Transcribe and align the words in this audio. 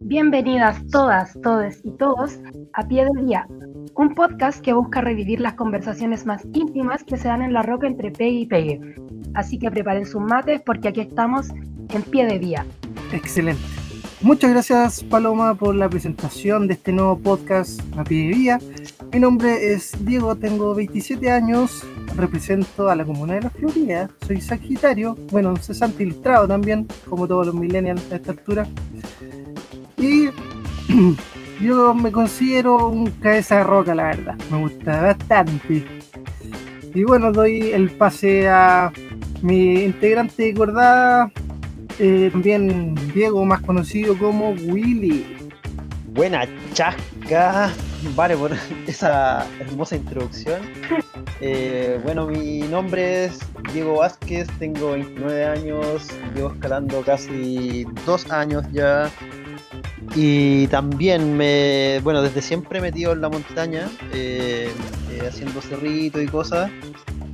Bienvenidas 0.00 0.84
todas, 0.90 1.38
todes 1.42 1.80
y 1.84 1.92
todos 1.92 2.38
a 2.72 2.86
Pie 2.88 3.04
del 3.04 3.26
Día, 3.26 3.46
un 3.94 4.14
podcast 4.14 4.60
que 4.60 4.72
busca 4.72 5.00
revivir 5.00 5.40
las 5.40 5.54
conversaciones 5.54 6.26
más 6.26 6.44
íntimas 6.52 7.04
que 7.04 7.16
se 7.16 7.28
dan 7.28 7.42
en 7.42 7.52
la 7.52 7.62
roca 7.62 7.86
entre 7.86 8.10
pegue 8.10 8.30
y 8.30 8.46
pegue. 8.46 8.80
Así 9.34 9.58
que 9.58 9.70
preparen 9.70 10.06
sus 10.06 10.20
mates 10.20 10.60
porque 10.64 10.88
aquí 10.88 11.00
estamos 11.02 11.50
en 11.90 12.02
Pie 12.02 12.26
de 12.26 12.38
Día. 12.38 12.66
Excelente. 13.12 13.62
Muchas 14.20 14.50
gracias 14.50 15.04
Paloma 15.04 15.54
por 15.54 15.74
la 15.74 15.88
presentación 15.88 16.68
de 16.68 16.74
este 16.74 16.92
nuevo 16.92 17.18
podcast 17.18 17.80
a 17.96 18.04
Pie 18.04 18.28
de 18.28 18.34
Día. 18.34 18.58
Mi 19.12 19.20
nombre 19.20 19.74
es 19.74 19.92
Diego, 20.06 20.36
tengo 20.36 20.74
27 20.74 21.30
años, 21.30 21.84
represento 22.16 22.88
a 22.88 22.96
la 22.96 23.04
comuna 23.04 23.34
de 23.34 23.42
La 23.42 23.50
Florida, 23.50 24.08
soy 24.26 24.40
sagitario, 24.40 25.16
bueno, 25.30 25.50
un 25.50 25.58
cesante 25.58 26.02
ilustrado 26.02 26.48
también, 26.48 26.88
como 27.10 27.28
todos 27.28 27.46
los 27.46 27.54
millennials 27.54 28.10
a 28.10 28.16
esta 28.16 28.30
altura. 28.30 28.66
Y 29.98 30.30
yo 31.60 31.92
me 31.92 32.10
considero 32.10 32.88
un 32.88 33.10
cabeza 33.10 33.58
de 33.58 33.64
roca, 33.64 33.94
la 33.94 34.04
verdad. 34.04 34.34
Me 34.50 34.58
gusta 34.58 35.02
bastante. 35.02 35.84
Y 36.94 37.04
bueno, 37.04 37.32
doy 37.32 37.70
el 37.70 37.90
pase 37.90 38.48
a 38.48 38.90
mi 39.42 39.74
integrante 39.82 40.44
de 40.44 40.54
Cordada, 40.54 41.30
eh, 41.98 42.30
también 42.32 42.94
Diego, 43.12 43.44
más 43.44 43.60
conocido 43.60 44.16
como 44.16 44.52
Willy. 44.52 45.26
Buena 46.14 46.46
chasca, 46.72 47.70
vale 48.14 48.36
por 48.36 48.52
esa 48.86 49.46
hermosa 49.60 49.96
introducción. 49.96 50.62
Eh, 51.40 52.00
bueno, 52.04 52.26
mi 52.26 52.60
nombre 52.60 53.26
es 53.26 53.40
Diego 53.72 53.98
Vázquez, 53.98 54.48
tengo 54.58 54.92
29 54.92 55.44
años, 55.44 56.08
llevo 56.34 56.52
escalando 56.52 57.02
casi 57.02 57.84
dos 58.06 58.30
años 58.30 58.64
ya 58.72 59.10
y 60.14 60.66
también 60.66 61.36
me, 61.36 62.00
bueno, 62.02 62.22
desde 62.22 62.42
siempre 62.42 62.78
he 62.78 62.82
metido 62.82 63.12
en 63.12 63.22
la 63.22 63.28
montaña, 63.28 63.88
eh, 64.12 64.70
eh, 65.10 65.26
haciendo 65.26 65.60
cerrito 65.62 66.20
y 66.20 66.26
cosas. 66.26 66.70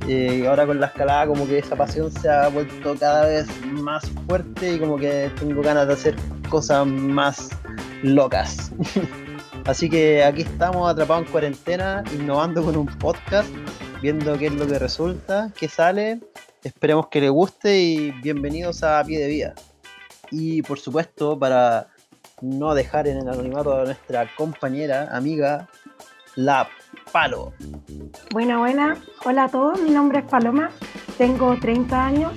Eh, 0.07 0.45
ahora 0.47 0.65
con 0.65 0.79
la 0.79 0.87
escalada 0.87 1.27
como 1.27 1.45
que 1.45 1.59
esa 1.59 1.75
pasión 1.75 2.11
se 2.11 2.29
ha 2.29 2.47
vuelto 2.47 2.95
cada 2.95 3.27
vez 3.27 3.47
más 3.65 4.09
fuerte 4.27 4.73
y 4.73 4.79
como 4.79 4.97
que 4.97 5.29
tengo 5.39 5.61
ganas 5.61 5.87
de 5.87 5.93
hacer 5.93 6.15
cosas 6.49 6.87
más 6.87 7.49
locas. 8.01 8.71
Así 9.65 9.89
que 9.89 10.23
aquí 10.23 10.41
estamos 10.41 10.89
atrapados 10.89 11.25
en 11.25 11.31
cuarentena, 11.31 12.03
innovando 12.13 12.63
con 12.63 12.75
un 12.75 12.87
podcast, 12.87 13.49
viendo 14.01 14.37
qué 14.37 14.47
es 14.47 14.53
lo 14.53 14.67
que 14.67 14.79
resulta, 14.79 15.51
qué 15.57 15.67
sale. 15.67 16.19
Esperemos 16.63 17.07
que 17.07 17.21
les 17.21 17.29
guste 17.29 17.79
y 17.79 18.11
bienvenidos 18.11 18.83
a 18.83 19.03
Pie 19.03 19.19
de 19.19 19.27
Vida. 19.27 19.53
Y 20.31 20.61
por 20.63 20.79
supuesto, 20.79 21.37
para 21.37 21.87
no 22.41 22.73
dejar 22.73 23.07
en 23.07 23.17
el 23.17 23.29
anonimato 23.29 23.79
a 23.79 23.83
nuestra 23.83 24.27
compañera, 24.35 25.09
amiga, 25.15 25.69
la 26.35 26.67
Palo. 27.11 27.53
Buena, 28.31 28.57
buena. 28.59 28.97
Hola 29.25 29.45
a 29.45 29.49
todos, 29.49 29.81
mi 29.81 29.91
nombre 29.91 30.19
es 30.19 30.25
Paloma, 30.25 30.71
tengo 31.17 31.57
30 31.59 32.05
años, 32.05 32.33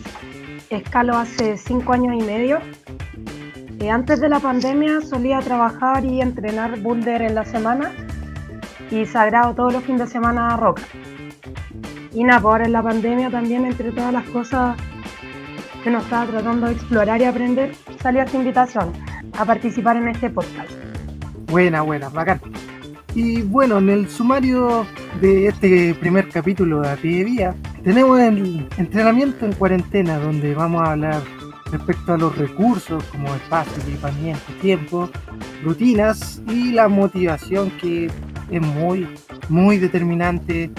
escalo 0.70 1.16
hace 1.16 1.56
5 1.56 1.92
años 1.92 2.14
y 2.18 2.24
medio. 2.24 2.60
Eh, 3.82 3.90
antes 3.90 4.20
de 4.20 4.28
la 4.28 4.38
pandemia 4.38 5.00
solía 5.00 5.40
trabajar 5.40 6.04
y 6.04 6.20
entrenar 6.20 6.78
boulder 6.78 7.20
en 7.20 7.34
la 7.34 7.44
semana 7.44 7.90
y 8.92 9.04
sagrado 9.06 9.56
todos 9.56 9.72
los 9.72 9.82
fines 9.82 10.02
de 10.02 10.06
semana 10.06 10.54
a 10.54 10.56
roca. 10.56 10.82
Y 12.12 12.22
nada, 12.22 12.40
pues 12.40 12.52
ahora 12.52 12.66
en 12.66 12.72
la 12.72 12.82
pandemia 12.84 13.28
también, 13.28 13.66
entre 13.66 13.90
todas 13.90 14.12
las 14.12 14.24
cosas 14.28 14.76
que 15.82 15.90
nos 15.90 16.04
estaba 16.04 16.26
tratando 16.26 16.68
de 16.68 16.74
explorar 16.74 17.20
y 17.22 17.24
aprender, 17.24 17.74
salió 18.00 18.22
esta 18.22 18.36
invitación 18.36 18.92
a 19.36 19.44
participar 19.44 19.96
en 19.96 20.06
este 20.06 20.30
podcast. 20.30 20.70
Buena, 21.50 21.82
buena, 21.82 22.08
bacán. 22.08 22.40
Y 23.16 23.42
bueno, 23.42 23.78
en 23.78 23.90
el 23.90 24.08
sumario 24.08 24.86
de 25.20 25.48
este 25.48 25.96
primer 25.96 26.28
capítulo 26.28 26.82
de 26.82 26.96
Pie 26.98 27.24
Vía, 27.24 27.54
tenemos 27.82 28.20
el 28.20 28.64
entrenamiento 28.78 29.44
en 29.44 29.54
cuarentena, 29.54 30.20
donde 30.20 30.54
vamos 30.54 30.82
a 30.82 30.92
hablar 30.92 31.20
respecto 31.72 32.12
a 32.12 32.18
los 32.18 32.36
recursos 32.36 33.02
como 33.04 33.34
espacio, 33.34 33.82
equipamiento, 33.82 34.52
tiempo, 34.60 35.10
rutinas 35.64 36.40
y 36.46 36.72
la 36.72 36.88
motivación 36.88 37.70
que 37.80 38.10
es 38.50 38.60
muy, 38.60 39.08
muy 39.48 39.78
determinante 39.78 40.70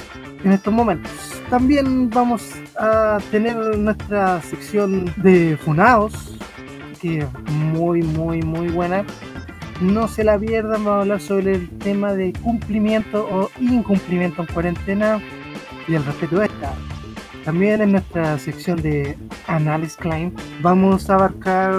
en 0.44 0.52
estos 0.52 0.74
momentos. 0.74 1.12
También 1.50 2.10
vamos 2.10 2.44
a 2.78 3.18
tener 3.32 3.56
nuestra 3.78 4.42
sección 4.42 5.12
de 5.18 5.58
funados, 5.58 6.38
que 7.02 7.20
es 7.20 7.28
muy, 7.52 8.02
muy, 8.02 8.42
muy 8.42 8.70
buena. 8.70 9.04
No 9.82 10.08
se 10.08 10.24
la 10.24 10.38
pierdan, 10.38 10.84
vamos 10.84 11.00
a 11.00 11.02
hablar 11.02 11.22
sobre 11.22 11.56
el 11.56 11.70
tema 11.80 12.14
de 12.14 12.32
cumplimiento 12.34 13.28
o 13.30 13.50
incumplimiento 13.60 14.44
en 14.44 14.48
cuarentena 14.48 15.20
y 15.88 15.96
el 15.96 16.06
respeto 16.06 16.38
de 16.38 16.46
esta. 16.46 16.74
También 17.46 17.82
en 17.82 17.92
nuestra 17.92 18.40
sección 18.40 18.82
de 18.82 19.18
Analysis 19.48 19.98
Climb 19.98 20.34
vamos 20.62 21.10
a 21.10 21.16
abarcar 21.16 21.74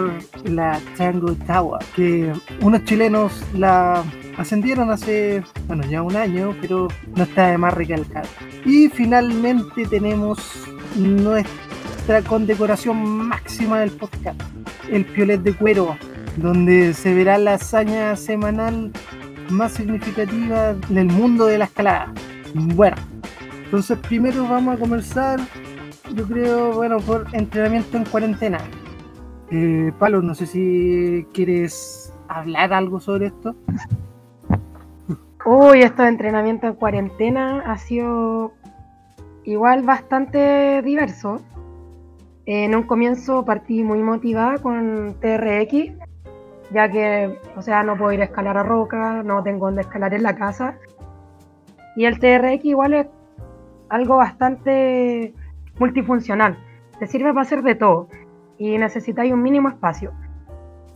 la 0.45 0.79
Tango 0.97 1.35
Tower, 1.47 1.81
que 1.97 2.33
unos 2.61 2.85
chilenos 2.85 3.43
la 3.55 4.05
ascendieron 4.37 4.91
hace, 4.91 5.43
bueno, 5.67 5.85
ya 5.85 6.03
un 6.03 6.17
año, 6.17 6.55
pero 6.61 6.89
no 7.17 7.23
está 7.23 7.49
de 7.49 7.59
más 7.59 7.73
recalcar. 7.73 8.27
Y 8.67 8.89
finalmente 8.89 9.87
tenemos 9.87 10.39
nuestra 10.97 12.21
condecoración 12.27 13.03
máxima 13.29 13.81
del 13.81 13.93
podcast, 13.93 14.41
el 14.91 15.07
Piolet 15.07 15.41
de 15.41 15.55
Cuero, 15.55 15.97
donde 16.37 16.93
se 16.93 17.15
verá 17.15 17.39
la 17.39 17.55
hazaña 17.55 18.17
semanal 18.17 18.93
más 19.49 19.73
significativa 19.73 20.75
del 20.89 21.07
mundo 21.07 21.47
de 21.47 21.59
la 21.59 21.65
escalada. 21.65 22.13
Bueno, 22.55 22.97
entonces 23.75 23.99
primero 24.07 24.47
vamos 24.47 24.77
a 24.77 24.79
comenzar, 24.79 25.41
yo 26.15 26.25
creo, 26.29 26.75
bueno, 26.75 26.99
por 27.01 27.27
entrenamiento 27.33 27.97
en 27.97 28.05
cuarentena. 28.05 28.59
Eh, 29.51 29.91
Palo, 29.99 30.23
no 30.23 30.33
sé 30.37 30.47
si 30.47 31.27
quieres 31.35 32.15
hablar 32.29 32.73
algo 32.73 33.01
sobre 33.01 33.27
esto. 33.27 33.57
Uy, 35.45 35.81
esto 35.81 36.05
de 36.05 36.09
entrenamiento 36.09 36.69
en 36.69 36.75
cuarentena 36.75 37.65
ha 37.67 37.77
sido 37.77 38.53
igual 39.43 39.83
bastante 39.83 40.81
diverso. 40.83 41.41
En 42.47 42.77
un 42.77 42.85
comienzo 42.85 43.45
partí 43.45 43.83
muy 43.83 43.99
motivada 43.99 44.59
con 44.59 45.17
TRX, 45.21 45.95
ya 46.71 46.89
que, 46.89 47.41
o 47.57 47.63
sea, 47.63 47.83
no 47.83 47.97
puedo 47.97 48.13
ir 48.13 48.21
a 48.21 48.27
escalar 48.27 48.57
a 48.57 48.63
roca, 48.63 49.25
no 49.25 49.43
tengo 49.43 49.67
donde 49.67 49.81
escalar 49.81 50.15
en 50.15 50.23
la 50.23 50.37
casa. 50.37 50.79
Y 51.97 52.05
el 52.05 52.21
TRX 52.21 52.65
igual 52.67 52.95
es 52.95 53.07
algo 53.89 54.17
bastante 54.17 55.35
multifuncional. 55.79 56.59
Te 56.99 57.07
sirve 57.07 57.31
para 57.31 57.43
hacer 57.43 57.63
de 57.63 57.75
todo 57.75 58.09
y 58.59 58.79
necesitáis 58.79 59.33
un 59.33 59.43
mínimo 59.43 59.69
espacio. 59.69 60.13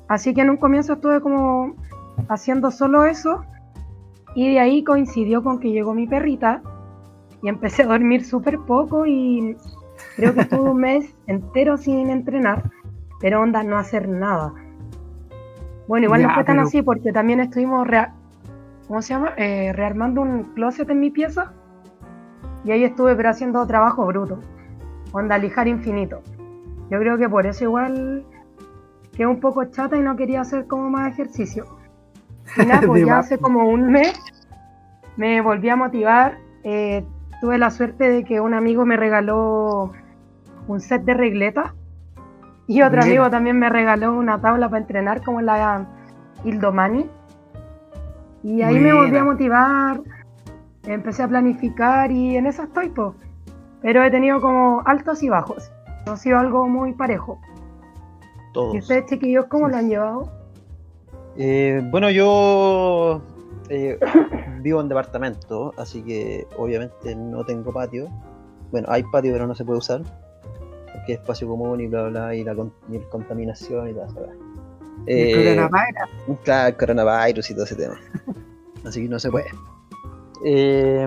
Así 0.09 0.34
que 0.34 0.41
en 0.41 0.50
un 0.50 0.56
comienzo 0.56 0.94
estuve 0.94 1.21
como 1.21 1.75
haciendo 2.28 2.71
solo 2.71 3.04
eso 3.04 3.44
y 4.34 4.53
de 4.53 4.60
ahí 4.60 4.84
coincidió 4.84 5.43
con 5.43 5.59
que 5.60 5.71
llegó 5.71 5.94
mi 5.94 6.06
perrita 6.06 6.62
y 7.43 7.49
empecé 7.49 7.82
a 7.82 7.87
dormir 7.87 8.25
súper 8.25 8.59
poco 8.60 9.06
y 9.06 9.56
creo 10.16 10.34
que 10.34 10.41
estuve 10.41 10.70
un 10.70 10.81
mes 10.81 11.15
entero 11.26 11.76
sin 11.76 12.10
entrenar, 12.10 12.70
pero 13.20 13.41
onda 13.41 13.62
no 13.62 13.76
hacer 13.76 14.09
nada. 14.09 14.55
Bueno, 15.87 16.06
igual 16.06 16.22
no 16.22 16.34
fue 16.34 16.44
tan 16.44 16.59
así 16.59 16.82
porque 16.82 17.12
también 17.12 17.41
estuvimos, 17.41 17.88
¿cómo 18.87 19.00
se 19.00 19.15
llama? 19.15 19.32
Eh, 19.37 19.72
rearmando 19.72 20.20
un 20.20 20.53
closet 20.55 20.88
en 20.91 21.00
mi 21.00 21.10
pieza 21.10 21.55
y 22.64 22.70
ahí 22.72 22.84
estuve 22.84 23.14
pero 23.14 23.30
haciendo 23.30 23.66
trabajo 23.66 24.06
bruto, 24.06 24.41
onda 25.12 25.38
lijar 25.38 25.69
infinito. 25.69 26.20
Yo 26.91 26.98
creo 26.98 27.19
que 27.19 27.28
por 27.28 27.46
eso 27.46 27.64
igual 27.64 28.24
quedé 29.12 29.26
un 29.26 29.40
poco 29.40 29.64
chata 29.66 29.96
y 29.96 30.00
no 30.00 30.16
quería 30.16 30.40
hacer 30.40 30.66
como 30.66 30.90
más 30.90 31.12
ejercicio. 31.12 31.66
Y 32.56 32.66
nada, 32.66 32.81
pues 32.87 33.05
ya 33.05 33.19
hace 33.19 33.38
como 33.38 33.69
un 33.69 33.90
mes 33.90 34.14
me 35.16 35.40
volví 35.40 35.69
a 35.69 35.76
motivar. 35.76 36.38
Eh, 36.64 37.05
tuve 37.40 37.58
la 37.58 37.70
suerte 37.70 38.08
de 38.08 38.25
que 38.25 38.40
un 38.40 38.55
amigo 38.55 38.84
me 38.84 38.96
regaló 38.96 39.93
un 40.66 40.81
set 40.81 41.02
de 41.05 41.14
regletas 41.14 41.72
y 42.66 42.82
otro 42.82 43.02
amigo 43.02 43.31
también 43.31 43.58
me 43.58 43.70
regaló 43.70 44.14
una 44.14 44.40
tabla 44.40 44.69
para 44.69 44.82
entrenar 44.82 45.22
como 45.25 45.40
la 45.40 45.87
Ildomani. 46.44 47.08
Y 48.43 48.62
ahí 48.62 48.78
me 48.78 48.93
volví 48.93 49.16
a 49.16 49.25
motivar, 49.25 50.00
empecé 50.94 51.23
a 51.23 51.29
planificar 51.29 52.11
y 52.11 52.37
en 52.37 52.46
eso 52.46 52.62
estoy, 52.64 52.88
pues. 52.90 53.12
Pero 53.82 54.02
he 54.05 54.11
tenido 54.11 54.40
como 54.40 54.82
altos 54.87 55.23
y 55.23 55.29
bajos. 55.29 55.70
No 56.06 56.12
ha 56.12 56.17
sido 56.17 56.38
algo 56.38 56.67
muy 56.69 56.93
parejo. 56.94 57.40
Todos. 58.52 58.75
¿Y 58.75 58.79
ustedes, 58.79 59.06
chiquillos, 59.06 59.46
cómo 59.46 59.69
lo 59.69 59.76
han 59.76 59.88
llevado? 59.88 60.32
Eh, 61.37 61.81
bueno, 61.90 62.11
yo 62.11 63.23
eh, 63.69 63.99
vivo 64.62 64.81
en 64.81 64.88
departamento, 64.88 65.73
así 65.76 66.02
que 66.02 66.46
obviamente 66.56 67.14
no 67.14 67.44
tengo 67.44 67.73
patio. 67.73 68.08
Bueno, 68.73 68.88
hay 68.91 69.02
patio, 69.05 69.32
pero 69.32 69.46
no 69.46 69.55
se 69.55 69.64
puede 69.64 69.79
usar. 69.79 70.02
Porque 70.02 71.06
que 71.06 71.12
espacio 71.14 71.46
común 71.49 71.81
y 71.81 71.87
bla, 71.87 72.08
bla, 72.08 72.34
y 72.34 72.43
la 72.44 72.55
con- 72.55 72.73
y 72.91 72.99
la 72.99 73.05
contaminación 73.08 73.88
y 73.88 73.93
weá. 73.93 74.06
El 75.06 75.17
Eh, 75.19 75.56
coronavirus. 75.56 76.38
Claro, 76.43 76.69
el 76.69 76.76
coronavirus 76.76 77.50
y 77.50 77.55
todo 77.55 77.64
ese 77.64 77.76
tema. 77.76 77.94
Así 78.84 79.02
que 79.02 79.08
no 79.08 79.19
se 79.19 79.31
puede. 79.31 79.46
Eh, 80.44 81.06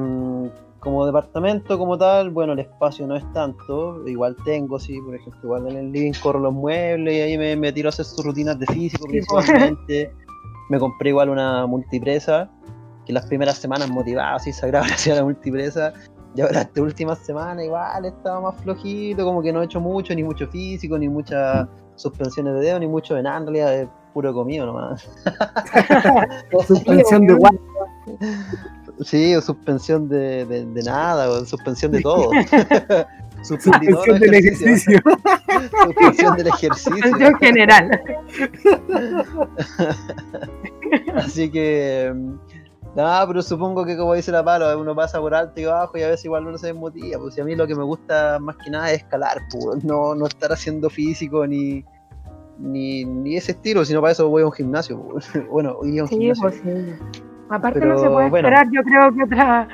como 0.82 1.06
departamento 1.06 1.78
como 1.78 1.96
tal, 1.96 2.32
bueno, 2.32 2.54
el 2.54 2.60
espacio 2.60 3.06
no 3.06 3.16
es 3.16 3.34
tanto. 3.34 4.06
Igual 4.08 4.36
tengo, 4.44 4.80
sí, 4.80 5.00
por 5.00 5.16
ejemplo, 5.16 5.40
igual 5.44 5.68
en 5.68 5.78
el 5.78 5.92
living 5.92 6.12
corro 6.22 6.40
los 6.40 6.54
muebles 6.54 7.14
y 7.14 7.22
ahí 7.22 7.38
me, 7.38 7.56
me 7.56 7.72
tiro 7.72 7.88
a 7.88 7.92
hacer 7.92 8.04
sus 8.04 8.26
rutinas 8.26 8.58
de 8.58 8.66
físico 8.66 9.06
pues. 9.06 9.26
principalmente. 9.28 10.12
Me 10.70 10.80
compré 10.80 11.10
igual 11.10 11.30
una 11.30 11.68
multipresa, 11.68 12.50
que 13.06 13.14
las 13.14 13.28
primeras 13.28 13.58
semanas 13.58 13.90
motivado, 13.92 14.38
así 14.38 14.52
sagrado 14.52 14.86
hacia 14.86 15.16
la 15.16 15.24
multipresa. 15.24 15.94
Y 16.34 16.42
ahora 16.42 16.62
esta 16.62 16.82
última 16.82 17.16
semana 17.16 17.64
igual 17.64 18.06
estaba 18.06 18.42
más 18.42 18.62
flojito, 18.62 19.24
como 19.24 19.44
que 19.44 19.54
no 19.54 19.62
he 19.62 19.66
hecho 19.66 19.80
mucho, 19.80 20.16
ni 20.16 20.24
mucho 20.24 20.48
físico, 20.48 20.98
ni 20.98 21.10
muchas 21.10 21.68
suspensiones 21.96 22.56
de 22.56 22.62
dedo, 22.62 22.80
ni 22.80 22.88
mucho 22.88 23.14
de 23.14 23.22
nada, 23.22 23.38
en 23.38 23.44
realidad 23.44 23.76
es 23.82 23.88
puro 24.14 24.34
comido 24.34 24.66
nomás. 24.66 25.08
Suspensión 26.68 27.28
de 27.28 27.34
guardia. 27.36 27.62
Sí, 29.04 29.36
o 29.36 29.42
suspensión 29.42 30.08
de, 30.10 30.46
de, 30.46 30.66
de 30.66 30.84
nada, 30.84 31.30
o 31.30 31.44
suspensión 31.46 31.92
de 31.92 32.02
todo. 32.02 32.30
Suspensión 33.44 34.20
del 34.20 34.36
ejercicio. 34.36 35.00
Suspensión 35.86 36.36
del 36.38 36.48
ejercicio. 36.48 36.92
Suspensión 36.94 37.36
general. 37.40 38.02
Así 41.16 41.50
que. 41.50 42.12
mm, 42.14 42.36
Nada, 42.94 43.26
pero 43.26 43.42
supongo 43.42 43.86
que 43.86 43.96
como 43.96 44.14
dice 44.16 44.34
la 44.34 44.44
palo, 44.44 44.78
uno 44.78 44.94
pasa 44.94 45.18
por 45.22 45.34
alto 45.34 45.62
y 45.62 45.64
bajo 45.66 45.98
y 45.98 46.04
a 46.04 46.10
veces 46.10 46.26
igual 46.26 46.46
uno 46.46 46.58
se 46.58 46.68
desmotiva. 46.68 47.20
Pues 47.22 47.36
si 47.36 47.40
a 47.42 47.46
mí 47.46 47.56
lo 47.56 47.66
que 47.66 47.74
me 47.74 47.84
gusta 47.86 48.38
más 48.38 48.58
que 48.58 48.70
nada 48.70 48.92
es 48.92 48.98
escalar, 48.98 49.38
pues, 49.50 49.82
no, 49.86 50.14
no 50.14 50.26
estar 50.28 50.52
haciendo 50.52 50.90
físico 50.90 51.48
ni, 51.48 51.86
ni, 52.60 53.06
ni 53.06 53.38
ese 53.38 53.54
estilo, 53.54 53.86
sino 53.86 54.02
para 54.02 54.12
eso 54.12 54.28
voy 54.28 54.44
a 54.44 54.48
un 54.48 54.52
gimnasio. 54.52 55.00
pues. 55.10 55.26
Bueno, 55.50 55.78
iría 55.86 56.02
a 56.02 56.04
un 56.04 56.10
Sí, 56.10 56.18
gimnasio. 56.18 56.42
pues 56.44 56.56
sí. 56.56 57.22
Aparte 57.52 57.80
Pero, 57.80 57.94
no 57.94 58.00
se 58.00 58.08
puede 58.10 58.30
bueno. 58.30 58.48
esperar, 58.48 58.68
yo 58.72 58.82
creo 58.84 59.14
que 59.14 59.24
otra 59.24 59.68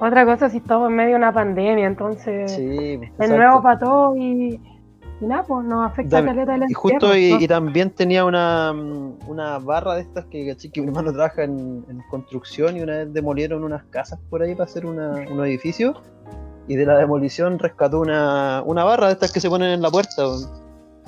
otra 0.00 0.24
cosa 0.26 0.50
si 0.50 0.58
estamos 0.58 0.90
en 0.90 0.96
medio 0.96 1.10
de 1.10 1.16
una 1.16 1.32
pandemia, 1.32 1.86
entonces 1.86 2.52
Sí, 2.52 2.96
pues, 2.98 3.10
exacto. 3.10 3.36
nuevo 3.36 3.62
para 3.62 3.78
todos 3.78 4.16
y, 4.18 4.60
y 5.20 5.26
nada, 5.26 5.44
pues 5.44 5.64
nos 5.64 5.86
afecta 5.86 6.16
Dame- 6.18 6.26
la 6.26 6.34
caleta 6.34 6.52
del 6.58 6.70
Y 6.70 6.74
justo 6.74 7.06
encierro, 7.14 7.16
y, 7.18 7.32
¿no? 7.32 7.40
y 7.40 7.48
también 7.48 7.90
tenía 7.90 8.24
una, 8.24 8.72
una 9.26 9.58
barra 9.58 9.94
de 9.94 10.02
estas 10.02 10.26
que 10.26 10.54
que 10.72 10.80
mi 10.82 10.88
hermano 10.88 11.12
trabaja 11.12 11.44
en, 11.44 11.84
en 11.88 12.02
construcción 12.10 12.76
y 12.76 12.82
una 12.82 12.98
vez 12.98 13.12
demolieron 13.12 13.64
unas 13.64 13.84
casas 13.84 14.18
por 14.28 14.42
ahí 14.42 14.54
para 14.54 14.64
hacer 14.64 14.84
una, 14.84 15.12
un 15.30 15.40
edificio 15.46 15.94
y 16.66 16.76
de 16.76 16.84
la 16.86 16.98
demolición 16.98 17.58
rescató 17.58 18.00
una, 18.00 18.62
una 18.66 18.84
barra 18.84 19.06
de 19.06 19.12
estas 19.12 19.32
que 19.32 19.40
se 19.40 19.48
ponen 19.48 19.70
en 19.70 19.80
la 19.82 19.90
puerta. 19.90 20.24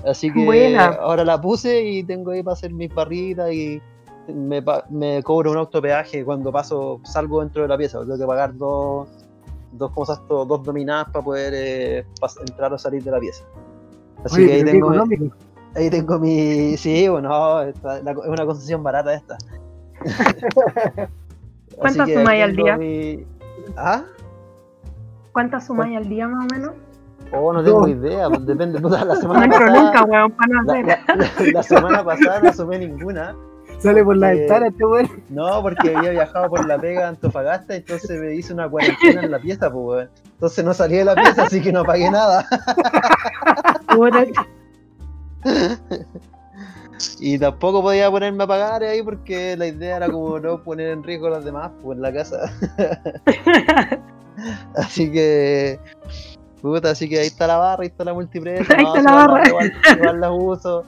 Así 0.06 0.32
que 0.32 0.44
Buena. 0.44 0.86
ahora 1.00 1.24
la 1.24 1.40
puse 1.40 1.82
y 1.82 2.04
tengo 2.04 2.30
ahí 2.30 2.42
para 2.42 2.52
hacer 2.52 2.72
mis 2.72 2.94
barritas 2.94 3.50
y 3.52 3.80
me, 4.28 4.62
pa- 4.62 4.84
me 4.90 5.22
cobro 5.22 5.50
un 5.52 5.58
autopeaje 5.58 6.24
cuando 6.24 6.50
paso, 6.52 7.00
salgo 7.04 7.40
dentro 7.40 7.62
de 7.62 7.68
la 7.68 7.76
pieza. 7.78 8.00
Tengo 8.00 8.18
que 8.18 8.26
pagar 8.26 8.56
dos, 8.56 9.08
dos 9.72 9.90
cosas, 9.92 10.20
dos 10.28 10.62
dominadas 10.62 11.06
para 11.12 11.24
poder 11.24 11.52
eh, 11.54 12.04
entrar 12.40 12.72
o 12.72 12.78
salir 12.78 13.02
de 13.02 13.10
la 13.10 13.18
pieza. 13.20 13.44
Así 14.24 14.36
Oye, 14.42 14.46
que 14.46 14.52
ahí 14.54 14.64
tengo, 14.64 14.88
económico. 14.88 15.36
Ahí 15.74 15.90
tengo 15.90 16.18
mi. 16.18 16.76
Sí, 16.76 17.06
bueno, 17.08 17.60
esta- 17.62 18.02
la- 18.02 18.12
es 18.12 18.16
una 18.26 18.46
concesión 18.46 18.82
barata 18.82 19.12
esta. 19.14 19.36
¿Cuánto 21.76 22.02
Así 22.02 22.12
que 22.12 22.18
sumáis 22.18 22.42
al 22.42 22.56
día? 22.56 22.76
mi- 22.76 23.26
¿Ah? 23.76 24.02
¿Cuántas 25.32 25.66
sumáis 25.66 25.96
al 25.96 26.08
día 26.08 26.26
más 26.28 26.46
o 26.50 26.54
menos? 26.54 26.72
Oh, 27.32 27.52
no 27.52 27.62
tengo 27.62 27.80
No. 27.82 27.88
idea, 27.88 28.28
pues 28.28 28.46
depende. 28.46 28.80
la 28.80 29.04
No 29.04 29.16
semana 29.16 29.44
entro 29.44 29.60
pasada. 29.60 29.82
nunca, 29.82 30.04
weón, 30.04 30.30
para 30.32 30.48
no 30.54 30.60
hacer. 30.72 30.86
la- 30.86 31.00
la- 31.14 31.52
la 31.52 31.62
semana 31.62 32.04
pasada 32.04 32.40
no 32.40 32.52
sumé 32.52 32.78
ninguna. 32.78 33.36
Sale 33.78 34.04
por 34.04 34.16
la 34.16 34.30
ventana 34.30 34.68
este 34.68 34.84
weón. 34.84 35.22
No, 35.28 35.62
porque 35.62 35.94
había 35.94 36.10
viajado 36.10 36.48
por 36.48 36.66
la 36.66 36.78
pega 36.78 37.08
Antofagasta, 37.08 37.76
entonces 37.76 38.20
me 38.20 38.34
hice 38.34 38.52
una 38.52 38.68
cuarentena 38.68 39.22
en 39.22 39.30
la 39.30 39.38
pieza, 39.38 39.70
pues, 39.70 39.84
weón. 39.84 40.10
Entonces 40.32 40.64
no 40.64 40.74
salí 40.74 40.96
de 40.96 41.04
la 41.04 41.14
pieza, 41.14 41.44
así 41.44 41.60
que 41.60 41.72
no 41.72 41.84
pagué 41.84 42.10
nada. 42.10 42.46
Y 47.20 47.38
tampoco 47.38 47.82
podía 47.82 48.10
ponerme 48.10 48.44
a 48.44 48.46
pagar 48.46 48.82
ahí 48.82 49.02
porque 49.02 49.56
la 49.56 49.66
idea 49.66 49.96
era 49.96 50.08
como 50.08 50.38
no 50.38 50.62
poner 50.62 50.88
en 50.88 51.02
riesgo 51.02 51.26
a 51.26 51.30
los 51.30 51.44
demás, 51.44 51.70
pues 51.82 51.96
en 51.96 52.02
la 52.02 52.12
casa. 52.12 52.52
Así 54.76 55.10
que. 55.10 55.78
Puta, 56.66 56.90
así 56.90 57.08
que 57.08 57.20
ahí 57.20 57.28
está 57.28 57.46
la 57.46 57.58
barra, 57.58 57.82
ahí 57.82 57.86
está 57.88 58.02
la 58.04 58.12
multipresa. 58.12 58.74
Ahí 58.76 58.82
no, 58.84 58.96
está 58.96 59.02
la 59.02 59.10
igual- 59.22 59.28
barra. 59.28 59.48
Igual, 59.48 59.72
igual 59.98 60.20
la 60.20 60.32
uso. 60.32 60.84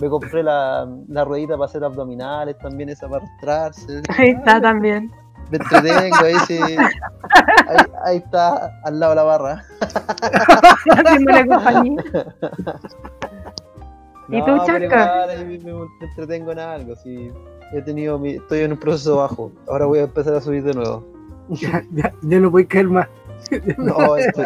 Me 0.00 0.08
compré 0.08 0.42
la, 0.42 0.88
la 1.08 1.24
ruedita 1.24 1.54
para 1.54 1.66
hacer 1.66 1.84
abdominales 1.84 2.58
también, 2.58 2.88
esa 2.88 3.06
para 3.08 3.22
arrastrarse. 3.24 4.02
Ahí 4.18 4.30
está 4.30 4.60
también. 4.60 5.08
Me 5.52 5.58
entretengo, 5.58 6.16
ahí 6.24 6.34
sí. 6.48 6.58
Ahí, 6.60 7.76
ahí 8.06 8.16
está, 8.16 8.72
al 8.84 8.98
lado 8.98 9.12
de 9.12 9.16
la 9.16 9.22
barra. 9.22 9.64
Haciéndole 11.04 11.46
compañía. 11.46 12.02
¿Y 14.28 14.38
No, 14.38 14.44
tú, 14.44 14.52
pero 14.66 14.66
Chasca? 14.66 14.84
igual, 14.86 15.30
ahí 15.30 15.44
me, 15.44 15.72
me 15.72 15.86
entretengo 16.00 16.52
en 16.52 16.58
algo, 16.58 16.96
sí. 16.96 17.30
He 17.72 17.82
tenido 17.82 18.18
mi, 18.18 18.30
estoy 18.34 18.60
en 18.60 18.72
un 18.72 18.78
proceso 18.78 19.16
bajo. 19.18 19.52
Ahora 19.68 19.86
voy 19.86 19.98
a 20.00 20.02
empezar 20.02 20.34
a 20.34 20.40
subir 20.40 20.62
de 20.64 20.74
nuevo. 20.74 21.04
Ya, 21.50 21.82
ya, 21.92 22.12
ya 22.22 22.38
no 22.38 22.48
voy 22.50 22.62
a 22.62 22.68
caer 22.68 22.86
más. 22.86 23.08
No, 23.78 24.16
estoy, 24.16 24.44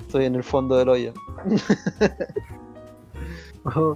estoy 0.00 0.24
en 0.26 0.34
el 0.36 0.44
fondo 0.44 0.76
del 0.76 0.88
hoyo. 0.88 1.12
Oh, 3.64 3.94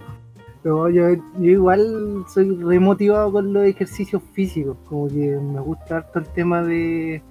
no, 0.62 0.88
yo, 0.90 1.14
yo 1.14 1.50
igual 1.50 2.24
soy 2.28 2.54
remotivado 2.62 3.32
con 3.32 3.52
los 3.52 3.64
ejercicios 3.64 4.22
físicos, 4.32 4.76
como 4.86 5.08
que 5.08 5.38
me 5.40 5.60
gusta 5.60 5.98
harto 5.98 6.18
el 6.18 6.26
tema 6.28 6.62
de 6.62 7.22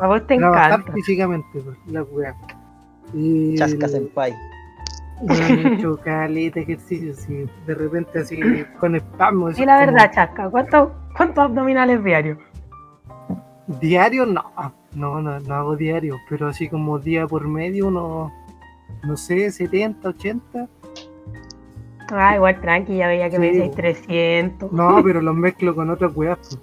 A 0.00 0.06
vos 0.08 0.26
te 0.26 0.36
trabajar 0.36 0.72
encanta. 0.72 0.92
físicamente, 0.92 1.46
pues, 1.52 1.76
la 1.86 2.02
weá. 2.02 2.34
Y 3.14 3.56
Chasca 3.56 3.88
senpai. 3.88 4.34
me 5.22 5.34
han 5.36 5.74
hecho 5.74 5.96
caleta 5.98 6.56
de 6.56 6.62
ejercicios 6.62 7.28
y 7.28 7.46
de 7.66 7.74
repente 7.74 8.18
así 8.20 8.40
con 8.78 8.96
espasmos. 8.96 9.56
Sí, 9.56 9.64
la 9.64 9.78
verdad, 9.78 10.10
Chasca, 10.12 10.48
¿cuántos 10.50 10.90
cuántos 11.16 11.44
abdominales 11.44 12.02
diarios? 12.02 12.38
Diario 13.78 14.26
no, 14.26 14.42
no, 14.94 15.20
no, 15.20 15.38
no 15.40 15.54
hago 15.54 15.76
diario, 15.76 16.16
pero 16.28 16.48
así 16.48 16.68
como 16.68 16.98
día 16.98 17.26
por 17.26 17.46
medio, 17.46 17.86
uno, 17.88 18.32
no 19.04 19.16
sé, 19.16 19.50
70, 19.50 20.08
80. 20.08 20.68
Ah, 22.12 22.34
igual 22.34 22.60
tranqui, 22.60 22.96
ya 22.96 23.06
veía 23.06 23.30
que 23.30 23.38
me 23.38 23.50
Sí, 23.52 23.58
decíais 23.58 23.70
bo. 23.70 23.76
300. 23.76 24.72
No, 24.72 25.00
pero 25.04 25.20
los 25.20 25.34
mezclo 25.36 25.74
con 25.74 25.90
otras 25.90 26.14
weas. 26.16 26.58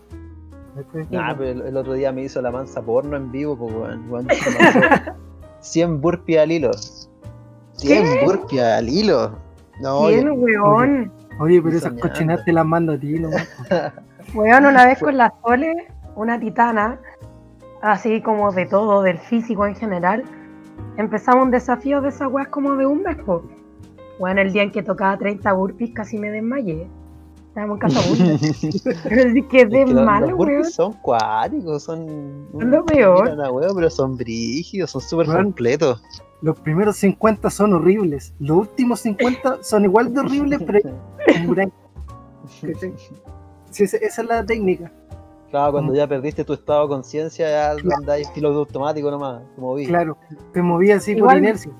pues. 0.91 1.10
Nah, 1.10 1.34
pero 1.38 1.51
el, 1.51 1.62
el 1.67 1.77
otro 1.77 1.93
día 1.93 2.12
me 2.12 2.24
hizo 2.24 2.41
la 2.41 2.51
mansa 2.51 2.81
porno 2.81 3.15
en 3.15 3.31
vivo, 3.31 3.55
pues 3.58 3.74
weón. 3.74 4.12
Weón, 4.12 4.27
se 4.29 4.51
lanzó 4.51 5.12
100 5.62 6.01
burpees 6.01 6.39
al 6.39 6.51
hilo. 6.51 6.72
100 7.74 8.03
¿Qué? 8.03 8.25
burpees 8.25 8.62
al 8.63 8.89
hilo. 8.89 9.38
No, 9.81 10.08
Bien, 10.08 10.25
yo- 10.25 10.34
weón. 10.34 11.12
Oye, 11.39 11.62
pero 11.62 11.77
esas 11.77 11.93
cochinadas 11.93 12.43
te 12.43 12.51
las 12.51 12.65
mando 12.65 12.93
a 12.93 12.98
ti, 13.00 13.20
¿no? 13.20 13.29
Weón, 14.34 14.65
una 14.65 14.86
vez 14.88 15.00
con 15.00 15.15
la 15.15 15.31
Sole, 15.46 15.88
una 16.17 16.39
titana, 16.39 17.00
así 17.81 18.21
como 18.21 18.51
de 18.51 18.65
todo, 18.65 19.03
del 19.03 19.19
físico 19.19 19.65
en 19.65 19.75
general, 19.75 20.24
empezamos 20.97 21.45
un 21.45 21.51
desafío 21.51 22.01
de 22.01 22.09
esas 22.09 22.29
weas 22.29 22.50
como 22.50 22.75
de 22.75 22.86
un 22.86 23.03
mes, 23.03 23.15
po. 23.17 23.43
Weón, 24.19 24.39
el 24.39 24.51
día 24.51 24.63
en 24.63 24.71
que 24.71 24.81
tocaba 24.81 25.15
30 25.17 25.53
burpees 25.53 25.91
casi 25.93 26.17
me 26.17 26.31
desmayé. 26.31 26.88
Estábamos 27.50 27.75
en 27.75 27.79
casa 27.79 28.01
burpees. 28.09 28.83
Pero 29.03 29.31
sí 29.31 29.43
que 29.43 29.62
es 29.62 29.69
de 29.69 29.86
que 29.86 29.93
malo, 29.93 30.27
los 30.27 30.38
burpees 30.38 30.59
weón. 30.59 30.71
son 30.71 30.93
cuáticos, 30.93 31.83
son. 31.83 32.47
Son 32.51 32.71
lo 32.71 32.83
peor. 32.83 33.24
Miran 33.24 33.41
a 33.41 33.51
huevo, 33.51 33.75
pero 33.75 33.89
son 33.91 34.17
brígidos, 34.17 34.89
son 34.89 35.01
súper 35.01 35.27
completos. 35.27 36.01
Los 36.41 36.59
primeros 36.59 36.97
50 36.97 37.50
son 37.51 37.74
horribles. 37.74 38.33
Los 38.39 38.57
últimos 38.57 39.01
50 39.01 39.59
son 39.62 39.86
igual 39.86 40.12
de 40.13 40.19
horribles, 40.19 40.62
pero 40.65 40.79
esa 43.71 43.97
es 43.97 44.17
la 44.27 44.43
técnica. 44.45 44.91
Claro, 45.50 45.72
cuando 45.72 45.94
Mm. 45.94 45.96
ya 45.96 46.08
perdiste 46.08 46.44
tu 46.44 46.54
estado 46.54 46.84
de 46.84 46.88
conciencia, 46.89 47.50
ya 47.50 47.75
Claro. 47.82 47.98
andáis 48.01 48.27
piloto 48.32 48.60
automático 48.60 49.10
nomás, 49.10 49.42
como 49.56 49.75
vi. 49.75 49.88
Claro, 49.88 50.18
te 50.54 50.62
moví 50.62 50.92
así 50.92 51.12
por 51.13 51.20
Igual- 51.20 51.38
inercia. 51.39 51.72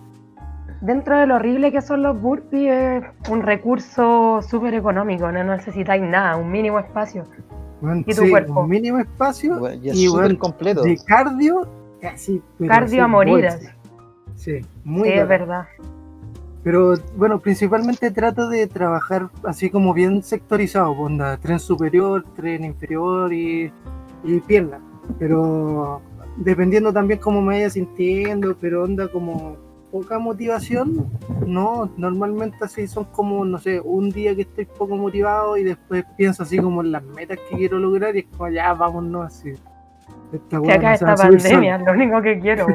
Dentro 0.80 1.18
de 1.18 1.26
lo 1.26 1.36
horrible 1.36 1.72
que 1.72 1.82
son 1.82 2.04
los 2.04 2.22
burpees, 2.22 3.04
es 3.04 3.30
un 3.30 3.42
recurso 3.42 4.42
súper 4.44 4.76
económico, 4.76 5.32
no 5.32 5.44
necesitáis 5.44 6.02
nada, 6.04 6.36
un 6.38 6.52
mínimo 6.52 6.78
espacio. 6.80 7.24
Bueno, 7.82 8.02
¿Y 8.06 8.14
tu 8.14 8.22
sí, 8.24 8.30
cuerpo? 8.30 8.62
Un 8.62 8.70
mínimo 8.70 9.00
espacio 9.00 9.58
Bueno, 9.60 9.82
y 9.84 9.90
es 9.90 9.98
y 9.98 10.06
súper 10.08 10.26
bueno, 10.26 10.40
completo. 10.40 10.82
de 10.84 10.98
cardio, 11.06 11.68
así. 12.04 12.42
pero 12.60 12.70
Cardio 12.70 12.86
así, 12.88 13.00
a 13.00 13.08
morir, 13.08 13.48
así. 13.48 13.68
Sí, 14.36 14.62
muy 14.84 15.10
Sí, 15.10 15.14
es 15.16 15.28
verdad. 15.28 15.66
Pero 16.68 16.96
bueno, 17.16 17.40
principalmente 17.40 18.12
trato 18.12 18.50
de 18.50 18.68
trabajar 18.68 19.30
así 19.46 19.70
como 19.70 19.94
bien 19.94 20.22
sectorizado, 20.22 20.92
onda, 20.92 21.38
tren 21.38 21.62
superior, 21.62 22.26
tren 22.36 22.66
inferior 22.66 23.32
y, 23.32 23.72
y 24.26 24.40
pierna. 24.42 24.82
Pero 25.18 26.02
dependiendo 26.36 26.92
también 26.92 27.22
cómo 27.22 27.42
me 27.42 27.56
vaya 27.56 27.70
sintiendo, 27.70 28.54
pero 28.60 28.84
onda 28.84 29.08
como 29.08 29.56
poca 29.94 30.20
motivación, 30.20 31.10
no, 31.46 31.90
normalmente 31.96 32.58
así 32.60 32.86
son 32.86 33.06
como, 33.06 33.46
no 33.46 33.60
sé, 33.60 33.80
un 33.80 34.10
día 34.10 34.36
que 34.36 34.42
estoy 34.42 34.66
poco 34.66 34.98
motivado 34.98 35.56
y 35.56 35.64
después 35.64 36.04
pienso 36.18 36.44
así 36.44 36.58
como 36.58 36.82
en 36.82 36.92
las 36.92 37.04
metas 37.04 37.40
que 37.50 37.56
quiero 37.56 37.80
lograr 37.80 38.14
y 38.18 38.20
es 38.20 38.26
como 38.26 38.50
ya, 38.50 38.74
vámonos 38.74 39.28
así. 39.28 39.54
Esta 40.34 40.62
que 40.62 40.74
acá 40.74 40.96
esta 40.96 41.16
pandemia, 41.16 41.78
lo 41.78 41.94
único 41.94 42.22
que 42.22 42.38
quiero. 42.42 42.68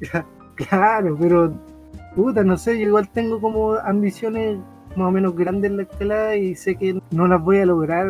claro, 0.56 1.16
pero 1.20 1.71
puta, 2.14 2.44
no 2.44 2.56
sé, 2.56 2.78
yo 2.78 2.88
igual 2.88 3.08
tengo 3.08 3.40
como 3.40 3.74
ambiciones 3.74 4.58
más 4.96 5.08
o 5.08 5.10
menos 5.10 5.34
grandes 5.34 5.70
en 5.70 5.78
la 5.78 5.82
escalada 5.84 6.36
y 6.36 6.54
sé 6.54 6.76
que 6.76 7.00
no 7.10 7.26
las 7.26 7.42
voy 7.42 7.58
a 7.58 7.66
lograr 7.66 8.08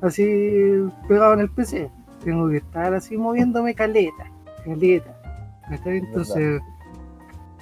así 0.00 0.82
pegado 1.08 1.34
en 1.34 1.40
el 1.40 1.50
PC. 1.50 1.90
Tengo 2.24 2.48
que 2.48 2.58
estar 2.58 2.94
así 2.94 3.16
moviéndome 3.16 3.74
caleta, 3.74 4.30
caleta. 4.64 5.16
Entonces, 5.84 6.60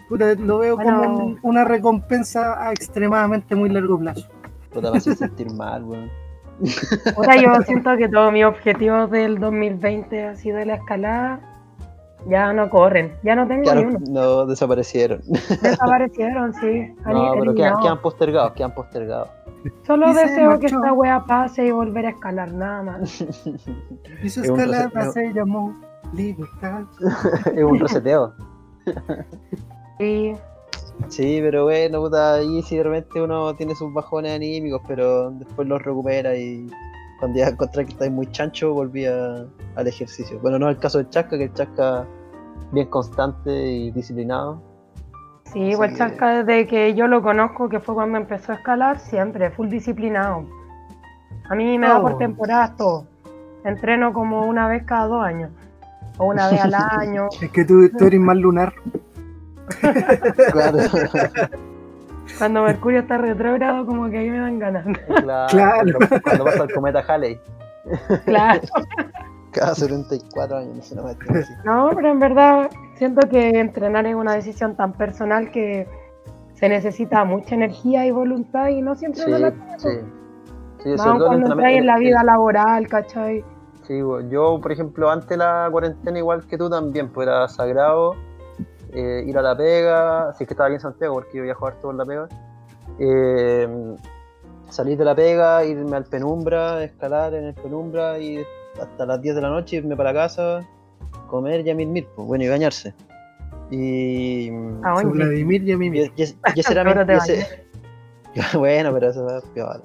puta, 0.09 0.35
lo 0.35 0.59
veo 0.59 0.76
como 0.76 1.37
una 1.42 1.64
recompensa 1.64 2.66
a 2.66 2.73
extremadamente 2.73 3.54
muy 3.54 3.70
largo 3.70 3.99
plazo. 3.99 4.28
Puta, 4.73 4.90
me 4.90 4.99
hace 4.99 5.16
sentir 5.16 5.52
mal, 5.52 5.85
weón. 5.85 6.11
Ahora 7.16 7.37
yo 7.37 7.62
siento 7.62 7.97
que 7.97 8.09
todos 8.09 8.32
mis 8.32 8.44
objetivos 8.44 9.11
del 9.11 9.38
2020 9.38 10.25
ha 10.25 10.37
sido 10.37 10.62
la 10.64 10.75
escalada 10.75 11.40
ya 12.28 12.52
no 12.52 12.68
corren, 12.68 13.16
ya 13.22 13.34
no 13.34 13.46
tengo 13.46 13.74
ni 13.74 13.84
uno. 13.84 13.98
No, 14.08 14.46
desaparecieron. 14.46 15.20
Desaparecieron, 15.62 16.52
sí. 16.54 16.94
no, 17.06 17.34
pero 17.38 17.54
quedan, 17.54 18.00
postergados, 18.00 18.52
quedan 18.52 18.74
postergados. 18.74 19.28
Solo 19.86 20.12
deseo 20.14 20.58
que 20.58 20.66
esta 20.66 20.92
wea 20.92 21.24
pase 21.26 21.66
y 21.66 21.70
volver 21.70 22.06
a 22.06 22.10
escalar, 22.10 22.52
nada 22.52 22.82
más. 22.82 23.24
Y 24.22 24.28
su 24.28 24.42
escalada 24.42 25.12
se 25.12 25.32
llamó 25.32 25.74
Libertad. 26.12 26.82
es 27.54 27.64
un 27.64 27.78
reseteo. 27.78 28.34
sí. 29.98 30.34
Sí, 31.08 31.38
pero 31.40 31.64
bueno, 31.64 32.00
puta, 32.00 32.34
ahí 32.34 32.60
si 32.62 32.76
de 32.76 32.82
repente 32.82 33.22
uno 33.22 33.54
tiene 33.56 33.74
sus 33.74 33.92
bajones 33.92 34.32
anímicos, 34.32 34.82
pero 34.86 35.30
después 35.30 35.66
los 35.66 35.82
recupera 35.82 36.36
y 36.36 36.66
cuando 37.20 37.38
ya 37.38 37.48
encontré 37.48 37.84
que 37.84 37.92
estáis 37.92 38.10
muy 38.10 38.26
chancho, 38.32 38.72
volví 38.72 39.04
al 39.04 39.86
ejercicio. 39.86 40.40
Bueno, 40.40 40.58
no 40.58 40.68
es 40.68 40.76
el 40.76 40.80
caso 40.80 40.98
de 40.98 41.08
Chasca, 41.10 41.36
que 41.36 41.44
el 41.44 41.52
Chasca 41.52 42.06
bien 42.72 42.88
constante 42.88 43.50
y 43.50 43.90
disciplinado. 43.92 44.62
Sí, 45.52 45.72
pues 45.76 45.96
Chasca 45.96 46.42
desde 46.42 46.66
que 46.66 46.94
yo 46.94 47.06
lo 47.06 47.22
conozco, 47.22 47.68
que 47.68 47.78
fue 47.78 47.94
cuando 47.94 48.18
empezó 48.18 48.52
a 48.52 48.54
escalar, 48.56 48.98
siempre, 48.98 49.50
full 49.50 49.68
disciplinado. 49.68 50.46
A 51.50 51.54
mí 51.54 51.78
me 51.78 51.88
da 51.88 52.00
por 52.00 52.14
oh. 52.14 52.18
temporadas 52.18 52.76
todo. 52.76 53.06
Entreno 53.64 54.12
como 54.12 54.46
una 54.46 54.66
vez 54.66 54.84
cada 54.84 55.06
dos 55.06 55.22
años. 55.22 55.50
O 56.16 56.26
una 56.26 56.48
vez 56.48 56.60
al 56.60 56.74
año. 56.90 57.28
es 57.40 57.50
que 57.50 57.64
tú, 57.64 57.90
tú 57.98 58.06
eres 58.06 58.20
más 58.20 58.36
lunar. 58.36 58.72
claro. 60.52 60.78
Cuando 62.40 62.62
Mercurio 62.64 63.00
está 63.00 63.18
retrógrado, 63.18 63.87
como 63.87 64.11
que 64.11 64.18
ahí 64.18 64.30
me 64.30 64.40
dan 64.40 64.59
ganas. 64.59 64.87
Claro. 65.50 65.99
Cuando, 66.25 66.44
pasa 66.44 66.64
el 66.64 66.75
cometa 66.75 67.04
Halley. 67.06 67.40
Claro. 68.25 68.62
Cada 69.52 69.75
74 69.75 70.56
años, 70.56 70.76
no 70.76 70.82
sé, 70.82 70.94
no 70.94 71.02
me 71.02 71.16
No, 71.64 71.90
pero 71.94 72.12
en 72.12 72.20
verdad 72.20 72.70
siento 72.94 73.28
que 73.28 73.59
entrenar 73.59 74.06
es 74.06 74.14
una 74.14 74.35
decisión 74.35 74.76
tan 74.76 74.92
personal 74.92 75.50
que 75.50 75.88
se 76.54 76.68
necesita 76.68 77.25
mucha 77.25 77.56
energía 77.56 78.06
y 78.06 78.12
voluntad 78.12 78.68
y 78.68 78.80
no 78.80 78.94
siempre 78.94 79.23
sí, 79.23 79.30
la 79.30 79.50
tengo. 79.50 79.78
Sí, 79.78 79.88
sí 80.85 80.92
eso 80.92 81.18
cuando 81.18 81.56
traes 81.56 81.78
en 81.78 81.87
la 81.87 81.99
vida 81.99 82.23
laboral, 82.23 82.87
¿cachai? 82.87 83.44
Sí, 83.82 83.99
yo, 84.28 84.61
por 84.62 84.70
ejemplo, 84.70 85.11
antes 85.11 85.30
de 85.30 85.38
la 85.38 85.68
cuarentena, 85.68 86.18
igual 86.18 86.47
que 86.47 86.56
tú 86.56 86.70
también, 86.70 87.09
pues 87.09 87.26
era 87.26 87.49
sagrado 87.49 88.14
eh, 88.92 89.25
ir 89.26 89.37
a 89.38 89.42
la 89.42 89.56
pega, 89.56 90.32
si 90.37 90.44
es 90.44 90.49
que 90.49 90.54
estaba 90.54 90.68
aquí 90.68 90.75
en 90.75 90.80
Santiago, 90.80 91.14
porque 91.14 91.38
yo 91.38 91.44
viajo 91.44 91.66
harto 91.66 91.82
por 91.82 91.94
la 91.94 92.04
pega, 92.04 92.28
eh, 92.99 93.97
salir 94.68 94.99
de 94.99 95.04
la 95.04 95.14
pega, 95.14 95.64
irme 95.64 95.97
al 95.97 96.04
penumbra, 96.04 96.82
escalar 96.82 97.35
en 97.35 97.44
el 97.44 97.54
penumbra 97.54 98.18
y 98.18 98.44
hasta 98.80 99.06
las 99.06 99.20
10 99.20 99.35
de 99.35 99.40
la 99.40 99.50
noche 99.50 99.76
irme 99.76 99.97
para 99.97 100.12
casa, 100.12 100.66
comer 101.28 101.66
y 101.66 101.70
a 101.70 101.75
mil 101.75 102.06
pues, 102.14 102.26
bueno, 102.26 102.44
y 102.44 102.49
bañarse. 102.49 102.94
Y. 103.70 104.50
Ah, 104.82 105.00
Vladimir 105.04 105.62
y 105.62 105.73
a 105.73 105.78
mil 105.78 106.12
Bueno, 108.54 108.92
pero 108.92 109.11
eso 109.11 109.38
es 109.38 109.44
peor. 109.54 109.82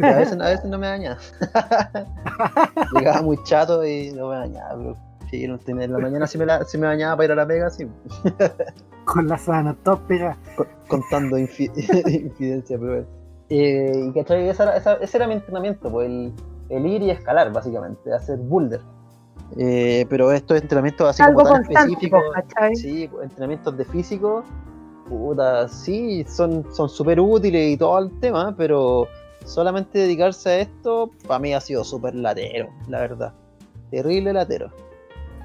a, 0.00 0.16
veces, 0.16 0.40
a 0.40 0.48
veces 0.48 0.64
no 0.64 0.78
me 0.78 0.88
bañaba. 0.88 1.18
Llegaba 2.94 3.22
muy 3.22 3.42
chato 3.44 3.84
y 3.84 4.10
no 4.12 4.28
me 4.28 4.36
bañaba, 4.36 4.96
Sí, 5.30 5.44
en 5.44 5.92
la 5.92 5.98
mañana 5.98 6.26
sí 6.26 6.38
me, 6.38 6.46
la, 6.46 6.64
me 6.74 6.86
bañaba 6.86 7.16
para 7.16 7.24
ir 7.26 7.32
a 7.32 7.34
la 7.34 7.46
pega, 7.46 7.70
sí. 7.70 7.86
Con 9.04 9.28
la 9.28 9.36
sana, 9.36 9.76
pega. 10.06 10.38
Contando 10.88 11.36
infidencia, 11.38 12.78
pero 12.78 13.06
eh, 13.50 14.12
y 14.14 14.18
ese 14.18 15.16
era 15.16 15.26
mi 15.26 15.34
entrenamiento, 15.34 15.90
pues 15.90 16.10
el, 16.68 16.86
ir 16.86 17.02
y 17.02 17.10
escalar, 17.10 17.50
básicamente, 17.52 18.12
hacer 18.12 18.38
boulder. 18.38 18.80
Eh, 19.56 20.04
pero 20.10 20.30
estos 20.32 20.60
entrenamientos 20.60 21.08
así 21.08 21.22
como 21.22 21.42
tan 21.42 21.62
específicos, 21.62 22.22
sí, 22.74 23.08
entrenamientos 23.22 23.76
de 23.78 23.84
físico, 23.86 24.44
puta, 25.08 25.66
sí, 25.68 26.24
son 26.28 26.64
súper 26.88 27.18
útiles 27.18 27.72
y 27.72 27.76
todo 27.78 27.98
el 27.98 28.20
tema, 28.20 28.54
pero 28.54 29.08
solamente 29.46 30.00
dedicarse 30.00 30.50
a 30.50 30.58
esto, 30.60 31.10
para 31.26 31.38
mí 31.38 31.54
ha 31.54 31.60
sido 31.60 31.82
súper 31.84 32.14
latero, 32.14 32.68
la 32.88 33.00
verdad. 33.00 33.32
Terrible 33.90 34.34
latero. 34.34 34.70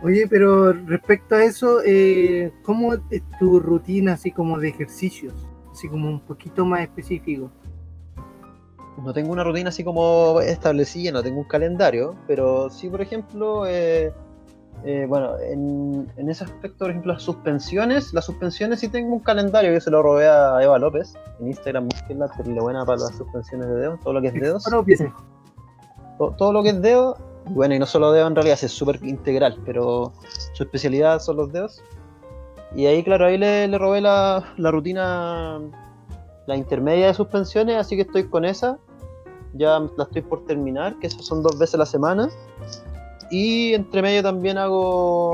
Oye, 0.04 0.28
pero 0.28 0.74
respecto 0.74 1.36
a 1.36 1.44
eso, 1.46 1.80
eh, 1.86 2.52
¿cómo 2.64 2.94
es 2.94 3.24
tu 3.40 3.62
rutina 3.62 4.14
así 4.14 4.32
como 4.32 4.60
de 4.60 4.68
ejercicios? 4.68 5.34
Así 5.72 5.88
como 5.88 6.10
un 6.10 6.20
poquito 6.20 6.66
más 6.66 6.82
específico. 6.82 7.50
No 9.02 9.14
tengo 9.14 9.32
una 9.32 9.46
rutina 9.46 9.70
así 9.70 9.82
como 9.82 10.42
establecida, 10.42 11.14
no 11.14 11.24
tengo 11.24 11.40
un 11.40 11.48
calendario, 11.48 12.16
pero 12.28 12.70
sí, 12.70 12.90
por 12.90 13.02
ejemplo, 13.02 13.66
eh, 13.66 14.12
eh, 14.84 15.06
bueno, 15.08 15.40
en, 15.40 16.30
ese 16.30 16.44
aspecto, 16.44 16.80
por 16.80 16.90
ejemplo, 16.90 17.14
las 17.14 17.24
suspensiones, 17.24 18.14
las 18.14 18.26
suspensiones 18.26 18.82
sí 18.82 18.90
tengo 18.90 19.14
un 19.14 19.22
calendario 19.22 19.72
que 19.72 19.80
se 19.80 19.90
lo 19.90 20.04
robé 20.04 20.28
a 20.28 20.62
Eva 20.62 20.78
López 20.80 21.14
en 21.40 21.48
Instagram, 21.48 21.88
búsquenla, 21.88 22.30
le 22.46 22.60
buena 22.60 22.86
para 22.86 23.00
las 23.00 23.16
suspensiones 23.16 23.70
de 23.70 23.76
dedos, 23.76 24.02
todo 24.02 24.14
lo 24.14 24.22
que 24.22 24.28
es 24.28 24.34
dedos. 24.34 24.64
Todo, 26.18 26.32
todo 26.32 26.52
lo 26.52 26.62
que 26.62 26.70
es 26.70 26.82
dedos 26.82 27.18
bueno, 27.46 27.76
y 27.76 27.80
no 27.80 27.86
solo 27.86 28.12
dedos 28.12 28.30
en 28.30 28.36
realidad, 28.36 28.60
es 28.62 28.72
súper 28.72 29.00
integral, 29.04 29.58
pero 29.66 30.14
su 30.54 30.64
especialidad 30.64 31.20
son 31.20 31.38
los 31.38 31.52
dedos. 31.52 31.82
Y 32.76 32.86
ahí, 32.86 33.04
claro, 33.04 33.26
ahí 33.26 33.38
le, 33.38 33.78
robé 33.78 34.02
la, 34.02 34.44
rutina, 34.58 35.60
la 36.48 36.56
intermedia 36.56 37.08
de 37.08 37.14
suspensiones, 37.14 37.78
así 37.78 37.96
que 37.96 38.04
estoy 38.04 38.28
con 38.28 38.46
esa. 38.46 38.80
Ya 39.54 39.80
la 39.80 40.04
estoy 40.04 40.24
por 40.24 40.46
terminar, 40.46 40.98
que 41.00 41.08
esas 41.08 41.26
son 41.26 41.44
dos 41.44 41.60
veces 41.60 41.76
a 41.76 41.80
la 41.80 41.86
semana. 41.86 42.30
Y 43.30 43.74
entre 43.74 44.02
medio 44.02 44.24
también 44.24 44.58
hago 44.58 45.34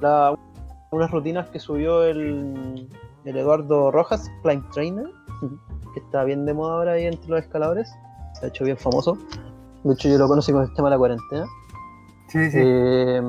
unas 0.90 1.10
rutinas 1.10 1.48
que 1.50 1.60
subió 1.60 2.02
el, 2.04 2.88
el 3.24 3.36
Eduardo 3.36 3.92
Rojas, 3.92 4.28
Climb 4.42 4.68
Trainer, 4.70 5.06
que 5.94 6.00
está 6.00 6.24
bien 6.24 6.44
de 6.46 6.54
moda 6.54 6.74
ahora 6.74 6.92
ahí 6.92 7.06
entre 7.06 7.30
los 7.30 7.40
escaladores. 7.40 7.92
Se 8.34 8.46
ha 8.46 8.48
hecho 8.48 8.64
bien 8.64 8.76
famoso. 8.76 9.16
De 9.84 9.94
hecho, 9.94 10.08
yo 10.08 10.18
lo 10.18 10.28
conocí 10.28 10.52
con 10.52 10.62
el 10.62 10.72
tema 10.74 10.88
de 10.88 10.94
la 10.94 10.98
cuarentena. 10.98 11.46
Sí, 12.28 12.50
sí. 12.50 12.58
Eh, 12.60 13.22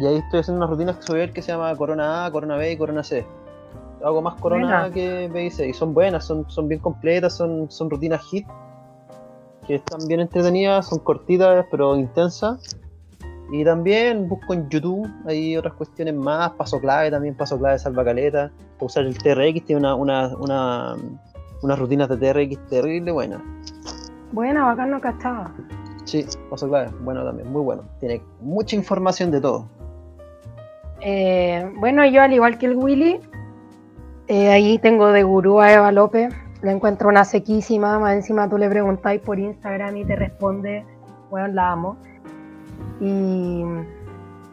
y 0.00 0.06
ahí 0.06 0.16
estoy 0.16 0.40
haciendo 0.40 0.58
unas 0.58 0.70
rutinas 0.70 0.96
que 0.96 1.02
subí 1.02 1.32
que 1.32 1.42
se 1.42 1.52
llama 1.52 1.74
Corona 1.76 2.26
A, 2.26 2.30
Corona 2.30 2.56
B 2.56 2.72
y 2.72 2.76
Corona 2.76 3.02
C. 3.02 3.26
Hago 4.02 4.22
más 4.22 4.40
Corona 4.40 4.84
A 4.84 4.90
que 4.90 5.28
B 5.28 5.46
y 5.46 5.50
C. 5.50 5.68
Y 5.68 5.74
son 5.74 5.92
buenas, 5.92 6.24
son, 6.24 6.48
son 6.48 6.68
bien 6.68 6.80
completas, 6.80 7.36
son, 7.36 7.70
son 7.70 7.90
rutinas 7.90 8.22
hit. 8.30 8.46
Que 9.66 9.74
están 9.76 10.06
bien 10.06 10.20
entretenidas, 10.20 10.88
son 10.88 11.00
cortitas 11.00 11.66
pero 11.70 11.96
intensas. 11.96 12.76
Y 13.52 13.64
también 13.64 14.28
busco 14.28 14.54
en 14.54 14.68
YouTube, 14.68 15.10
hay 15.26 15.56
otras 15.56 15.74
cuestiones 15.74 16.14
más, 16.14 16.50
paso 16.52 16.80
clave 16.80 17.10
también, 17.10 17.36
paso 17.36 17.58
clave 17.58 17.78
salvacaleta. 17.80 18.52
Usar 18.78 19.04
el 19.04 19.18
TRX, 19.18 19.66
tiene 19.66 19.80
una, 19.80 19.94
una, 19.96 20.28
una, 20.36 20.96
unas 21.62 21.78
rutinas 21.78 22.08
de 22.08 22.16
TRX 22.16 22.68
terrible 22.68 23.10
buenas. 23.10 23.42
Buena, 24.32 24.64
bacán, 24.64 24.90
no 24.90 25.00
cachaba. 25.00 25.52
Sí, 26.04 26.24
paso 26.48 26.68
clave, 26.68 26.90
bueno 27.00 27.24
también, 27.24 27.50
muy 27.52 27.62
bueno. 27.62 27.82
Tiene 27.98 28.22
mucha 28.40 28.76
información 28.76 29.30
de 29.30 29.40
todo. 29.40 29.66
Eh, 31.00 31.70
bueno, 31.78 32.04
yo 32.06 32.22
al 32.22 32.32
igual 32.32 32.58
que 32.58 32.66
el 32.66 32.76
Willy, 32.76 33.20
eh, 34.28 34.50
ahí 34.50 34.78
tengo 34.78 35.08
de 35.08 35.22
gurú 35.22 35.60
a 35.60 35.72
Eva 35.72 35.92
López. 35.92 36.32
La 36.62 36.72
encuentro 36.72 37.08
una 37.08 37.24
sequísima, 37.24 37.98
más 37.98 38.14
encima 38.14 38.48
tú 38.48 38.58
le 38.58 38.68
preguntáis 38.68 39.20
por 39.20 39.38
Instagram 39.38 39.96
y 39.96 40.04
te 40.04 40.14
responde, 40.14 40.84
bueno, 41.30 41.48
la 41.48 41.72
amo. 41.72 41.96
Y 43.00 43.64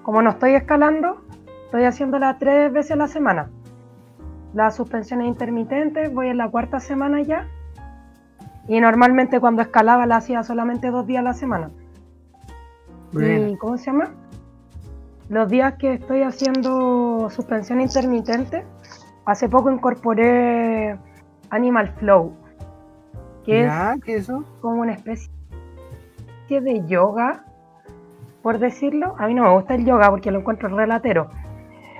como 0.03 0.21
no 0.21 0.31
estoy 0.31 0.55
escalando, 0.55 1.21
estoy 1.65 1.83
haciéndola 1.83 2.37
tres 2.39 2.71
veces 2.71 2.91
a 2.91 2.95
la 2.95 3.07
semana. 3.07 3.49
Las 4.53 4.75
suspensiones 4.75 5.27
intermitentes, 5.27 6.13
voy 6.13 6.27
en 6.27 6.37
la 6.37 6.49
cuarta 6.49 6.79
semana 6.79 7.21
ya 7.21 7.47
y 8.67 8.79
normalmente 8.81 9.39
cuando 9.39 9.61
escalaba 9.61 10.05
la 10.05 10.17
hacía 10.17 10.43
solamente 10.43 10.89
dos 10.91 11.05
días 11.07 11.21
a 11.21 11.23
la 11.23 11.33
semana. 11.33 11.69
¿Y 13.13 13.55
cómo 13.57 13.77
se 13.77 13.85
llama? 13.85 14.09
los 15.29 15.49
días 15.49 15.73
que 15.73 15.95
estoy 15.95 16.21
haciendo 16.21 17.29
suspensión 17.29 17.81
intermitente, 17.81 18.63
hace 19.25 19.49
poco 19.49 19.69
incorporé 19.69 20.97
Animal 21.49 21.89
Flow, 21.97 22.31
que 23.45 23.63
¿Ya? 23.63 23.95
es 23.95 24.03
¿Qué 24.05 24.15
es 24.15 24.23
eso? 24.23 24.45
como 24.61 24.81
una 24.83 24.93
especie 24.93 25.27
de 26.49 26.81
yoga, 26.87 27.43
por 28.41 28.57
decirlo. 28.57 29.15
A 29.19 29.27
mí 29.27 29.33
no 29.33 29.43
me 29.43 29.53
gusta 29.53 29.75
el 29.75 29.83
yoga 29.85 30.09
porque 30.09 30.31
lo 30.31 30.39
encuentro 30.39 30.69
relatero, 30.69 31.29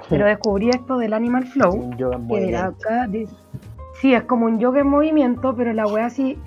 pero 0.10 0.26
descubrí 0.26 0.70
esto 0.70 0.98
del 0.98 1.12
Animal 1.14 1.46
Flow. 1.48 1.74
Un 1.74 1.98
yoga 1.98 2.16
en 2.16 2.28
que 2.30 2.40
dirá 2.46 2.62
movimiento. 2.70 2.88
acá, 2.88 3.08
dice- 3.08 3.36
Sí, 4.00 4.14
es 4.14 4.24
como 4.24 4.46
un 4.46 4.58
yoga 4.60 4.80
en 4.80 4.88
movimiento, 4.88 5.54
pero 5.54 5.74
la 5.74 5.86
wea 5.86 6.10
sí 6.10 6.40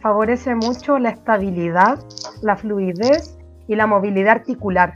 favorece 0.00 0.54
mucho 0.54 0.98
la 0.98 1.10
estabilidad, 1.10 1.98
la 2.42 2.56
fluidez 2.56 3.38
y 3.68 3.76
la 3.76 3.86
movilidad 3.86 4.36
articular. 4.36 4.94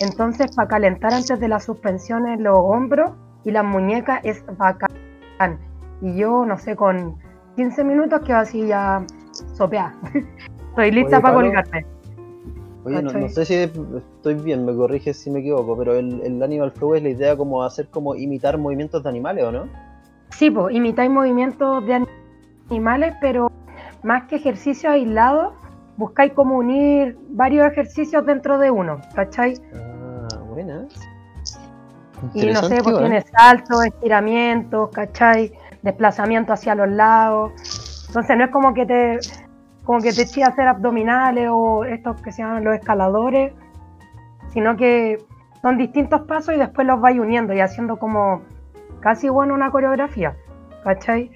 Entonces, 0.00 0.54
para 0.54 0.68
calentar 0.68 1.12
antes 1.12 1.38
de 1.38 1.48
la 1.48 1.60
suspensión 1.60 2.26
en 2.26 2.42
los 2.42 2.56
hombros 2.56 3.12
y 3.44 3.50
las 3.50 3.64
muñecas 3.64 4.20
es 4.24 4.44
bacán. 4.58 5.58
Y 6.00 6.16
yo, 6.16 6.44
no 6.44 6.58
sé, 6.58 6.76
con 6.76 7.16
15 7.56 7.84
minutos 7.84 8.20
quedo 8.22 8.38
así 8.38 8.66
ya 8.66 9.04
sopeada. 9.54 9.94
Estoy 10.70 10.90
lista 10.90 11.16
Oye, 11.16 11.22
para 11.22 11.34
Pablo, 11.34 11.48
colgarme. 11.48 11.86
Oye, 12.84 13.02
no 13.02 13.28
sé 13.28 13.44
si 13.46 13.54
estoy 13.54 14.34
bien, 14.34 14.66
me 14.66 14.74
corriges 14.74 15.16
si 15.16 15.30
me 15.30 15.38
equivoco, 15.38 15.76
pero 15.76 15.94
el, 15.94 16.20
el 16.22 16.42
Animal 16.42 16.70
Flow 16.72 16.96
es 16.96 17.02
la 17.02 17.08
idea 17.08 17.36
como 17.36 17.62
hacer 17.62 17.88
como 17.88 18.14
imitar 18.14 18.58
movimientos 18.58 19.02
de 19.02 19.08
animales, 19.08 19.44
¿o 19.44 19.52
no? 19.52 19.68
Sí, 20.30 20.50
pues 20.50 20.74
imitáis 20.74 21.10
movimientos 21.10 21.86
de 21.86 22.06
animales, 22.68 23.14
pero 23.20 23.50
más 24.04 24.24
que 24.24 24.36
ejercicios 24.36 24.92
aislados, 24.92 25.54
buscáis 25.96 26.32
como 26.34 26.58
unir 26.58 27.18
varios 27.30 27.66
ejercicios 27.66 28.24
dentro 28.26 28.58
de 28.58 28.70
uno, 28.70 29.00
¿cachai? 29.14 29.54
Ah, 29.74 30.38
buena. 30.46 30.86
Y 32.34 32.46
no 32.46 32.62
sé, 32.62 32.82
pues 32.82 32.96
¿eh? 32.96 32.98
tiene 33.00 33.20
saltos, 33.22 33.86
estiramientos, 33.86 34.90
¿cachai? 34.90 35.52
Desplazamiento 35.82 36.52
hacia 36.52 36.74
los 36.74 36.88
lados. 36.88 38.04
Entonces 38.08 38.36
no 38.36 38.44
es 38.44 38.50
como 38.50 38.74
que 38.74 38.86
te 38.86 39.18
como 39.84 40.00
que 40.00 40.12
te 40.12 40.22
eches 40.22 40.44
a 40.44 40.48
hacer 40.48 40.66
abdominales 40.66 41.50
o 41.52 41.84
estos 41.84 42.20
que 42.22 42.32
se 42.32 42.42
llaman 42.42 42.64
los 42.64 42.74
escaladores, 42.74 43.52
sino 44.48 44.76
que 44.76 45.22
son 45.60 45.76
distintos 45.76 46.22
pasos 46.22 46.54
y 46.54 46.58
después 46.58 46.86
los 46.86 47.00
vais 47.00 47.18
uniendo 47.18 47.52
y 47.52 47.60
haciendo 47.60 47.98
como 47.98 48.42
casi 49.00 49.28
bueno 49.28 49.52
una 49.52 49.70
coreografía, 49.70 50.36
¿cachai? 50.84 51.30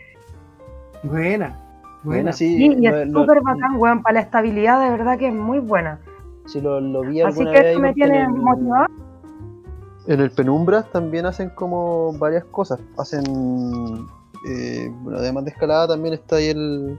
Buena. 1.02 1.67
Buena, 2.02 2.22
Buena. 2.22 2.32
sí. 2.32 2.56
Sí, 2.56 2.64
y 2.78 2.86
lo- 2.88 2.96
es 2.96 3.12
súper 3.12 3.40
bacán, 3.42 3.76
weón, 3.76 4.02
para 4.02 4.14
la 4.14 4.20
estabilidad 4.20 4.80
de 4.84 4.90
verdad 4.90 5.18
que 5.18 5.28
es 5.28 5.34
muy 5.34 5.58
buena. 5.58 6.00
Sí, 6.46 6.60
lo, 6.60 6.80
lo 6.80 7.02
vi 7.02 7.20
Así 7.20 7.44
que 7.44 7.58
esto 7.70 7.80
me 7.80 7.92
tiene 7.94 8.22
el- 8.22 8.28
motivado. 8.30 8.86
En 10.06 10.20
el 10.20 10.30
Penumbras 10.30 10.90
también 10.90 11.26
hacen 11.26 11.50
como 11.50 12.12
varias 12.18 12.44
cosas. 12.46 12.80
Hacen, 12.96 13.24
eh, 14.48 14.90
bueno, 15.02 15.18
además 15.18 15.44
de 15.44 15.50
escalada 15.50 15.88
también 15.88 16.14
está 16.14 16.36
ahí 16.36 16.48
el... 16.48 16.98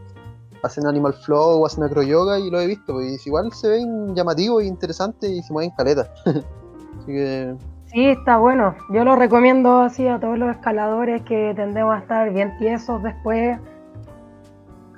Hacen 0.61 0.85
Animal 0.85 1.13
Flow, 1.13 1.65
hacen 1.65 1.85
acroyoga 1.85 2.37
y 2.37 2.51
lo 2.51 2.59
he 2.59 2.67
visto. 2.67 3.01
Y 3.01 3.15
igual 3.25 3.51
se 3.53 3.69
ven 3.69 4.13
llamativos 4.13 4.61
e 4.61 4.65
interesantes 4.65 5.29
y 5.29 5.41
se 5.41 5.53
mueven 5.53 5.71
caletas. 5.71 6.09
Así 6.25 7.05
que... 7.07 7.55
Sí, 7.85 8.09
está 8.09 8.37
bueno. 8.37 8.75
Yo 8.91 9.03
lo 9.03 9.15
recomiendo 9.15 9.79
así 9.79 10.07
a 10.07 10.19
todos 10.19 10.37
los 10.37 10.51
escaladores 10.51 11.23
que 11.23 11.53
tendemos 11.55 11.95
a 11.95 11.99
estar 11.99 12.31
bien 12.31 12.55
tiesos 12.59 13.01
después. 13.01 13.57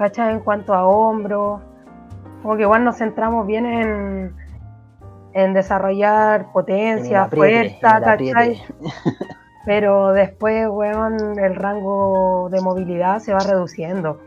¿Cachai? 0.02 0.34
En 0.34 0.40
cuanto 0.40 0.74
a 0.74 0.88
hombros. 0.88 1.62
Como 2.42 2.56
que 2.56 2.64
igual 2.64 2.84
nos 2.84 2.98
centramos 2.98 3.46
bien 3.46 3.68
en, 3.68 4.36
en 5.34 5.54
desarrollar 5.54 6.52
potencia, 6.52 7.28
fuerza, 7.28 8.02
¿cachai? 8.02 8.60
Pero 9.66 10.12
después, 10.12 10.68
weón, 10.72 11.38
el 11.38 11.56
rango 11.56 12.50
de 12.52 12.62
movilidad 12.62 13.20
se 13.20 13.32
va 13.32 13.42
reduciendo. 13.42 14.20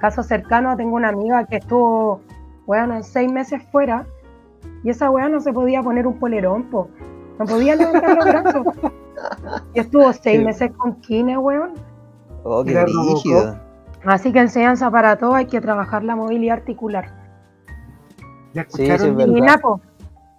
Caso 0.00 0.22
cercano, 0.22 0.76
tengo 0.76 0.94
una 0.94 1.08
amiga 1.08 1.44
que 1.46 1.56
estuvo, 1.56 2.20
weón, 2.68 3.02
seis 3.02 3.32
meses 3.32 3.60
fuera 3.72 4.06
y 4.84 4.90
esa 4.90 5.10
weón 5.10 5.32
no 5.32 5.40
se 5.40 5.52
podía 5.52 5.82
poner 5.82 6.06
un 6.06 6.20
polerón, 6.20 6.70
po. 6.70 6.86
No 7.40 7.46
podía 7.46 7.74
levantar 7.74 8.14
los 8.16 8.24
brazos. 8.24 8.66
Y 9.74 9.80
estuvo 9.80 10.12
seis 10.12 10.38
Sí. 10.38 10.44
meses 10.44 10.70
con 10.76 10.94
kine, 11.00 11.36
weón. 11.36 11.72
Oh, 12.44 12.62
qué 12.62 12.84
rígido. 12.84 13.58
Así 14.04 14.32
que 14.32 14.38
enseñanza 14.40 14.90
para 14.90 15.16
todo, 15.16 15.34
hay 15.34 15.46
que 15.46 15.60
trabajar 15.60 16.04
la 16.04 16.16
movilidad 16.16 16.58
articular. 16.58 17.06
¿Ya 18.54 18.64
Sí, 18.68 18.68
sí, 18.76 18.82
escucharon? 18.90 19.20
es 19.20 19.26
Y 19.26 19.32
verdad. 19.32 19.46
nada, 19.46 19.58
po, 19.58 19.80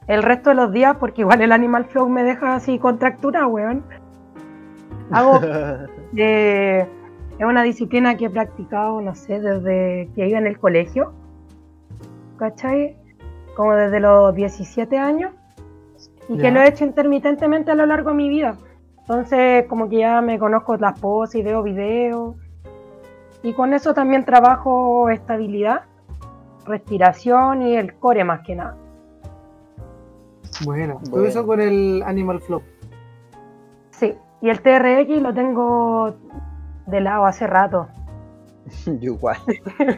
el 0.07 0.23
resto 0.23 0.49
de 0.51 0.55
los 0.55 0.71
días, 0.71 0.95
porque 0.99 1.21
igual 1.21 1.41
el 1.41 1.51
Animal 1.51 1.85
Flow 1.85 2.09
me 2.09 2.23
deja 2.23 2.55
así 2.55 2.79
contractura, 2.79 3.45
weón. 3.47 3.83
Hago 5.11 5.39
de- 6.13 6.81
es 7.39 7.45
una 7.45 7.63
disciplina 7.63 8.15
que 8.17 8.25
he 8.25 8.29
practicado, 8.29 9.01
no 9.01 9.13
sé, 9.15 9.39
desde 9.39 10.09
que 10.15 10.27
iba 10.27 10.39
en 10.39 10.47
el 10.47 10.57
colegio, 10.59 11.13
¿cachai? 12.37 12.97
Como 13.55 13.73
desde 13.75 13.99
los 13.99 14.33
17 14.35 14.97
años, 14.97 15.31
y 16.27 16.37
Ya. 16.37 16.43
que 16.43 16.51
lo 16.51 16.61
he 16.61 16.67
hecho 16.69 16.85
intermitentemente 16.85 17.71
a 17.71 17.75
lo 17.75 17.85
largo 17.85 18.09
de 18.11 18.15
mi 18.15 18.29
vida. 18.29 18.55
Entonces, 19.01 19.65
como 19.67 19.89
que 19.89 19.97
ya 19.99 20.21
me 20.21 20.37
conozco 20.39 20.77
las 20.77 20.99
poses 20.99 21.35
y 21.35 21.43
veo 21.43 21.63
videos, 21.63 22.35
y 23.43 23.53
con 23.53 23.73
eso 23.73 23.93
también 23.93 24.25
trabajo 24.25 25.09
estabilidad, 25.09 25.83
respiración 26.65 27.61
y 27.61 27.75
el 27.75 27.95
core 27.95 28.23
más 28.23 28.41
que 28.41 28.55
nada. 28.55 28.75
Bueno, 30.65 30.99
todo 31.03 31.11
Bueno. 31.11 31.27
eso 31.27 31.45
con 31.45 31.61
el 31.61 32.03
Animal 32.05 32.41
Flow. 32.41 32.61
Sí, 33.91 34.15
y 34.41 34.49
el 34.49 34.61
TRX 34.61 35.21
lo 35.21 35.33
tengo 35.33 36.15
de 36.87 37.01
lado 37.01 37.25
hace 37.25 37.47
rato. 37.47 37.87
Yo 38.85 39.13
igual. 39.13 39.37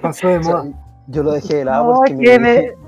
Pasó 0.02 0.28
de 0.28 0.38
O 0.40 0.44
sea, 0.44 0.56
moda. 0.58 0.66
yo 1.08 1.24
lo 1.24 1.32
dejé 1.34 1.58
de 1.58 1.66
lado 1.66 1.86
No, 1.94 1.94
porque 1.98 2.14
me... 2.16 2.40
me- 2.40 2.72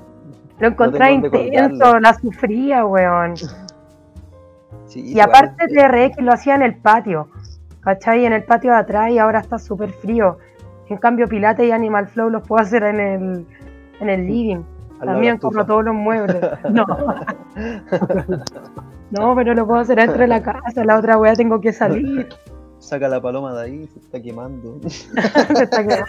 Lo 0.60 0.68
encontré 0.68 1.10
intenso, 1.10 1.98
la 1.98 2.14
sufría, 2.14 2.86
weón. 2.86 3.34
Sí, 4.86 5.00
Y 5.00 5.10
igual, 5.10 5.28
aparte 5.28 5.64
eh, 5.64 5.68
TRX 6.14 6.22
lo 6.22 6.32
hacía 6.32 6.54
en 6.54 6.62
el 6.62 6.76
patio, 6.76 7.28
¿cachai? 7.84 8.24
En 8.24 8.32
el 8.32 8.44
patio 8.44 8.72
de 8.72 8.78
atrás 8.78 9.10
y 9.10 9.18
ahora 9.18 9.40
está 9.40 9.58
súper 9.58 9.90
frío. 9.90 10.38
En 10.88 10.98
cambio 10.98 11.28
Pilates 11.28 11.66
y 11.66 11.72
Animal 11.72 12.08
Flow 12.08 12.30
los 12.30 12.46
puedo 12.46 12.62
hacer 12.62 12.82
en 12.84 13.00
el, 13.00 13.46
en 14.00 14.08
el 14.08 14.26
living. 14.26 14.62
También 15.00 15.38
compro 15.38 15.66
todos 15.66 15.84
los 15.84 15.94
muebles. 15.94 16.40
No. 16.70 16.86
No, 19.10 19.34
pero 19.36 19.54
lo 19.54 19.64
puedo 19.64 19.80
hacer 19.80 19.98
dentro 19.98 20.18
de 20.18 20.26
la 20.26 20.42
casa. 20.42 20.84
La 20.84 20.98
otra 20.98 21.16
wea 21.18 21.34
tengo 21.34 21.60
que 21.60 21.72
salir. 21.72 22.28
Saca 22.80 23.08
la 23.08 23.20
paloma 23.20 23.54
de 23.54 23.62
ahí, 23.62 23.86
se 23.86 24.00
está 24.00 24.20
quemando. 24.20 24.80
Se 24.88 25.62
está 25.62 25.86
quedando. 25.86 26.04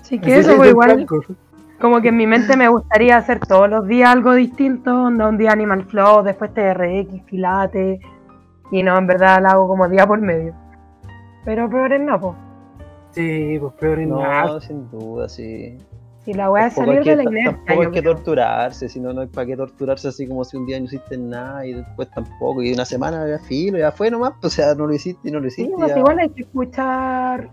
Así 0.00 0.18
que 0.18 0.38
eso, 0.40 0.56
pues, 0.56 0.70
igual, 0.70 1.06
como 1.80 2.00
que 2.02 2.08
en 2.08 2.16
mi 2.16 2.26
mente 2.26 2.56
me 2.56 2.68
gustaría 2.68 3.16
hacer 3.16 3.38
todos 3.40 3.70
los 3.70 3.86
días 3.86 4.10
algo 4.10 4.34
distinto. 4.34 5.04
onda, 5.04 5.28
Un 5.28 5.38
día 5.38 5.52
Animal 5.52 5.84
Flow, 5.84 6.22
después 6.22 6.52
TRX, 6.52 7.22
Pilates. 7.22 8.00
Y 8.70 8.82
no, 8.82 8.96
en 8.98 9.06
verdad 9.06 9.40
la 9.42 9.50
hago 9.50 9.66
como 9.68 9.88
día 9.88 10.06
por 10.06 10.20
medio. 10.20 10.54
Pero 11.44 11.68
peor 11.68 11.92
es 11.92 12.00
no, 12.00 12.20
pues. 12.20 12.34
Sí, 13.12 13.56
pues 13.60 13.72
peor 13.74 13.98
nada. 14.00 14.44
No, 14.46 14.60
sin 14.60 14.88
duda, 14.90 15.28
sí. 15.28 15.76
Si 16.24 16.34
la 16.34 16.50
wea 16.50 16.66
es 16.66 16.74
Tampoco 16.74 16.92
salir 16.98 17.02
que, 17.04 17.10
de 17.10 17.16
la 17.16 17.22
inercia. 17.30 17.52
tampoco 17.52 17.80
hay 17.80 17.90
que 17.92 18.00
creo. 18.02 18.14
torturarse, 18.14 18.88
si 18.90 19.00
no, 19.00 19.12
no 19.12 19.22
hay 19.22 19.26
para 19.26 19.46
qué 19.46 19.56
torturarse 19.56 20.08
así 20.08 20.28
como 20.28 20.44
si 20.44 20.56
un 20.58 20.66
día 20.66 20.78
no 20.78 20.84
hiciste 20.84 21.16
nada 21.16 21.64
y 21.66 21.72
después 21.72 22.10
tampoco, 22.10 22.62
y 22.62 22.72
una 22.74 22.84
semana 22.84 23.26
ya 23.26 23.38
filo, 23.38 23.78
ya 23.78 23.90
fue 23.90 24.10
nomás, 24.10 24.32
pues, 24.40 24.52
o 24.52 24.56
sea, 24.56 24.74
no 24.74 24.86
lo 24.86 24.92
hiciste 24.94 25.28
y 25.28 25.32
no 25.32 25.40
lo 25.40 25.48
Sí, 25.48 25.62
hiciste. 25.62 25.76
pues 25.78 25.92
ya. 25.92 25.98
igual 25.98 26.18
hay 26.18 26.28
que 26.28 26.42
escuchar, 26.42 27.48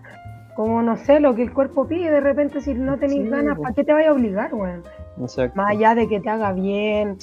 como 0.57 0.81
no 0.81 0.97
sé, 0.97 1.19
lo 1.21 1.33
que 1.33 1.43
el 1.43 1.53
cuerpo 1.53 1.87
pide. 1.87 2.11
De 2.11 2.19
repente, 2.19 2.59
si 2.59 2.73
no 2.73 2.97
tenéis 2.99 3.23
Sí, 3.23 3.29
ganas, 3.29 3.55
pues. 3.55 3.63
¿para 3.63 3.73
qué 3.73 3.83
te 3.85 3.93
vayas 3.93 4.09
a 4.09 4.13
obligar, 4.13 4.53
weón? 4.53 4.83
Más 5.15 5.39
allá 5.69 5.95
de 5.95 6.07
que 6.09 6.19
te 6.19 6.29
haga 6.29 6.51
bien 6.51 7.17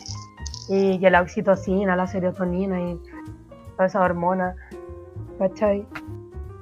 y 0.70 0.98
que 0.98 1.10
la 1.10 1.20
oxitocina, 1.20 1.94
la 1.94 2.06
serotonina 2.06 2.80
y 2.80 2.98
toda 3.74 3.86
esa 3.86 4.00
hormona, 4.00 4.54
¿cachai? 5.38 5.86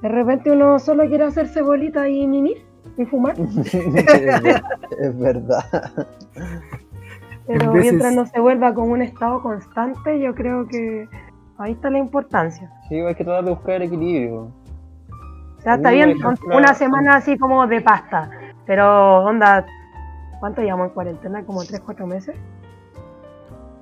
De 0.01 0.09
repente 0.09 0.51
uno 0.51 0.79
solo 0.79 1.05
quiere 1.07 1.23
hacerse 1.23 1.61
bolita 1.61 2.07
y 2.09 2.27
mimir 2.27 2.65
y 2.97 3.05
fumar, 3.05 3.35
es, 3.39 4.43
ver- 4.43 4.63
es 4.99 5.17
verdad. 5.19 5.63
pero 7.47 7.71
veces- 7.71 7.91
mientras 7.91 8.15
no 8.15 8.25
se 8.25 8.39
vuelva 8.39 8.73
como 8.73 8.91
un 8.93 9.01
estado 9.01 9.41
constante, 9.41 10.19
yo 10.19 10.35
creo 10.35 10.67
que 10.67 11.07
ahí 11.57 11.71
está 11.73 11.89
la 11.89 11.99
importancia. 11.99 12.71
Sí, 12.89 12.95
hay 12.99 13.15
que 13.15 13.23
tratar 13.23 13.45
de 13.45 13.51
buscar 13.51 13.75
el 13.75 13.83
equilibrio. 13.83 14.51
O 15.57 15.61
sea, 15.63 15.75
está 15.75 15.91
bien 15.91 16.09
ejemplo, 16.09 16.57
una 16.57 16.73
semana 16.73 17.15
así 17.15 17.37
como 17.37 17.65
de 17.67 17.79
pasta, 17.79 18.29
pero 18.65 19.23
onda, 19.23 19.65
¿cuánto 20.41 20.61
llevamos 20.61 20.87
en 20.89 20.93
cuarentena? 20.93 21.45
¿Como 21.45 21.63
3, 21.63 21.79
4 21.79 22.05
meses? 22.05 22.35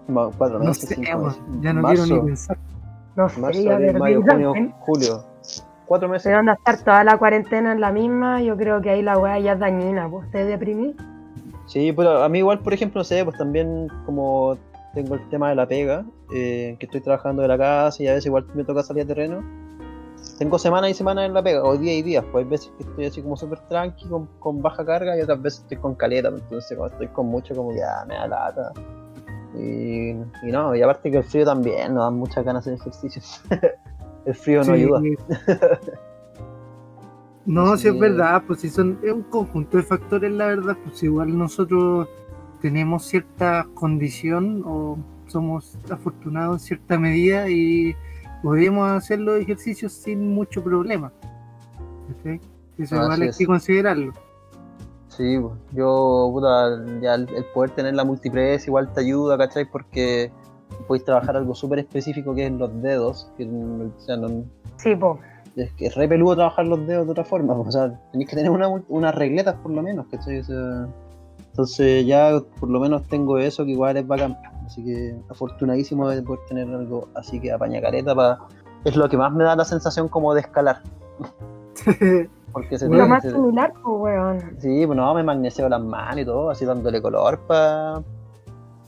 Ma- 0.07 0.29
Cuatro 0.37 0.59
No 0.59 0.65
meses, 0.65 0.89
sé, 0.89 0.95
cinco 0.95 1.09
weón, 1.09 1.23
meses. 1.25 1.41
ya 1.61 1.73
no 1.73 1.81
Marzo, 1.81 2.03
quiero 2.03 2.21
ni 2.21 2.27
pensar. 2.27 2.57
No 3.15 3.29
sé, 3.29 3.39
Marzo, 3.39 3.61
ya 3.61 3.75
abril, 3.75 3.97
mayo, 3.97 4.21
junio, 4.21 4.53
julio. 4.79 5.23
Cuatro 5.85 6.07
meses. 6.07 6.31
Pero 6.31 6.51
estar 6.53 6.77
toda 6.83 7.03
la 7.03 7.17
cuarentena 7.17 7.73
en 7.73 7.81
la 7.81 7.91
misma, 7.91 8.41
yo 8.41 8.55
creo 8.55 8.81
que 8.81 8.89
ahí 8.89 9.01
la 9.01 9.17
weá 9.17 9.39
ya 9.39 9.53
es 9.53 9.59
dañina, 9.59 10.09
pues 10.09 10.29
te 10.31 10.45
deprimí. 10.45 10.95
Sí, 11.65 11.91
pero 11.91 12.23
a 12.23 12.29
mí 12.29 12.39
igual, 12.39 12.59
por 12.59 12.73
ejemplo, 12.73 12.99
no 12.99 13.03
sé, 13.03 13.23
pues 13.25 13.37
también 13.37 13.87
como 14.05 14.57
tengo 14.93 15.15
el 15.15 15.29
tema 15.29 15.49
de 15.49 15.55
la 15.55 15.67
pega, 15.67 16.05
eh, 16.33 16.75
que 16.79 16.85
estoy 16.85 17.01
trabajando 17.01 17.41
de 17.41 17.47
la 17.47 17.57
casa 17.57 18.01
y 18.03 18.07
a 18.07 18.11
veces 18.11 18.25
igual 18.27 18.45
me 18.53 18.63
toca 18.63 18.83
salir 18.83 19.03
a 19.03 19.07
terreno. 19.07 19.43
Tengo 20.37 20.57
semanas 20.57 20.91
y 20.91 20.93
semanas 20.93 21.25
en 21.25 21.33
la 21.33 21.43
pega, 21.43 21.63
o 21.63 21.77
día 21.77 21.93
y 21.93 22.01
días, 22.01 22.23
pues 22.31 22.45
hay 22.45 22.49
veces 22.49 22.71
que 22.77 22.83
estoy 22.83 23.05
así 23.05 23.21
como 23.21 23.37
súper 23.37 23.59
tranqui, 23.67 24.07
con, 24.07 24.27
con 24.39 24.61
baja 24.61 24.85
carga, 24.85 25.17
y 25.17 25.21
otras 25.21 25.41
veces 25.41 25.61
estoy 25.61 25.77
con 25.77 25.95
caleta, 25.95 26.29
pues, 26.29 26.43
entonces 26.43 26.77
cuando 26.77 26.93
estoy 26.95 27.07
con 27.09 27.27
mucho 27.27 27.55
como 27.55 27.73
ya 27.73 28.05
me 28.07 28.15
da 28.15 28.27
lata. 28.27 28.71
Y, 29.57 30.11
y 30.43 30.51
no, 30.51 30.73
y 30.75 30.81
aparte 30.81 31.11
que 31.11 31.17
el 31.17 31.23
frío 31.23 31.45
también 31.45 31.93
nos 31.93 32.03
da 32.05 32.11
muchas 32.11 32.43
ganas 32.45 32.65
de 32.65 32.73
hacer 32.75 32.81
ejercicio. 32.87 33.21
el 34.25 34.35
frío 34.35 34.59
no 34.59 34.65
Sí. 34.65 34.71
ayuda. 34.71 35.01
No, 37.45 37.75
sí 37.75 37.87
es 37.87 37.93
que- 37.95 37.99
verdad, 37.99 38.43
pues 38.45 38.59
sí 38.61 38.69
son, 38.69 38.99
es 39.03 39.11
un 39.11 39.23
conjunto 39.23 39.77
de 39.77 39.83
factores, 39.83 40.31
la 40.31 40.45
verdad, 40.47 40.77
pues 40.83 41.01
igual 41.01 41.35
nosotros 41.37 42.07
tenemos 42.61 43.03
cierta 43.05 43.65
condición 43.73 44.61
o 44.65 44.97
somos 45.25 45.75
afortunados 45.89 46.61
en 46.61 46.67
cierta 46.67 46.99
medida 46.99 47.49
y 47.49 47.95
podemos 48.43 48.87
hacer 48.91 49.19
los 49.21 49.39
ejercicios 49.39 49.91
sin 49.91 50.33
mucho 50.35 50.63
problema. 50.63 51.11
¿cachai? 52.15 52.39
Eso 52.77 53.01
hay 53.09 53.23
es. 53.29 53.37
que 53.37 53.45
considerarlo. 53.47 54.13
Sí, 55.17 55.37
yo, 55.73 56.29
puta, 56.33 56.69
ya 57.01 57.15
el, 57.15 57.27
el 57.35 57.43
poder 57.53 57.71
tener 57.71 57.93
la 57.95 58.05
multipress 58.05 58.65
igual 58.67 58.91
te 58.93 59.01
ayuda, 59.01 59.37
¿cachai? 59.37 59.65
Porque 59.69 60.31
puedes 60.87 61.03
trabajar 61.03 61.35
algo 61.35 61.53
súper 61.53 61.79
específico 61.79 62.33
que 62.33 62.45
es 62.45 62.51
los 62.53 62.81
dedos, 62.81 63.29
que 63.37 63.45
o 63.45 63.99
sea, 63.99 64.15
no- 64.15 64.45
Sí, 64.77 64.95
po. 64.95 65.19
es 65.57 65.69
que 65.73 65.87
es 65.87 65.95
re 65.95 66.07
peludo 66.07 66.35
trabajar 66.37 66.65
los 66.65 66.87
dedos 66.87 67.05
de 67.07 67.11
otra 67.11 67.25
forma, 67.25 67.53
o 67.59 67.69
sea, 67.71 67.91
tenéis 68.13 68.29
que 68.29 68.37
tener 68.37 68.49
una, 68.51 68.69
unas 68.87 69.13
regletas 69.13 69.55
por 69.55 69.71
lo 69.73 69.81
menos, 69.83 70.05
¿cachai? 70.09 70.39
O 70.39 70.43
sea, 70.45 70.87
entonces 71.49 72.05
ya 72.05 72.39
por 72.61 72.69
lo 72.69 72.79
menos 72.79 73.03
tengo 73.09 73.37
eso 73.37 73.65
que 73.65 73.71
igual 73.71 73.97
es 73.97 74.07
bacán, 74.07 74.37
así 74.65 74.81
que 74.85 75.13
afortunadísimo 75.29 76.07
de 76.07 76.21
poder 76.21 76.39
tener 76.47 76.69
algo 76.73 77.09
así 77.15 77.37
que 77.41 77.51
apaña 77.51 77.81
careta 77.81 78.15
para... 78.15 78.39
Es 78.85 78.95
lo 78.95 79.09
que 79.09 79.17
más 79.17 79.31
me 79.33 79.43
da 79.43 79.57
la 79.57 79.65
sensación 79.65 80.07
como 80.07 80.33
de 80.33 80.39
escalar, 80.41 80.81
porque 82.51 82.77
se 82.77 82.87
Lo 82.89 83.07
más 83.07 83.23
se- 83.23 83.31
similar, 83.31 83.71
pues, 83.81 83.95
weón. 83.99 84.39
Sí, 84.59 84.85
pues 84.85 84.97
no, 84.97 85.13
me 85.13 85.23
magneseo 85.23 85.69
las 85.69 85.81
manos 85.81 86.19
y 86.19 86.25
todo, 86.25 86.49
así 86.49 86.65
dándole 86.65 87.01
color 87.01 87.39
para 87.47 88.01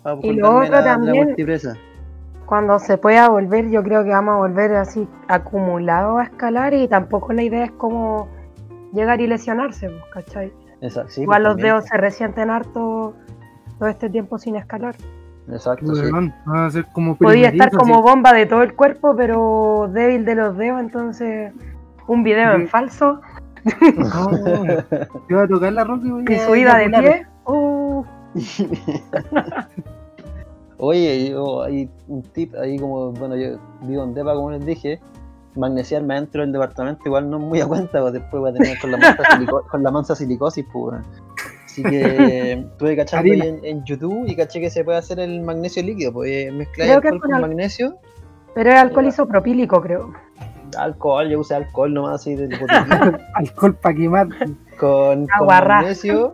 pa 0.04 0.16
Y 0.22 0.34
lo 0.34 0.58
otro 0.58 0.72
la, 0.72 0.84
también- 0.84 1.36
la. 1.38 1.76
Cuando 2.46 2.78
se 2.78 2.98
pueda 2.98 3.30
volver, 3.30 3.70
yo 3.70 3.82
creo 3.84 4.04
que 4.04 4.10
vamos 4.10 4.34
a 4.36 4.38
volver 4.38 4.76
así 4.76 5.08
acumulado 5.28 6.18
a 6.18 6.24
escalar 6.24 6.74
y 6.74 6.88
tampoco 6.88 7.32
la 7.34 7.42
idea 7.44 7.64
es 7.66 7.72
como 7.72 8.28
llegar 8.92 9.22
y 9.22 9.28
lesionarse, 9.28 9.90
pues, 9.90 10.04
¿cachai? 10.14 10.54
Exacto, 10.82 11.12
sí, 11.12 11.22
Igual 11.22 11.38
pues, 11.38 11.44
los 11.44 11.54
también, 11.56 11.68
dedos 11.76 11.86
se 11.86 11.98
resienten 11.98 12.50
harto 12.50 13.14
todo 13.80 13.88
este 13.90 14.10
tiempo 14.10 14.38
sin 14.38 14.58
escalar. 14.58 14.96
Exacto, 15.50 15.96
sí. 15.96 16.02
Weón, 16.12 16.34
va 16.48 16.66
a 16.68 16.70
ser 16.72 16.86
como 16.94 17.16
Podía 17.18 17.50
estar 17.50 17.72
como 17.72 17.96
así. 17.96 18.04
bomba 18.04 18.34
de 18.34 18.46
todo 18.46 18.62
el 18.62 18.76
cuerpo, 18.76 19.16
pero 19.16 19.90
débil 19.92 20.26
de 20.26 20.36
los 20.36 20.58
dedos, 20.58 20.80
entonces 20.82 21.54
un 22.08 22.24
video 22.24 22.54
en 22.54 22.68
falso 22.68 23.22
No, 23.98 24.66
va 25.36 25.44
a 25.44 25.48
tocar 25.48 25.74
la 25.74 25.84
roca 25.84 26.06
y 26.06 26.12
voy 26.12 26.26
y 26.30 26.34
a 26.34 26.46
subida 26.46 26.78
de 26.78 26.90
pie. 26.90 27.28
Uh, 27.46 28.04
Oye, 30.78 31.30
yo, 31.30 31.64
hay 31.64 31.90
un 32.08 32.22
tip 32.24 32.54
ahí 32.56 32.78
como, 32.78 33.12
bueno, 33.14 33.36
yo 33.36 33.58
vivo 33.84 34.04
en 34.04 34.14
Depa, 34.14 34.34
como 34.34 34.52
les 34.52 34.66
dije, 34.66 35.00
magnesiarme 35.56 36.16
dentro 36.16 36.42
del 36.42 36.52
departamento 36.52 37.02
igual 37.06 37.30
no 37.30 37.38
es 37.38 37.44
muy 37.44 37.62
a 37.62 37.68
cuenta, 37.68 38.02
pues 38.02 38.14
después 38.14 38.42
voy 38.42 38.50
a 38.50 38.54
tener 38.54 38.78
con 38.80 38.92
la 38.92 38.98
mansa, 38.98 39.24
silico- 39.38 39.68
con 39.70 39.84
la 39.84 39.92
mansa 39.92 40.16
silicosis, 40.16 40.66
pues. 40.74 40.94
weón. 40.94 41.06
Así 41.66 41.82
que 41.84 42.52
estuve 42.54 42.96
cachando 42.96 43.32
ahí 43.34 43.40
en, 43.42 43.60
en 43.64 43.84
YouTube 43.86 44.26
y 44.28 44.36
caché 44.36 44.60
que 44.60 44.70
se 44.70 44.84
puede 44.84 44.98
hacer 45.00 45.20
el 45.20 45.42
magnesio 45.42 45.82
líquido, 45.82 46.12
pues 46.14 46.52
mezclar 46.54 46.88
Creo 46.88 47.02
que 47.02 47.08
alcohol 47.08 47.22
con 47.22 47.30
con 47.32 47.36
al- 47.36 47.42
magnesio, 47.50 47.96
pero 48.54 48.70
es 48.72 48.76
alcohol 48.76 49.08
isopropílico, 49.08 49.82
creo. 49.82 50.12
Alcohol, 50.76 51.30
yo 51.30 51.40
usé 51.40 51.56
alcohol 51.56 51.94
nomás 51.94 52.16
así 52.16 52.36
de 52.36 52.48
botiquín. 52.60 53.18
Alcohol 53.36 53.76
para 53.76 53.96
quemar. 53.96 54.28
con, 54.80 55.28
magnesio 55.46 56.34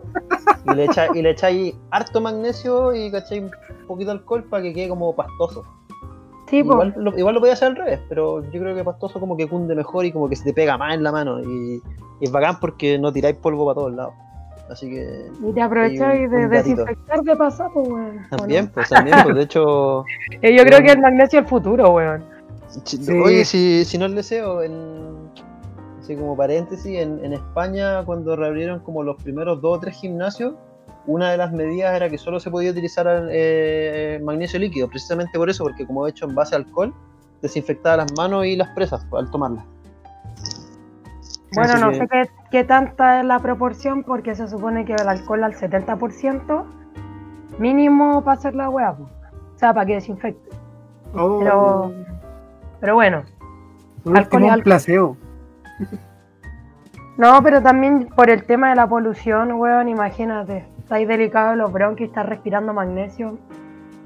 y 0.66 0.74
le 0.74 0.86
y 1.14 1.22
le 1.22 1.30
echáis 1.30 1.74
harto 1.90 2.20
magnesio 2.20 2.94
y 2.94 3.10
cachai 3.10 3.40
un 3.40 3.50
poquito 3.86 4.12
de 4.12 4.18
alcohol 4.18 4.44
para 4.44 4.62
que 4.62 4.72
quede 4.72 4.88
como 4.88 5.14
pastoso. 5.14 5.64
Sí, 6.48 6.64
pues. 6.64 6.74
igual, 6.74 6.94
lo, 6.96 7.16
igual 7.16 7.34
lo 7.34 7.40
podía 7.40 7.52
hacer 7.52 7.68
al 7.68 7.76
revés, 7.76 8.00
pero 8.08 8.42
yo 8.50 8.60
creo 8.60 8.74
que 8.74 8.82
pastoso 8.82 9.20
como 9.20 9.36
que 9.36 9.46
cunde 9.46 9.74
mejor 9.74 10.04
y 10.04 10.12
como 10.12 10.28
que 10.28 10.34
se 10.34 10.44
te 10.44 10.52
pega 10.52 10.76
más 10.76 10.94
en 10.94 11.04
la 11.04 11.12
mano 11.12 11.40
y, 11.40 11.80
y 12.20 12.24
es 12.24 12.32
bacán 12.32 12.58
porque 12.60 12.98
no 12.98 13.12
tiráis 13.12 13.36
polvo 13.36 13.66
para 13.66 13.76
todos 13.76 13.94
lados. 13.94 14.14
Así 14.70 14.88
que 14.88 15.30
Y 15.42 15.52
te 15.52 15.62
aprovecháis 15.62 16.30
de 16.30 16.48
desinfectar 16.48 17.22
de 17.22 17.36
pasar, 17.36 17.70
pues, 17.74 17.88
weón. 17.88 18.26
¿o 18.30 18.36
también, 18.36 18.68
pues 18.68 18.88
también, 18.88 19.16
pues 19.24 19.34
de 19.34 19.42
hecho, 19.42 20.04
Yo 20.42 20.64
creo 20.64 20.78
que 20.78 20.92
el 20.92 21.00
magnesio 21.00 21.40
es 21.40 21.44
el 21.44 21.48
futuro, 21.48 21.90
weón. 21.90 22.24
Sí. 22.84 23.10
oye, 23.12 23.44
si, 23.44 23.84
si 23.84 23.98
no 23.98 24.06
les 24.06 24.16
deseo, 24.16 24.62
en, 24.62 25.28
así 25.98 26.14
como 26.16 26.36
paréntesis, 26.36 26.98
en, 26.98 27.24
en 27.24 27.32
España 27.32 28.04
cuando 28.04 28.36
reabrieron 28.36 28.80
como 28.80 29.02
los 29.02 29.20
primeros 29.22 29.60
dos 29.60 29.78
o 29.78 29.80
tres 29.80 29.96
gimnasios, 29.96 30.54
una 31.06 31.30
de 31.30 31.36
las 31.38 31.52
medidas 31.52 31.94
era 31.96 32.08
que 32.08 32.18
solo 32.18 32.38
se 32.38 32.50
podía 32.50 32.70
utilizar 32.70 33.06
eh, 33.30 34.20
magnesio 34.22 34.60
líquido, 34.60 34.88
precisamente 34.88 35.36
por 35.38 35.50
eso, 35.50 35.64
porque 35.64 35.86
como 35.86 36.06
he 36.06 36.10
hecho 36.10 36.26
en 36.28 36.34
base 36.34 36.54
a 36.54 36.58
alcohol, 36.58 36.94
desinfectaba 37.42 37.96
las 37.98 38.12
manos 38.16 38.46
y 38.46 38.54
las 38.56 38.68
presas 38.74 39.04
al 39.12 39.30
tomarlas. 39.30 39.64
Bueno, 41.54 41.72
Así 41.72 41.82
no 41.82 41.90
que- 41.90 41.96
sé 41.96 42.08
qué, 42.08 42.30
qué 42.52 42.64
tanta 42.64 43.20
es 43.20 43.26
la 43.26 43.40
proporción 43.40 44.04
porque 44.04 44.34
se 44.36 44.46
supone 44.46 44.84
que 44.84 44.94
el 44.94 45.08
alcohol 45.08 45.42
al 45.42 45.54
70% 45.54 46.64
mínimo 47.58 48.22
para 48.22 48.38
hacer 48.38 48.54
la 48.54 48.68
hueá, 48.70 48.92
o 48.92 49.58
sea, 49.58 49.74
para 49.74 49.86
que 49.86 49.94
desinfecte. 49.94 50.48
Oh, 51.14 51.40
Pero, 51.40 51.92
pero 52.80 52.94
bueno, 52.94 53.22
por 54.04 54.16
alcohol 54.16 54.42
último, 54.42 54.44
y 54.44 54.44
un 54.44 54.50
alcohol. 54.50 54.62
placebo. 54.64 55.16
no, 57.16 57.42
pero 57.42 57.62
también 57.62 58.08
por 58.14 58.30
el 58.30 58.44
tema 58.44 58.70
de 58.70 58.76
la 58.76 58.86
polución, 58.88 59.52
weón, 59.52 59.88
imagínate, 59.88 60.66
estáis 60.78 61.06
delicado 61.06 61.50
de 61.50 61.56
los 61.56 61.72
bronquios, 61.72 62.08
estás 62.08 62.26
respirando 62.26 62.72
magnesio, 62.72 63.38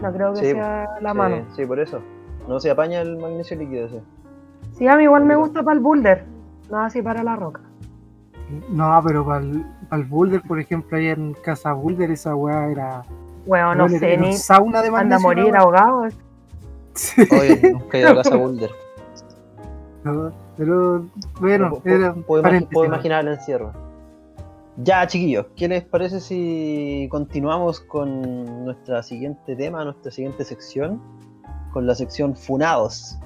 no 0.00 0.12
creo 0.12 0.32
que 0.34 0.40
Sí, 0.40 0.52
sea 0.52 0.86
la 1.00 1.12
Sí, 1.12 1.16
mano. 1.16 1.36
Sí, 1.54 1.64
por 1.64 1.78
eso. 1.80 2.00
No 2.48 2.60
se 2.60 2.70
apaña 2.70 3.00
el 3.00 3.16
magnesio 3.16 3.56
líquido 3.56 3.86
ese. 3.86 4.02
Sí, 4.72 4.86
a 4.88 4.96
mí 4.96 5.04
igual 5.04 5.24
me 5.24 5.36
gusta 5.36 5.62
para 5.62 5.76
el 5.76 5.80
boulder, 5.80 6.24
no 6.70 6.80
así 6.80 7.00
para 7.00 7.22
la 7.22 7.36
roca. 7.36 7.60
No, 8.68 9.00
pero 9.04 9.24
para 9.24 9.40
el, 9.40 10.04
Boulder, 10.04 10.42
por 10.42 10.60
ejemplo, 10.60 10.98
ahí 10.98 11.08
en 11.08 11.34
Casa 11.44 11.72
Boulder, 11.72 12.10
esa 12.10 12.34
weá 12.34 12.66
era. 12.66 13.02
Weón, 13.46 13.78
no 13.78 13.88
sé, 13.88 14.12
era 14.14 14.22
un 14.22 14.28
ni 14.28 14.36
sauna 14.36 14.82
de 14.82 14.88
anda 14.88 15.16
a 15.16 15.18
morir 15.18 15.56
ahogado. 15.56 16.06
Oye, 17.32 17.72
nunca 17.72 17.98
he 17.98 18.00
ido 18.00 18.10
a 18.10 18.14
casa 18.16 18.36
Boulder. 18.36 18.70
No, 20.04 20.32
Pero 20.56 21.06
bueno, 21.40 21.80
Puedo- 21.82 21.96
era 21.96 22.14
puedo, 22.26 22.42
puedo 22.70 22.84
imaginar 22.86 23.26
el 23.26 23.34
encierro. 23.34 23.72
Ya, 24.76 25.06
chiquillos, 25.06 25.46
¿qué 25.56 25.68
les 25.68 25.84
parece 25.84 26.20
si 26.20 27.06
continuamos 27.10 27.80
con 27.80 28.64
nuestra 28.64 29.02
siguiente 29.02 29.54
tema, 29.54 29.84
nuestra 29.84 30.10
siguiente 30.10 30.44
sección? 30.44 31.00
Con 31.72 31.86
la 31.86 31.94
sección 31.94 32.36
Funados. 32.36 33.16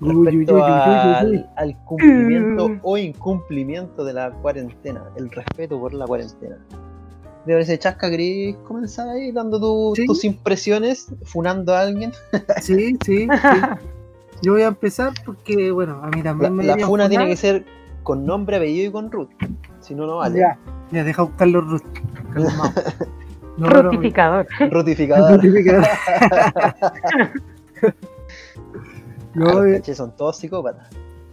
Respecto 0.00 0.54
uy, 0.54 0.60
uy, 0.60 0.60
uy, 0.60 0.62
al, 0.62 1.50
al 1.56 1.84
cumplimiento 1.84 2.70
o 2.82 2.96
incumplimiento 2.96 4.04
de 4.04 4.12
la 4.12 4.30
cuarentena, 4.30 5.04
el 5.16 5.28
respeto 5.30 5.78
por 5.80 5.92
la 5.92 6.06
cuarentena. 6.06 6.56
Debe 7.48 7.64
ser 7.64 7.78
chasca, 7.78 8.10
¿querés 8.10 8.56
comenzar 8.66 9.08
ahí 9.08 9.32
dando 9.32 9.58
tu- 9.58 9.94
Sí. 9.96 10.04
tus 10.04 10.22
impresiones, 10.24 11.06
funando 11.24 11.74
a 11.74 11.80
alguien? 11.80 12.12
Sí, 12.62 12.98
sí, 13.02 13.26
sí. 13.26 13.26
Yo 14.42 14.52
voy 14.52 14.62
a 14.62 14.66
empezar 14.68 15.12
porque, 15.24 15.70
bueno, 15.70 16.00
a 16.02 16.08
mí 16.08 16.18
La, 16.18 16.24
también 16.30 16.54
me 16.54 16.64
la 16.64 16.76
funa 16.78 17.08
tiene 17.08 17.26
que 17.26 17.36
ser 17.36 17.64
con 18.02 18.26
nombre, 18.26 18.56
apellido 18.58 18.88
y 18.90 18.92
con 18.92 19.10
root. 19.10 19.30
Si 19.80 19.94
no, 19.94 20.06
no 20.06 20.16
vale. 20.18 20.38
Ya, 20.40 20.58
ya, 20.92 21.04
deja 21.04 21.22
buscar 21.22 21.48
los 21.48 21.66
root. 21.66 21.84
No, 23.56 23.68
Rutificador. 23.70 24.46
Rutificador. 24.70 25.32
Rutificador. 25.42 25.84
Ah, 29.40 29.62
eh, 29.66 29.94
son 29.94 30.14
todos 30.16 30.36
psicópatas. 30.38 30.88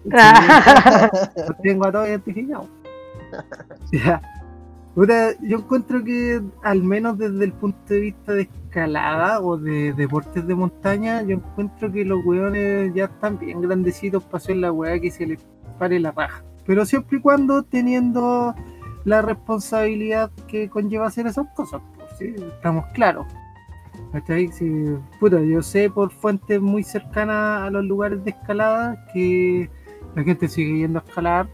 los 0.05 1.57
tengo 1.63 1.87
a 1.87 1.91
todos 1.91 2.07
identificados. 2.07 2.67
Ya. 3.91 4.21
Puta, 4.95 5.33
yo 5.41 5.57
encuentro 5.57 6.01
que, 6.05 6.41
al 6.63 6.81
menos 6.81 7.17
desde 7.17 7.43
el 7.43 7.51
punto 7.51 7.77
de 7.89 7.99
vista 7.99 8.31
de 8.31 8.43
escalada 8.43 9.41
o 9.41 9.57
de 9.57 9.91
deportes 9.91 10.47
de 10.47 10.55
montaña, 10.55 11.21
yo 11.21 11.35
encuentro 11.35 11.91
que 11.91 12.05
los 12.05 12.25
weones 12.25 12.93
ya 12.93 13.05
están 13.05 13.37
bien 13.37 13.59
grandecitos 13.59 14.23
para 14.23 14.37
hacer 14.37 14.55
la 14.55 14.71
weá 14.71 14.97
que 14.97 15.11
se 15.11 15.25
les 15.25 15.45
pare 15.77 15.99
la 15.99 16.11
raja. 16.11 16.45
Pero 16.65 16.85
siempre 16.85 17.17
y 17.17 17.21
cuando 17.21 17.63
teniendo 17.63 18.55
la 19.03 19.21
responsabilidad 19.21 20.31
que 20.47 20.69
conlleva 20.69 21.07
hacer 21.07 21.27
esas 21.27 21.47
cosas, 21.53 21.81
pues, 21.97 22.17
¿sí? 22.17 22.33
estamos 22.37 22.85
claros. 22.93 23.27
Sí, 24.53 24.95
puta, 25.19 25.41
yo 25.41 25.61
sé 25.61 25.89
por 25.89 26.09
fuentes 26.09 26.61
muy 26.61 26.83
cercanas 26.83 27.63
a 27.63 27.69
los 27.69 27.83
lugares 27.83 28.23
de 28.23 28.31
escalada 28.31 29.05
que 29.13 29.69
la 30.15 30.23
gente 30.23 30.47
sigue 30.47 30.77
yendo 30.79 30.99
a 30.99 31.01
escalar, 31.05 31.49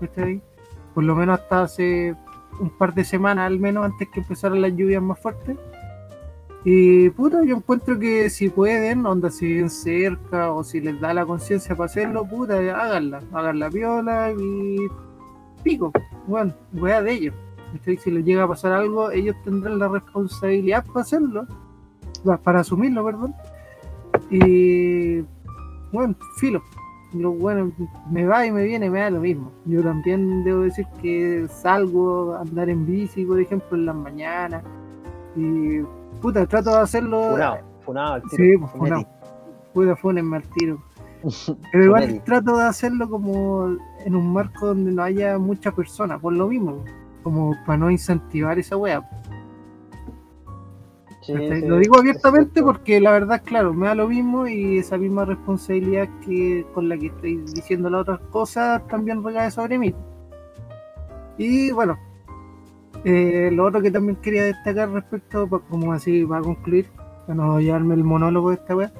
¿cachai? 0.00 0.42
Por 0.92 1.04
lo 1.04 1.14
menos 1.14 1.38
hasta 1.38 1.62
hace 1.62 2.16
un 2.60 2.70
par 2.70 2.94
de 2.94 3.04
semanas, 3.04 3.46
al 3.46 3.58
menos 3.58 3.84
antes 3.84 4.08
que 4.08 4.20
empezaran 4.20 4.60
las 4.62 4.72
lluvias 4.76 5.02
más 5.02 5.18
fuertes. 5.18 5.56
Y 6.64 7.08
puta, 7.10 7.42
yo 7.44 7.56
encuentro 7.56 7.98
que 7.98 8.28
si 8.28 8.50
pueden, 8.50 9.06
onda, 9.06 9.30
si 9.30 9.46
viven 9.46 9.70
cerca 9.70 10.52
o 10.52 10.62
si 10.62 10.80
les 10.80 11.00
da 11.00 11.14
la 11.14 11.24
conciencia 11.24 11.74
para 11.74 11.86
hacerlo, 11.86 12.24
puta, 12.26 12.54
háganla, 12.58 13.22
háganla 13.32 13.70
piola 13.70 14.32
y 14.38 14.76
pico, 15.62 15.90
bueno, 16.26 16.52
wea 16.74 17.00
de 17.02 17.12
ellos. 17.12 17.34
Si 17.84 18.10
les 18.10 18.24
llega 18.24 18.42
a 18.44 18.48
pasar 18.48 18.72
algo, 18.72 19.10
ellos 19.10 19.36
tendrán 19.44 19.78
la 19.78 19.88
responsabilidad 19.88 20.84
para 20.84 21.00
hacerlo, 21.00 21.46
pa- 22.24 22.36
para 22.36 22.60
asumirlo, 22.60 23.04
perdón. 23.06 23.34
Y 24.28 25.20
bueno, 25.92 26.14
filo. 26.36 26.62
Lo 27.12 27.32
bueno, 27.32 27.72
me 28.10 28.24
va 28.24 28.46
y 28.46 28.52
me 28.52 28.62
viene, 28.64 28.88
me 28.88 29.00
da 29.00 29.10
lo 29.10 29.20
mismo. 29.20 29.50
Yo 29.64 29.82
también 29.82 30.44
debo 30.44 30.62
decir 30.62 30.86
que 31.02 31.46
salgo 31.48 32.34
a 32.34 32.42
andar 32.42 32.68
en 32.68 32.86
bici, 32.86 33.24
por 33.24 33.40
ejemplo, 33.40 33.76
en 33.76 33.86
las 33.86 33.96
mañanas. 33.96 34.62
Y 35.34 35.80
puta, 36.20 36.46
trato 36.46 36.70
de 36.70 36.80
hacerlo. 36.80 37.30
Funado, 37.32 37.58
funado 37.80 38.14
al 38.14 38.22
tiro. 38.22 38.44
Sí, 38.44 38.56
pues 38.58 38.72
funado. 38.72 39.06
Puta, 39.72 40.36
al 40.36 40.42
tiro. 40.50 40.82
Pero 41.72 41.84
igual 41.84 42.22
trato 42.24 42.56
de 42.56 42.64
hacerlo 42.64 43.08
como 43.08 43.76
en 44.04 44.16
un 44.16 44.32
marco 44.32 44.68
donde 44.68 44.92
no 44.92 45.02
haya 45.02 45.38
muchas 45.38 45.74
personas, 45.74 46.20
por 46.20 46.32
lo 46.32 46.48
mismo, 46.48 46.84
como 47.22 47.54
para 47.66 47.78
no 47.78 47.90
incentivar 47.90 48.58
esa 48.58 48.76
wea. 48.76 49.08
Sí, 51.30 51.48
¿cachai? 51.48 51.60
sí, 51.60 51.66
lo 51.68 51.76
digo 51.78 51.98
abiertamente 51.98 52.62
porque 52.62 53.00
la 53.00 53.12
verdad, 53.12 53.42
claro, 53.44 53.72
me 53.72 53.86
da 53.86 53.94
lo 53.94 54.08
mismo 54.08 54.46
y 54.46 54.78
esa 54.78 54.98
misma 54.98 55.24
responsabilidad 55.24 56.08
que 56.24 56.66
con 56.74 56.88
la 56.88 56.96
que 56.96 57.06
estoy 57.06 57.36
diciendo 57.54 57.90
las 57.90 58.02
otras 58.02 58.20
cosas 58.30 58.86
también 58.88 59.22
recae 59.22 59.50
sobre 59.50 59.78
mí. 59.78 59.94
Y 61.38 61.70
bueno, 61.72 61.98
eh, 63.04 63.50
lo 63.52 63.64
otro 63.64 63.80
que 63.80 63.90
también 63.90 64.16
quería 64.16 64.44
destacar 64.44 64.90
respecto, 64.90 65.48
como 65.68 65.92
así 65.92 66.24
va 66.24 66.38
a 66.38 66.42
concluir, 66.42 66.86
para 67.26 67.34
no 67.34 67.60
llevarme 67.60 67.94
el 67.94 68.04
monólogo 68.04 68.50
de 68.50 68.56
esta 68.56 68.76
wea, 68.76 68.92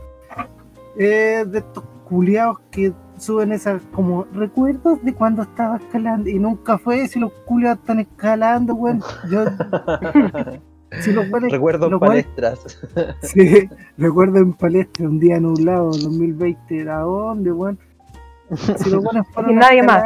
es 0.97 1.51
de 1.51 1.59
estos 1.59 1.85
culiados 2.09 2.59
que 2.71 2.93
suben 3.19 3.53
esas 3.53 3.83
como 3.93 4.25
recuerdos 4.33 5.03
de 5.05 5.15
cuando 5.15 5.43
estaba 5.43 5.77
escalando 5.77 6.31
y 6.31 6.39
nunca 6.39 6.79
fue 6.79 7.07
si 7.09 7.21
los 7.21 7.33
culiados 7.45 7.81
están 7.81 8.01
escalando, 8.01 8.75
weón. 8.75 9.03
Yo, 9.31 9.45
los 11.13 11.27
weones- 11.29 11.53
Recuerdo 11.53 11.89
los 11.91 12.01
weones- 12.01 12.27
palestras. 12.27 12.81
Sí, 13.23 13.69
recuerdo 13.99 14.39
en 14.39 14.53
palestra 14.53 15.07
un 15.09 15.19
día 15.21 15.39
nublado 15.41 15.87
2020, 15.93 16.89
¿a 16.91 16.99
dónde, 17.01 17.53
weón? 17.53 17.79
Si 18.57 18.91
los 18.91 19.03
buenos 19.05 19.27
fueron 19.33 19.53
Y 19.53 19.55
nadie 19.55 19.83
más. 19.83 20.03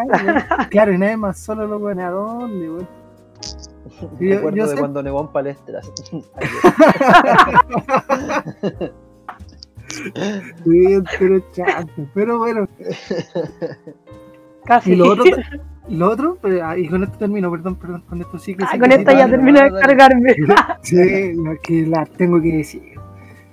Claro, 0.70 0.92
y 0.92 0.99
nadie 0.99 1.16
más, 1.16 1.38
solo 1.38 1.66
los 1.66 1.81
buenos, 1.81 2.05
¿a 2.05 2.11
dónde, 2.11 2.68
weón? 2.70 2.88
Yo- 4.20 4.35
Recuerdo 4.37 4.57
yo 4.57 4.64
de 4.66 4.70
sé- 4.75 4.79
cuando 4.79 5.03
nevó 5.03 5.20
en 5.23 5.29
palestras. 5.29 5.90
Sí, 10.64 11.03
pero 11.18 11.40
chato, 11.53 11.88
pero 12.14 12.38
bueno. 12.38 12.66
Casi. 14.64 14.92
Y 14.92 14.97
lo 14.97 15.12
otro, 15.12 15.25
lo 15.88 16.11
otro, 16.11 16.38
pero, 16.40 16.66
ah, 16.66 16.79
y 16.79 16.88
con 16.88 17.03
esto 17.05 17.18
termino, 17.18 17.51
perdón, 17.51 17.77
perdón, 17.77 18.03
con 18.09 18.20
esto 18.20 18.38
sí 18.38 18.55
que 18.55 18.64
Ah, 18.64 18.68
sí 18.73 18.79
con 18.79 18.90
sí, 18.90 19.05
ya 19.05 19.29
termino 19.29 19.61
de 19.61 19.70
cargarme. 19.81 20.35
Sí, 20.83 21.33
no, 21.37 21.53
que 21.62 21.87
la 21.87 22.05
tengo 22.07 22.40
que 22.40 22.57
decir. 22.57 22.83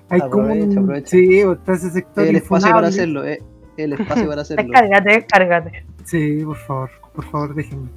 Hay 0.09 0.19
como 0.21 0.43
Aprovecha, 0.43 0.65
un, 0.65 0.77
aprovecha. 0.79 1.07
sí, 1.09 1.39
está 1.39 1.73
ese 1.73 1.89
sector 1.89 2.27
el 2.27 2.35
espacio 2.37 2.71
para 2.71 2.87
hacerlo, 2.87 3.25
eh. 3.25 3.41
El 3.77 3.93
espacio 3.93 4.27
para 4.27 4.41
hacerlo. 4.41 4.63
Descárgate, 4.63 5.09
descárgate. 5.11 5.85
Sí, 6.03 6.41
por 6.43 6.57
favor, 6.57 6.89
por 7.15 7.25
favor, 7.25 7.55
déjenme. 7.55 7.89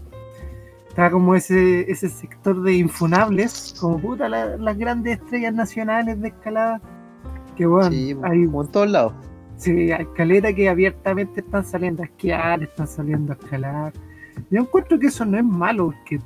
Está 0.89 1.11
como 1.11 1.35
ese, 1.35 1.91
ese 1.91 2.09
sector 2.09 2.63
de 2.63 2.75
infunables, 2.75 3.75
como 3.81 3.99
puta 3.99 4.29
la- 4.29 4.57
las 4.57 4.79
grandes 4.79 5.19
estrellas 5.19 5.53
nacionales 5.53 6.21
de 6.21 6.29
escalada. 6.29 6.81
Que 7.57 7.67
bueno, 7.67 7.91
Sí, 7.91 8.17
hay, 8.23 8.45
como 8.47 8.63
en 8.63 8.71
todos 8.71 8.91
lados. 8.91 9.13
sí, 9.57 9.91
hay 9.91 10.07
caleta 10.17 10.53
que 10.53 10.69
abiertamente 10.69 11.41
están 11.41 11.65
saliendo 11.65 12.03
a 12.03 12.07
esquiar, 12.07 12.63
están 12.63 12.87
saliendo 12.87 13.33
a 13.33 13.37
escalar. 13.37 13.93
Yo 14.55 14.61
encuentro 14.61 15.01
que 15.01 15.09
eso 15.09 15.25
no 15.25 15.37
es 15.37 15.45
malo, 15.45 15.87
porque 15.87 16.21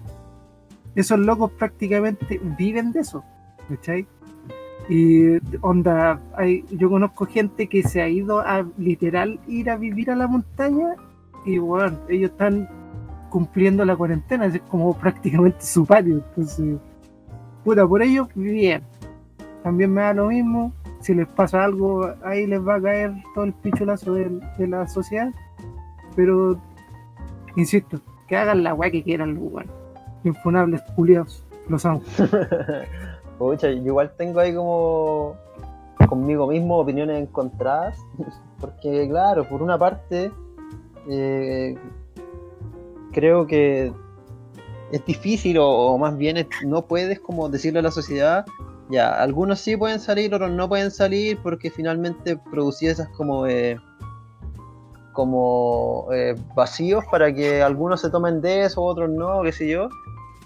esos 0.94 1.18
locos 1.18 1.50
prácticamente 1.52 2.38
viven 2.58 2.92
de 2.92 3.00
eso, 3.00 3.24
¿cachai? 3.70 4.06
Y 4.90 5.38
onda, 5.62 6.20
yo 6.70 6.90
conozco 6.90 7.24
gente 7.24 7.68
que 7.68 7.82
se 7.82 8.02
ha 8.02 8.08
ido 8.10 8.40
a 8.40 8.66
literal 8.76 9.40
ir 9.48 9.70
a 9.70 9.76
vivir 9.76 10.10
a 10.10 10.14
la 10.14 10.26
montaña 10.26 10.94
y 11.46 11.56
bueno, 11.56 11.96
ellos 12.10 12.30
están 12.32 12.68
cumpliendo 13.30 13.82
la 13.86 13.96
cuarentena, 13.96 14.44
es 14.44 14.60
como 14.68 14.92
prácticamente 14.92 15.64
su 15.64 15.86
patio. 15.86 16.16
Entonces, 16.16 16.76
puta, 17.64 17.88
por 17.88 18.02
ellos 18.02 18.28
bien. 18.34 18.82
También 19.62 19.90
me 19.90 20.02
da 20.02 20.12
lo 20.12 20.26
mismo. 20.26 20.74
Si 21.00 21.14
les 21.14 21.28
pasa 21.28 21.64
algo, 21.64 22.12
ahí 22.22 22.46
les 22.46 22.60
va 22.60 22.74
a 22.74 22.82
caer 22.82 23.14
todo 23.34 23.44
el 23.44 23.54
pichulazo 23.54 24.12
de 24.12 24.68
la 24.68 24.86
sociedad. 24.86 25.32
Pero, 26.14 26.60
insisto, 27.56 28.02
que 28.28 28.36
hagan 28.36 28.62
la 28.62 28.74
weá 28.74 28.90
que 28.90 29.02
quieran 29.02 29.34
los 29.34 29.52
weones. 29.52 29.72
Infunables, 30.24 30.82
culiados, 30.94 31.44
los 31.68 31.84
amo. 31.84 32.02
Pucha, 33.38 33.70
igual 33.70 34.12
tengo 34.16 34.40
ahí 34.40 34.54
como 34.54 35.36
conmigo 36.08 36.46
mismo 36.46 36.78
opiniones 36.78 37.22
encontradas. 37.22 37.98
Porque, 38.60 39.08
claro, 39.08 39.48
por 39.48 39.62
una 39.62 39.78
parte, 39.78 40.32
eh, 41.08 41.76
creo 43.12 43.46
que 43.46 43.92
es 44.90 45.04
difícil 45.04 45.58
o, 45.60 45.96
más 45.96 46.16
bien 46.16 46.48
no 46.66 46.86
puedes 46.86 47.20
como 47.20 47.48
decirle 47.48 47.78
a 47.78 47.82
la 47.82 47.90
sociedad, 47.92 48.44
ya, 48.90 49.22
algunos 49.22 49.60
sí 49.60 49.76
pueden 49.76 50.00
salir, 50.00 50.34
otros 50.34 50.50
no 50.50 50.68
pueden 50.68 50.90
salir 50.90 51.38
porque 51.42 51.70
finalmente 51.70 52.36
producía 52.50 52.90
esas 52.90 53.08
como... 53.10 53.46
eh, 53.46 53.78
como 55.18 56.06
eh, 56.12 56.36
vacíos 56.54 57.04
para 57.10 57.34
que 57.34 57.60
algunos 57.60 58.02
se 58.02 58.08
tomen 58.08 58.40
de 58.40 58.62
eso, 58.62 58.84
otros 58.84 59.10
no, 59.10 59.42
qué 59.42 59.50
sé 59.50 59.68
yo. 59.68 59.88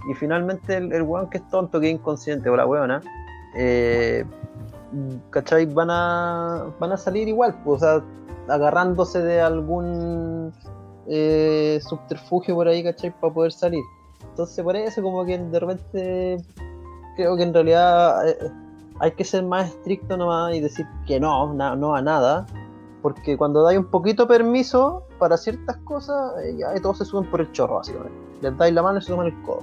Y 0.08 0.14
finalmente 0.14 0.78
el, 0.78 0.90
el 0.94 1.02
weón 1.02 1.28
que 1.28 1.36
es 1.36 1.48
tonto, 1.50 1.78
que 1.78 1.88
es 1.90 1.92
inconsciente, 1.92 2.48
o 2.48 2.56
la 2.56 2.64
weona, 2.64 3.02
eh, 3.54 4.24
¿cachai? 5.28 5.66
Van 5.66 5.90
a, 5.90 6.64
van 6.80 6.90
a 6.90 6.96
salir 6.96 7.28
igual, 7.28 7.54
pues, 7.62 7.82
o 7.82 7.84
sea, 7.84 8.02
agarrándose 8.48 9.20
de 9.20 9.42
algún 9.42 10.54
eh, 11.06 11.78
subterfugio 11.86 12.54
por 12.54 12.66
ahí, 12.66 12.82
¿cachai? 12.82 13.10
Para 13.20 13.34
poder 13.34 13.52
salir. 13.52 13.82
Entonces, 14.30 14.64
por 14.64 14.74
eso, 14.74 15.02
como 15.02 15.26
que 15.26 15.36
de 15.36 15.60
repente, 15.60 16.36
creo 17.16 17.36
que 17.36 17.42
en 17.42 17.52
realidad 17.52 18.26
eh, 18.26 18.38
hay 19.00 19.10
que 19.10 19.24
ser 19.24 19.44
más 19.44 19.68
estricto 19.68 20.16
nomás 20.16 20.54
y 20.54 20.60
decir 20.60 20.86
que 21.06 21.20
no, 21.20 21.52
no 21.52 21.94
a 21.94 22.00
nada. 22.00 22.46
Porque 23.02 23.36
cuando 23.36 23.62
dais 23.64 23.78
un 23.78 23.86
poquito 23.86 24.26
permiso 24.28 25.04
para 25.18 25.36
ciertas 25.36 25.76
cosas, 25.78 26.32
eh, 26.44 26.56
ya 26.56 26.72
todos 26.80 26.98
se 26.98 27.04
suben 27.04 27.28
por 27.28 27.40
el 27.40 27.50
chorro, 27.52 27.76
básicamente. 27.76 28.16
Les 28.40 28.56
dais 28.56 28.72
la 28.72 28.82
mano 28.82 28.98
y 28.98 29.02
se 29.02 29.08
toman 29.10 29.26
el 29.26 29.42
codo. 29.42 29.60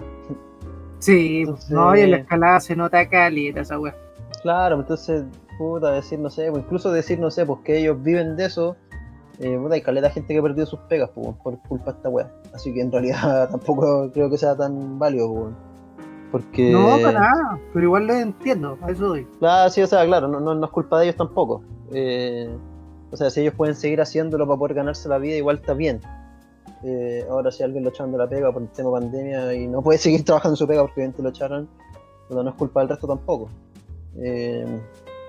Sí, 1.00 1.42
Entonces- 1.42 1.70
no, 1.72 1.96
y 1.96 2.02
en 2.02 2.12
la 2.12 2.18
escalada 2.18 2.60
se 2.60 2.76
nota 2.76 3.08
caleta 3.10 3.62
esa 3.62 3.80
weá. 3.80 3.96
Claro, 4.42 4.76
entonces, 4.76 5.24
puta, 5.58 5.92
decir, 5.92 6.20
no 6.20 6.30
sé, 6.30 6.52
pues 6.52 6.64
incluso 6.64 6.92
decir, 6.92 7.20
no 7.20 7.32
sé, 7.32 7.46
pues 7.46 7.60
que 7.64 7.78
ellos 7.80 8.02
viven 8.04 8.36
de 8.36 8.46
eso, 8.46 8.76
eh, 9.40 9.58
puta, 9.58 9.76
hay 9.76 9.82
caleta 9.82 10.10
gente 10.10 10.34
que 10.34 10.40
ha 10.40 10.44
perdido 10.44 10.66
sus 10.66 10.80
pegas, 10.82 11.10
pues, 11.16 11.30
por 11.42 11.58
culpa 11.60 11.92
de 11.92 11.98
esta 11.98 12.10
wea. 12.10 12.32
Así 12.54 12.74
que 12.74 12.82
en 12.82 12.92
realidad 12.92 13.50
tampoco 13.52 14.10
creo 14.14 14.30
que 14.30 14.38
sea 14.38 14.56
tan 14.56 15.00
válido, 15.00 15.34
pues. 15.34 15.54
Porque. 16.32 16.72
No, 16.72 16.98
para 17.02 17.20
nada, 17.22 17.60
pero 17.74 17.86
igual 17.86 18.06
lo 18.06 18.14
entiendo, 18.14 18.78
a 18.82 18.92
eso 18.92 19.08
doy. 19.08 19.26
Claro, 19.40 19.70
sí, 19.72 19.82
o 19.82 19.88
sea, 19.88 20.06
claro, 20.06 20.28
no, 20.28 20.40
no, 20.40 20.54
no 20.54 20.66
es 20.66 20.72
culpa 20.72 21.00
de 21.00 21.06
ellos 21.06 21.16
tampoco. 21.16 21.64
Eh, 21.92 22.56
o 23.12 23.18
sea, 23.18 23.30
si 23.30 23.42
ellos 23.42 23.54
pueden 23.56 23.76
seguir 23.76 24.02
haciéndolo 24.02 24.46
para 24.48 24.60
poder 24.60 24.76
ganarse 24.76 25.10
la 25.10 25.18
vida, 25.18 25.36
igual 25.36 25.58
está 25.58 25.74
bien. 25.74 26.02
Eh, 26.84 27.26
ahora, 27.30 27.52
si 27.52 27.64
alguien 27.64 27.84
lo 27.84 27.90
echaron 27.90 28.12
de 28.12 28.18
la 28.18 28.28
pega 28.28 28.52
por 28.52 28.62
el 28.62 28.70
tema 28.70 28.92
pandemia 28.92 29.54
y 29.54 29.68
no 29.68 29.82
puede 29.82 29.98
seguir 30.00 30.24
trabajando 30.24 30.56
su 30.56 30.68
pega 30.68 30.82
porque 30.82 31.02
obviamente 31.02 31.24
lo 31.24 31.30
echaron, 31.30 31.68
pero 32.28 32.44
no 32.44 32.50
es 32.50 32.56
culpa 32.56 32.82
del 32.82 32.90
resto 32.90 33.08
tampoco. 33.08 33.50
Eh, 34.18 34.66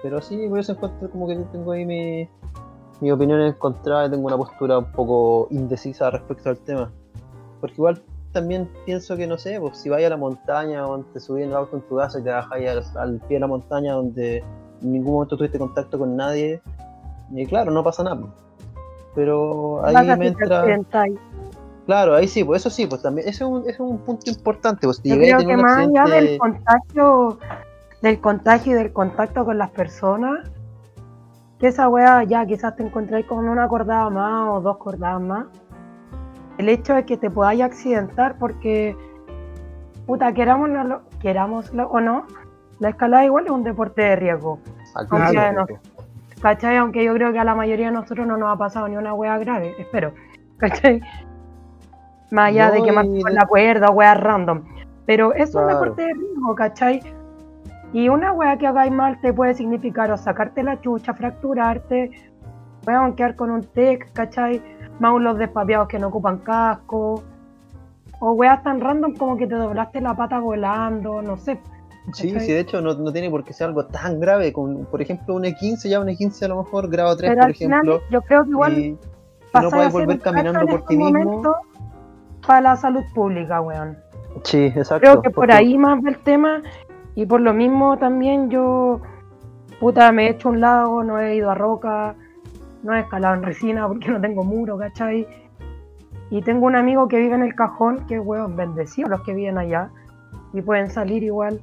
pero 0.03 0.21
sí, 0.21 0.47
por 0.49 0.59
eso 0.59 0.73
encuentro 0.73 1.11
como 1.11 1.27
que 1.27 1.37
tengo 1.53 1.73
ahí 1.73 1.85
mi, 1.85 2.29
mi 3.01 3.11
opinión 3.11 3.41
encontrada 3.41 4.07
y 4.07 4.11
tengo 4.11 4.27
una 4.27 4.37
postura 4.37 4.79
un 4.79 4.93
poco 4.93 5.49
indecisa 5.51 6.11
respecto 6.11 6.49
al 6.51 6.59
tema. 6.59 6.91
Porque 7.61 7.75
igual 7.75 8.03
también 8.33 8.71
pienso 8.87 9.17
que, 9.17 9.27
no 9.27 9.37
sé, 9.39 9.61
pues 9.61 9.79
si 9.79 9.89
vas 9.89 10.03
a 10.03 10.09
la 10.09 10.17
montaña 10.17 10.87
o 10.87 11.01
te 11.01 11.21
subís 11.21 11.45
en 11.45 11.51
el 11.51 11.57
auto 11.57 11.77
en 11.77 11.83
tu 11.83 11.97
casa 11.97 12.21
y 12.21 12.23
te 12.23 12.31
ahí 12.31 12.67
al, 12.67 12.83
al 12.97 13.19
pie 13.21 13.37
de 13.37 13.41
la 13.41 13.47
montaña 13.47 13.95
donde 13.95 14.39
en 14.83 14.93
ningún 14.93 15.15
momento 15.15 15.37
tuviste 15.37 15.59
contacto 15.59 15.99
con 15.99 16.17
nadie, 16.17 16.63
y 17.31 17.47
claro, 17.47 17.71
no 17.71 17.83
pasa 17.85 18.03
nada. 18.05 18.17
pues. 18.21 18.33
Pero 19.15 19.85
ahí 19.85 19.95
Vas 19.95 20.19
me 20.19 20.27
entra... 20.29 20.65
Claro, 21.87 22.15
ahí 22.15 22.29
sí, 22.29 22.45
pues 22.45 22.63
eso 22.63 22.71
sí, 22.71 22.87
pues 22.87 23.03
también, 23.03 23.27
ese 23.29 23.43
es 23.43 23.51
un, 23.51 23.63
ese 23.63 23.71
es 23.73 23.81
un 23.81 23.99
punto 23.99 24.31
importante, 24.31 24.87
pues 24.87 24.99
si 24.99 25.09
Yo 25.09 25.17
creo 25.17 25.39
que 25.39 25.57
más 25.57 25.79
allá 25.79 26.05
del 26.05 26.39
accidente- 26.39 26.39
contagio, 26.39 27.39
del 28.03 28.21
contagio 28.21 28.73
y 28.73 28.75
del 28.77 28.93
contacto 28.93 29.45
con 29.45 29.59
las 29.59 29.71
personas, 29.71 30.49
que 31.59 31.67
esa 31.67 31.89
wea 31.89 32.23
ya 32.25 32.47
quizás 32.47 32.77
te 32.77 32.85
encontráis 32.85 33.27
con 33.27 33.49
una 33.49 33.67
cordada 33.67 34.09
más 34.09 34.49
o 34.51 34.61
dos 34.61 34.77
cordadas 34.77 35.21
más. 35.21 35.47
El 36.59 36.69
hecho 36.69 36.95
de 36.95 37.05
que 37.05 37.17
te 37.17 37.29
podáis 37.31 37.63
accidentar 37.63 38.37
porque, 38.39 38.97
puta, 40.07 40.33
querámoslo, 40.33 41.03
querámoslo 41.21 41.89
o 41.89 42.01
no, 42.01 42.27
la 42.79 42.91
escalada 42.91 43.25
igual 43.25 43.47
es 43.47 43.51
un 43.51 43.65
deporte 43.65 44.03
de 44.03 44.17
riesgo. 44.17 44.61
Al 44.95 45.07
Aunque 45.11 45.17
principio, 45.39 45.53
no- 45.53 45.67
pues. 45.67 45.81
¿Cachai? 46.41 46.77
Aunque 46.77 47.05
yo 47.05 47.13
creo 47.15 47.33
que 47.33 47.39
a 47.39 47.45
la 47.45 47.55
mayoría 47.55 47.87
de 47.87 47.93
nosotros 47.93 48.27
no 48.27 48.37
nos 48.37 48.53
ha 48.53 48.57
pasado 48.57 48.89
ni 48.89 48.97
una 48.97 49.15
wea 49.15 49.39
grave, 49.39 49.75
espero. 49.79 50.13
¿Cachai? 50.57 51.01
Más 52.31 52.49
allá 52.49 52.69
No, 52.69 52.75
de 52.75 52.83
que 52.83 52.93
más 52.93 53.07
y 53.07 53.21
con 53.23 53.35
la 53.35 53.47
cuerda 53.47 53.89
o 53.89 53.93
weas 53.93 54.19
random. 54.19 54.63
Pero 55.07 55.35
es 55.35 55.55
un 55.55 55.67
deporte 55.67 56.03
de 56.03 56.15
riesgo, 56.15 56.55
¿cachai? 56.55 57.01
Y 57.93 58.09
una 58.09 58.33
wea 58.33 58.57
que 58.57 58.67
hagáis 58.67 58.93
mal 58.93 59.21
te 59.21 59.33
puede 59.33 59.55
significar 59.55 60.13
o 60.13 60.17
sacarte 60.17 60.63
la 60.63 60.81
chucha, 60.81 61.13
fracturarte, 61.13 62.11
weón, 62.87 63.17
quedar 63.17 63.35
con 63.35 63.51
un 63.51 63.63
tec, 63.63 64.13
¿cachai? 64.13 64.63
Más 65.01 65.21
los 65.21 65.39
despapeados 65.39 65.89
que 65.89 65.99
no 65.99 66.09
ocupan 66.09 66.39
casco. 66.39 67.23
O 68.21 68.33
weas 68.33 68.63
tan 68.63 68.81
random 68.81 69.15
como 69.17 69.37
que 69.37 69.47
te 69.47 69.55
doblaste 69.55 70.01
la 70.01 70.15
pata 70.15 70.39
volando, 70.39 71.21
no 71.23 71.37
sé. 71.37 71.61
Sí, 72.15 72.31
sí, 72.41 72.53
de 72.53 72.61
hecho 72.61 72.81
no, 72.81 72.95
no 72.95 73.13
tiene 73.13 73.31
por 73.31 73.45
qué 73.45 73.53
ser 73.53 73.69
algo 73.69 73.87
tan 73.87 74.21
grave. 74.21 74.53
Con, 74.53 74.85
por 74.87 75.01
ejemplo, 75.03 75.35
un 75.35 75.45
E15, 75.45 75.89
ya 75.89 76.01
un 76.01 76.09
E15 76.09 76.43
a 76.45 76.49
lo 76.49 76.63
mejor, 76.63 76.89
grado 76.89 77.17
3, 77.17 77.31
Pero 77.31 77.41
por 77.41 77.49
al 77.49 77.55
final, 77.55 77.81
ejemplo. 77.89 78.03
yo 78.11 78.23
creo 78.23 78.45
que 78.45 78.51
igual 78.51 78.79
y, 78.79 78.99
no 79.55 79.71
puedes 79.71 79.93
volver 79.93 80.21
caminando 80.21 80.67
por 80.67 80.85
ti 80.87 80.97
mismo. 80.97 81.43
para 82.47 82.61
la 82.61 82.77
salud 82.77 83.03
pública, 83.15 83.61
weón. 83.61 83.97
Sí, 84.45 84.67
exacto. 84.67 85.01
Creo 85.01 85.23
que 85.23 85.31
por 85.31 85.47
porque- 85.47 85.53
ahí 85.53 85.77
más 85.77 86.03
va 86.05 86.09
el 86.11 86.19
tema 86.19 86.63
y 87.15 87.27
por 87.27 87.41
lo 87.41 87.53
mismo 87.53 87.99
también 87.99 88.49
yo, 88.51 89.01
puta, 89.81 90.13
me 90.13 90.27
he 90.27 90.31
hecho 90.31 90.49
un 90.51 90.61
lago, 90.61 91.03
no 91.03 91.19
he 91.19 91.35
ido 91.35 91.51
a 91.51 91.55
roca, 91.55 92.15
no 92.83 92.95
he 92.95 93.01
escalado 93.01 93.35
en 93.35 93.43
resina 93.43 93.87
porque 93.89 94.09
no 94.09 94.21
tengo 94.21 94.45
muro, 94.45 94.79
¿cachai? 94.79 95.27
Y 96.31 96.43
tengo 96.43 96.67
un 96.67 96.77
amigo 96.77 97.09
que 97.09 97.19
vive 97.19 97.35
en 97.35 97.43
el 97.43 97.55
cajón, 97.57 98.07
que 98.07 98.21
weón, 98.21 98.55
bendecido 98.57 99.09
los 99.09 99.23
que 99.23 99.35
viven 99.35 99.59
allá 99.59 99.91
y 100.53 100.63
pueden 100.63 100.89
salir 100.91 101.25
igual. 101.25 101.61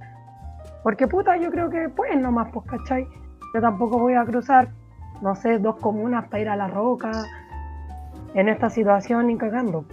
Porque 0.87 1.05
puta, 1.05 1.35
yo 1.35 1.51
creo 1.51 1.69
que 1.69 1.89
pueden 1.89 2.21
nomás, 2.21 2.47
pues, 2.53 2.65
¿cachai? 2.65 3.05
Yo 3.53 3.59
tampoco 3.59 3.99
voy 3.99 4.13
a 4.13 4.23
cruzar, 4.23 4.69
no 5.21 5.35
sé, 5.35 5.57
dos 5.59 5.75
comunas 5.81 6.29
para 6.29 6.39
ir 6.39 6.47
a 6.47 6.55
la 6.55 6.69
roca 6.69 7.11
en 8.33 8.47
esta 8.47 8.69
situación 8.69 9.27
ni 9.27 9.37
cagando. 9.37 9.83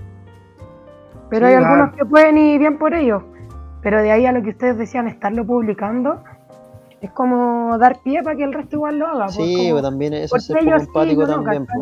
Pero 1.30 1.48
Sí, 1.48 1.52
hay 1.52 1.57
algunos 1.59 1.88
claro. 1.88 1.96
que 1.96 2.04
pueden 2.04 2.38
y 2.38 2.59
bien 2.59 2.78
por 2.78 2.94
ellos. 2.94 3.24
Pero 3.83 4.02
de 4.02 4.12
ahí 4.12 4.24
a 4.24 4.30
lo 4.30 4.40
que 4.44 4.50
ustedes 4.50 4.78
decían, 4.78 5.09
estarlo 5.09 5.44
publicando, 5.44 6.22
es 7.00 7.11
como 7.11 7.76
dar 7.76 7.98
pie 8.04 8.22
para 8.22 8.37
que 8.37 8.44
el 8.44 8.52
resto 8.52 8.76
igual 8.76 8.96
lo 9.00 9.09
haga. 9.09 9.24
pues, 9.24 9.35
Sí, 9.35 9.57
como- 9.57 9.70
pues, 9.72 9.83
también 9.83 10.12
eso 10.14 10.37
es 10.37 10.44
ser 10.46 10.59
poco 10.92 11.04
sí, 11.07 11.16
no, 11.16 11.26
también. 11.26 11.66
¿cachai? 11.66 11.80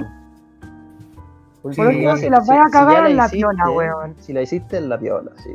pues. 1.60 1.76
Por 1.76 1.86
último, 1.86 2.02
ya 2.12 2.16
si 2.16 2.30
las 2.30 2.46
vaya 2.48 2.62
a 2.62 2.70
cagar, 2.70 3.06
en 3.10 3.16
la 3.18 3.26
hiciste, 3.26 3.36
piola, 3.36 3.70
weón. 3.72 4.14
Si 4.20 4.32
la 4.32 4.40
hiciste, 4.40 4.78
en 4.78 4.88
la 4.88 4.98
piola, 4.98 5.32
sí. 5.36 5.54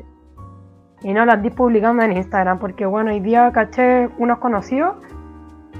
Y 1.03 1.13
no 1.13 1.25
lo 1.25 1.31
andís 1.31 1.53
publicando 1.53 2.03
en 2.03 2.17
Instagram, 2.17 2.59
porque 2.59 2.85
bueno, 2.85 3.11
hoy 3.11 3.19
día 3.19 3.51
caché 3.51 4.09
unos 4.17 4.39
conocidos, 4.39 4.95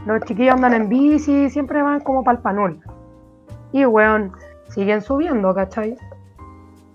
los 0.06 0.22
chiquillos 0.22 0.56
andan 0.56 0.74
en 0.74 0.90
bici, 0.90 1.50
siempre 1.50 1.82
van 1.82 2.00
como 2.02 2.24
pa'l 2.24 2.40
panul. 2.40 2.80
Y 3.72 3.86
weón, 3.86 4.32
siguen 4.70 5.02
subiendo, 5.02 5.54
¿cachai? 5.54 5.98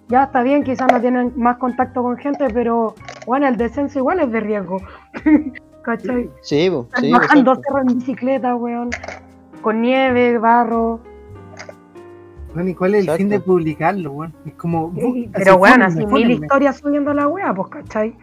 Ya 0.08 0.24
está 0.24 0.42
bien, 0.42 0.62
quizás 0.62 0.90
no 0.92 1.00
tienen 1.00 1.32
más 1.36 1.56
contacto 1.58 2.02
con 2.02 2.16
gente, 2.16 2.46
pero 2.52 2.94
bueno, 3.26 3.48
el 3.48 3.56
descenso 3.56 3.98
igual 3.98 4.20
es 4.20 4.30
de 4.30 4.40
riesgo. 4.40 4.78
¿Cachai? 5.82 6.30
Sí, 6.42 6.70
sí, 6.94 7.10
bajando 7.10 7.52
exacto. 7.52 7.62
cerro 7.66 7.80
en 7.80 7.98
bicicleta, 7.98 8.54
weón. 8.54 8.90
Con 9.62 9.82
nieve, 9.82 10.38
barro. 10.38 11.00
Bueno, 12.54 12.68
¿y 12.70 12.74
cuál 12.74 12.94
es 12.94 12.98
el 13.00 13.04
Exacto. 13.04 13.18
fin 13.18 13.28
de 13.30 13.40
publicarlo, 13.40 14.12
weón? 14.12 14.34
Es 14.46 14.54
como. 14.54 14.92
Pero 15.32 15.56
weón, 15.56 15.74
fúnenme, 15.82 15.84
así 16.04 16.06
mil 16.06 16.30
historias 16.30 16.76
subiendo 16.78 17.14
la 17.14 17.26
wea, 17.28 17.54
pues, 17.54 17.68
¿cachai? 17.68 18.16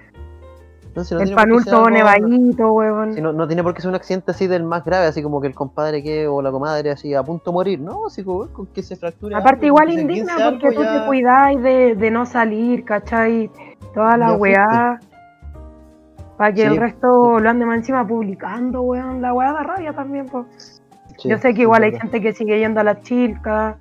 No, 0.95 1.03
si 1.03 1.13
no 1.13 1.21
el 1.21 1.27
tiene 1.27 1.35
por 1.35 1.43
qué 1.43 1.49
panul 1.49 1.63
ser 1.63 1.71
todo 1.73 1.85
algo- 1.85 1.97
nevadito, 1.97 2.73
weón. 2.73 3.13
si 3.13 3.21
no, 3.21 3.31
no 3.31 3.47
tiene 3.47 3.63
por 3.63 3.73
qué 3.73 3.81
ser 3.81 3.89
un 3.89 3.95
accidente 3.95 4.31
así 4.31 4.47
del 4.47 4.63
más 4.63 4.83
grave, 4.83 5.05
así 5.05 5.21
como 5.23 5.39
que 5.39 5.47
el 5.47 5.53
compadre 5.55 6.01
que 6.03 6.27
o 6.27 6.41
la 6.41 6.51
comadre 6.51 6.91
así 6.91 7.13
a 7.13 7.23
punto 7.23 7.51
de 7.51 7.53
morir, 7.53 7.79
¿no? 7.79 8.07
Así 8.07 8.23
como 8.23 8.47
con 8.49 8.65
que 8.67 8.81
se 8.83 8.95
fracture. 8.95 9.35
Aparte 9.35 9.67
algo, 9.67 9.77
igual 9.79 9.91
indigna 9.99 10.33
porque 10.49 10.67
algo, 10.67 10.81
tú 10.81 10.87
te 10.87 11.05
cuidáis 11.07 11.61
de, 11.61 11.95
de 11.95 12.11
no 12.11 12.25
salir, 12.25 12.83
¿cachai? 12.85 13.49
Toda 13.93 14.17
la 14.17 14.33
weá. 14.33 14.99
Para 16.37 16.53
que 16.53 16.61
Sí. 16.61 16.67
el 16.67 16.77
resto 16.77 17.39
lo 17.39 17.49
ande 17.49 17.65
más 17.65 17.77
encima 17.77 18.05
publicando, 18.07 18.81
weón. 18.81 19.21
La 19.21 19.33
weá 19.33 19.51
da 19.53 19.63
rabia 19.63 19.93
también, 19.93 20.25
pues. 20.25 20.81
Sí, 21.17 21.29
Yo 21.29 21.37
sé 21.37 21.49
que 21.49 21.55
sí, 21.57 21.61
igual 21.63 21.83
hay 21.83 21.91
verdad. 21.91 22.03
gente 22.03 22.21
que 22.21 22.33
sigue 22.33 22.59
yendo 22.59 22.79
a 22.79 22.83
las 22.83 23.01
chilcas. 23.01 23.75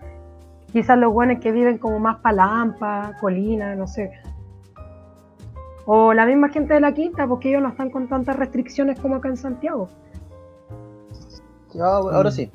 Quizás 0.78 0.96
los 0.96 1.12
buenos 1.12 1.40
que 1.40 1.50
viven 1.50 1.76
como 1.78 1.98
más 1.98 2.18
palampa, 2.18 3.16
colina, 3.20 3.74
no 3.74 3.88
sé. 3.88 4.12
O 5.86 6.14
la 6.14 6.24
misma 6.24 6.50
gente 6.50 6.72
de 6.74 6.78
la 6.78 6.92
quinta, 6.94 7.26
porque 7.26 7.48
ellos 7.48 7.62
no 7.62 7.70
están 7.70 7.90
con 7.90 8.06
tantas 8.06 8.36
restricciones 8.36 9.00
como 9.00 9.16
acá 9.16 9.26
en 9.28 9.36
Santiago. 9.36 9.88
Ya, 11.74 11.84
ahora 11.84 12.30
sí. 12.30 12.48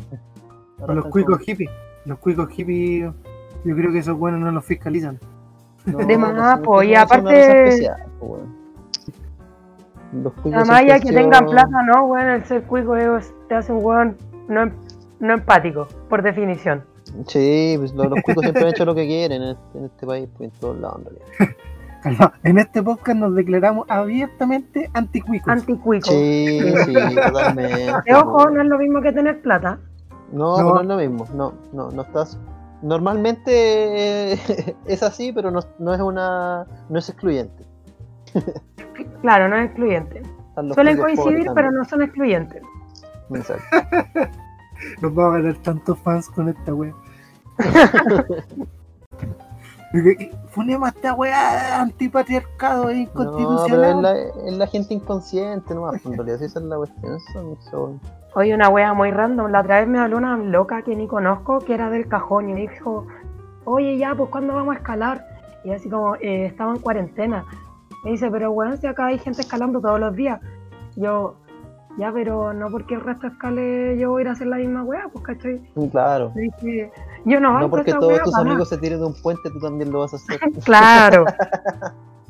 O 0.79 0.93
los 0.93 1.03
cuicos 1.07 1.39
hippies. 1.39 1.69
Los 2.05 2.17
cuicos 2.19 2.47
hippies, 2.51 3.11
yo 3.65 3.75
creo 3.75 3.91
que 3.91 3.99
esos 3.99 4.17
buenos 4.17 4.39
no 4.39 4.53
los 4.53 4.63
fiscalizan. 4.63 5.19
De 5.85 6.17
más, 6.17 6.59
po, 6.61 6.81
y 6.81 6.95
aparte- 6.95 7.75
Además, 10.61 10.81
ya 10.87 10.99
que 11.01 11.09
tengan 11.23 11.45
plata, 11.51 11.83
no, 11.93 12.05
weón, 12.05 12.29
el 12.29 12.45
ser 12.45 12.63
cuico 12.63 12.95
es- 12.95 13.33
te 13.49 13.55
hace 13.55 13.73
un 13.73 13.83
weón 13.83 14.15
no, 14.47 14.61
em- 14.61 14.71
no 15.19 15.33
empático, 15.33 15.89
por 16.07 16.21
definición. 16.21 16.85
Sí, 17.27 17.75
pues 17.77 17.93
los, 17.93 18.09
los 18.09 18.21
cuicos 18.23 18.41
siempre 18.43 18.63
han 18.63 18.69
hecho 18.69 18.85
lo 18.85 18.95
que 18.95 19.05
quieren 19.05 19.41
en 19.41 19.49
este, 19.49 19.77
en 19.77 19.85
este 19.85 20.05
país, 20.07 20.29
pues 20.37 20.51
en 20.51 20.59
todos 20.59 20.79
lados 20.79 20.99
en 20.99 21.05
realidad. 21.05 21.55
En 22.43 22.57
este 22.57 22.83
podcast 22.83 23.17
nos 23.17 23.33
declaramos 23.33 23.85
abiertamente 23.89 24.89
anticuicos. 24.93 25.47
Anticuico. 25.47 26.11
Sí, 26.11 26.59
sí, 26.85 26.93
totalmente. 27.15 27.93
De 28.05 28.13
ojo, 28.13 28.49
no 28.49 28.61
es 28.61 28.67
lo 28.67 28.77
mismo 28.77 29.01
que 29.01 29.13
tener 29.13 29.41
plata. 29.41 29.79
No, 30.33 30.57
No. 30.57 30.63
pues 30.73 30.73
no 30.73 30.81
es 30.81 30.87
lo 30.87 30.97
mismo. 30.97 31.27
No, 31.33 31.53
no, 31.71 31.91
no 31.91 32.01
estás. 32.01 32.37
Normalmente 32.81 34.33
eh, 34.33 34.75
es 34.85 35.01
así, 35.01 35.31
pero 35.31 35.49
no, 35.49 35.61
no 35.79 35.93
es 35.93 36.01
una. 36.01 36.65
no 36.89 36.99
es 36.99 37.07
excluyente. 37.09 37.63
Claro, 39.21 39.47
no 39.47 39.55
es 39.55 39.67
excluyente. 39.67 40.21
Suelen 40.73 40.97
coincidir, 40.97 41.47
pero 41.55 41.71
no 41.71 41.85
son 41.85 42.01
excluyentes. 42.01 42.61
Exacto. 43.33 43.77
Nos 45.01 45.15
vamos 45.15 45.35
a 45.35 45.37
ganar 45.37 45.55
tantos 45.63 45.97
fans 45.99 46.27
con 46.29 46.49
esta 46.49 46.73
wea. 46.73 46.93
Funemos 50.49 50.87
a 50.89 50.91
esta 50.91 51.13
wea 51.13 51.81
antipatriarcado 51.81 52.89
e 52.89 52.93
No, 52.95 52.99
es 52.99 52.99
inconstitucional. 53.09 54.01
la, 54.01 54.11
es 54.19 54.53
la 54.57 54.67
gente 54.67 54.93
inconsciente 54.93 55.75
nomás, 55.75 56.01
pues, 56.01 56.05
en 56.07 56.13
realidad, 56.13 56.41
esa 56.41 56.59
es 56.59 56.65
la 56.65 56.77
cuestión. 56.77 57.19
Son, 57.31 57.57
son- 57.69 57.99
Hoy 58.35 58.51
una 58.53 58.69
wea 58.69 58.93
muy 58.93 59.11
random. 59.11 59.51
La 59.51 59.61
otra 59.61 59.79
vez 59.79 59.87
me 59.87 59.99
habló 59.99 60.17
una 60.17 60.35
loca 60.37 60.81
que 60.81 60.95
ni 60.95 61.07
conozco, 61.07 61.59
que 61.59 61.75
era 61.75 61.91
del 61.91 62.07
cajón, 62.07 62.49
y 62.49 62.53
me 62.53 62.61
dijo, 62.61 63.05
oye, 63.65 63.97
ya, 63.99 64.15
pues 64.15 64.29
¿cuándo 64.31 64.55
vamos 64.55 64.73
a 64.75 64.79
escalar? 64.79 65.23
Y 65.63 65.71
así 65.71 65.87
como, 65.89 66.15
eh, 66.15 66.47
estaba 66.47 66.71
en 66.73 66.79
cuarentena. 66.79 67.45
Me 68.03 68.11
dice, 68.11 68.31
pero 68.31 68.51
weón, 68.51 68.77
si 68.79 68.87
acá 68.87 69.05
hay 69.07 69.19
gente 69.19 69.41
escalando 69.41 69.79
todos 69.79 69.99
los 69.99 70.15
días. 70.15 70.41
Yo, 70.95 71.35
ya, 71.99 72.11
pero 72.11 72.53
no 72.53 72.69
porque 72.71 72.95
el 72.95 73.01
resto 73.01 73.27
escale, 73.27 73.95
yo 73.99 74.09
voy 74.09 74.21
a 74.21 74.23
ir 74.23 74.27
a 74.29 74.31
hacer 74.31 74.47
la 74.47 74.57
misma 74.57 74.83
wea, 74.83 75.07
pues 75.13 75.23
cachai. 75.23 75.61
Claro. 75.91 76.31
Le 76.35 76.41
dije, 76.41 76.91
yo 77.25 77.39
no 77.39 77.59
No 77.59 77.69
porque 77.69 77.93
todos 77.93 78.21
tus 78.23 78.35
amigos 78.37 78.69
se 78.69 78.77
tiren 78.77 78.99
de 78.99 79.05
un 79.05 79.13
puente, 79.21 79.49
tú 79.49 79.59
también 79.59 79.91
lo 79.91 79.99
vas 79.99 80.13
a 80.13 80.17
hacer. 80.17 80.39
nada". 80.41 80.61
Claro. 80.65 81.25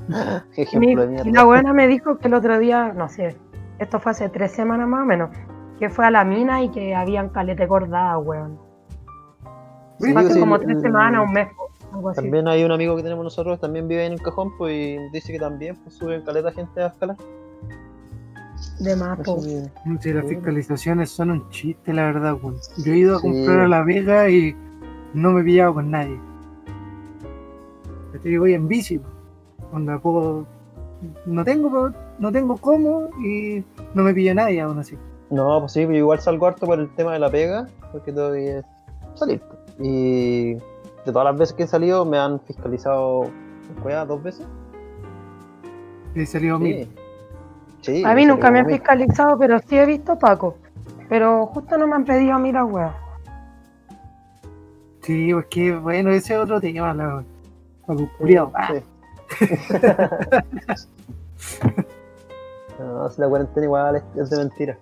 Qué 0.56 0.68
Y, 0.74 0.78
mi- 0.80 0.92
ejemplo 0.94 1.08
de 1.24 1.32
la 1.32 1.44
buena 1.46 1.72
me 1.74 1.88
dijo 1.88 2.18
que 2.18 2.28
el 2.28 2.34
otro 2.34 2.60
día, 2.60 2.92
no 2.94 3.08
sé, 3.08 3.38
esto 3.80 4.00
fue 4.00 4.12
hace 4.12 4.28
tres 4.30 4.52
semanas 4.52 4.88
más 4.88 5.02
o 5.02 5.06
menos, 5.06 5.30
que 5.80 5.90
fue 5.90 6.06
a 6.06 6.12
la 6.12 6.24
mina 6.26 6.62
y 6.62 6.70
que 6.70 6.94
habían 6.94 7.30
calete 7.30 7.68
cordadas, 7.68 8.18
weón. 8.24 8.60
Sí, 10.00 10.12
Fue 10.12 10.22
hace 10.22 10.34
sí, 10.34 10.40
como 10.40 10.60
tres 10.60 10.82
semanas, 10.82 11.24
un 11.26 11.34
mes, 11.34 11.48
algo 11.94 12.10
así. 12.10 12.22
También 12.22 12.48
hay 12.50 12.64
un 12.66 12.72
amigo 12.74 12.96
que 12.98 13.04
tenemos 13.04 13.24
nosotros, 13.24 13.60
también 13.62 13.88
vive 13.88 14.06
en 14.06 14.14
el 14.14 14.22
cajón, 14.22 14.52
pues 14.58 14.74
y 14.74 14.98
dice 15.14 15.32
que 15.32 15.40
también 15.40 15.78
pues, 15.84 15.96
suben 15.96 16.22
caleta 16.24 16.52
gente 16.52 16.82
a 16.84 16.88
escalar. 16.88 17.16
De 18.80 18.96
más, 18.96 19.20
Sí, 20.02 20.12
las 20.14 20.26
fiscalizaciones 20.26 21.10
son 21.10 21.32
un 21.32 21.50
chiste, 21.50 21.94
la 21.94 22.06
verdad, 22.06 22.34
weón. 22.42 22.56
Yo 22.84 22.92
he 22.94 22.98
ido 22.98 23.16
a 23.16 23.20
Sí. 23.20 23.28
comprar 23.28 23.60
a 23.62 23.68
La 23.68 23.84
Vega 23.84 24.30
y 24.30 24.56
no 25.14 25.32
me 25.32 25.42
he 25.42 25.44
pillado 25.44 25.76
con 25.76 25.92
nadie. 25.92 26.20
Yo 28.24 28.40
voy 28.40 28.54
en 28.54 28.68
bici, 28.68 29.00
onda 29.72 30.00
puedo... 30.00 30.46
No 31.26 31.44
tengo, 31.44 31.92
no 32.18 32.32
tengo 32.32 32.56
cómo 32.56 33.10
y 33.22 33.62
no 33.94 34.04
me 34.04 34.14
pilla 34.14 34.34
nadie 34.34 34.62
aún 34.62 34.80
así. 34.80 34.98
No, 35.30 35.60
pues 35.60 35.74
sí, 35.74 35.86
pero 35.86 35.98
igual 35.98 36.20
salgo 36.20 36.46
harto 36.46 36.66
por 36.66 36.80
el 36.80 36.90
tema 36.96 37.12
de 37.14 37.20
la 37.20 37.30
pega, 37.30 37.68
porque 37.92 38.14
tengo 38.14 38.32
que 38.32 38.62
salir. 39.16 39.42
pues. 39.42 39.60
Y 39.80 40.54
de 40.54 40.62
todas 41.06 41.26
las 41.26 41.38
veces 41.38 41.56
que 41.56 41.64
he 41.64 41.68
salido 41.68 42.06
me 42.06 42.18
han 42.18 42.40
fiscalizado 42.40 43.30
¿cuál, 43.82 44.08
dos 44.08 44.24
veces. 44.24 44.48
He 46.16 46.26
salido 46.26 46.58
mil. 46.60 46.86
Sí. 46.86 47.04
Sí, 47.82 48.04
A 48.06 48.16
mí 48.16 48.26
me 48.26 48.32
nunca 48.32 48.50
me 48.50 48.60
han 48.60 48.68
fiscalizado, 48.68 49.38
pero 49.38 49.60
sí 49.68 49.78
he 49.78 49.86
visto 49.86 50.18
Paco. 50.18 50.56
Pero 51.10 51.48
justo 51.48 51.78
no 51.78 51.86
me 51.86 51.96
han 51.96 52.06
pedido 52.06 52.36
a 52.36 52.40
mí 52.40 52.52
la 52.54 52.64
wea. 52.64 52.96
Sí, 55.04 55.34
pues 55.34 55.46
que 55.48 55.76
bueno, 55.78 56.10
ese 56.12 56.34
es 56.34 56.40
otro 56.40 56.60
tema, 56.62 56.94
la 56.94 57.24
culiao. 58.18 58.52
Ah, 58.56 58.74
Sí. 58.74 59.46
No, 62.80 63.10
si 63.10 63.22
la 63.22 63.28
cuarentena 63.30 63.66
igual 63.66 63.96
es, 63.98 64.04
es 64.18 64.30
de 64.32 64.38
mentira. 64.38 64.78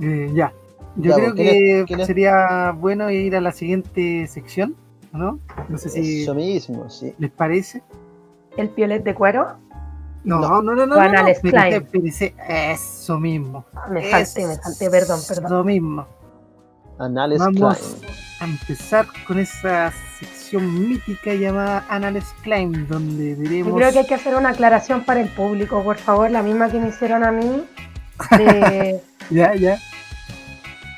Eh, 0.00 0.30
ya. 0.34 0.52
Yo 0.96 1.10
Ya, 1.10 1.14
creo 1.16 1.26
pues, 1.26 1.34
¿quién 1.34 1.46
que 1.48 1.80
es- 1.80 1.86
quién 1.86 2.00
es? 2.00 2.06
sería 2.06 2.72
bueno 2.76 3.10
ir 3.10 3.36
a 3.36 3.40
la 3.40 3.52
siguiente 3.52 4.26
sección, 4.26 4.74
¿no? 5.12 5.38
No 5.68 5.78
sé 5.78 5.88
si 5.90 6.22
Eso 6.22 6.34
mismo, 6.34 6.88
sí. 6.90 7.14
les 7.18 7.30
parece. 7.30 7.82
El 8.56 8.70
piolet 8.70 9.04
de 9.04 9.14
cuero. 9.14 9.56
No, 10.24 10.40
No. 10.40 10.62
no, 10.62 10.74
no, 10.74 10.86
no. 10.86 10.94
Juan 10.96 11.12
no. 11.12 11.26
Eso 11.28 11.42
mismo. 13.20 13.64
Ah, 13.74 13.86
Me 13.90 14.10
salté, 14.10 14.46
me 14.46 14.54
salté, 14.56 14.90
perdón, 14.90 15.20
perdón. 15.28 15.44
Eso 15.46 15.64
mismo. 15.64 16.06
Anales 16.98 17.38
Vamos 17.38 17.76
Klein. 17.78 18.12
a 18.40 18.44
empezar 18.44 19.06
con 19.26 19.38
esa 19.38 19.92
sección 20.18 20.88
mítica 20.88 21.34
llamada 21.34 21.84
Annales 21.88 22.24
Klein, 22.42 22.86
donde 22.88 23.34
veremos. 23.34 23.68
Yo 23.72 23.76
creo 23.76 23.92
que 23.92 23.98
hay 24.00 24.06
que 24.06 24.14
hacer 24.14 24.34
una 24.34 24.50
aclaración 24.50 25.04
para 25.04 25.20
el 25.20 25.28
público, 25.28 25.82
por 25.82 25.96
favor, 25.98 26.30
la 26.30 26.42
misma 26.42 26.68
que 26.70 26.78
me 26.80 26.88
hicieron 26.88 27.24
a 27.24 27.30
mí. 27.32 27.64
De, 28.36 29.00
Ya, 29.30 29.54
ya. 29.54 29.78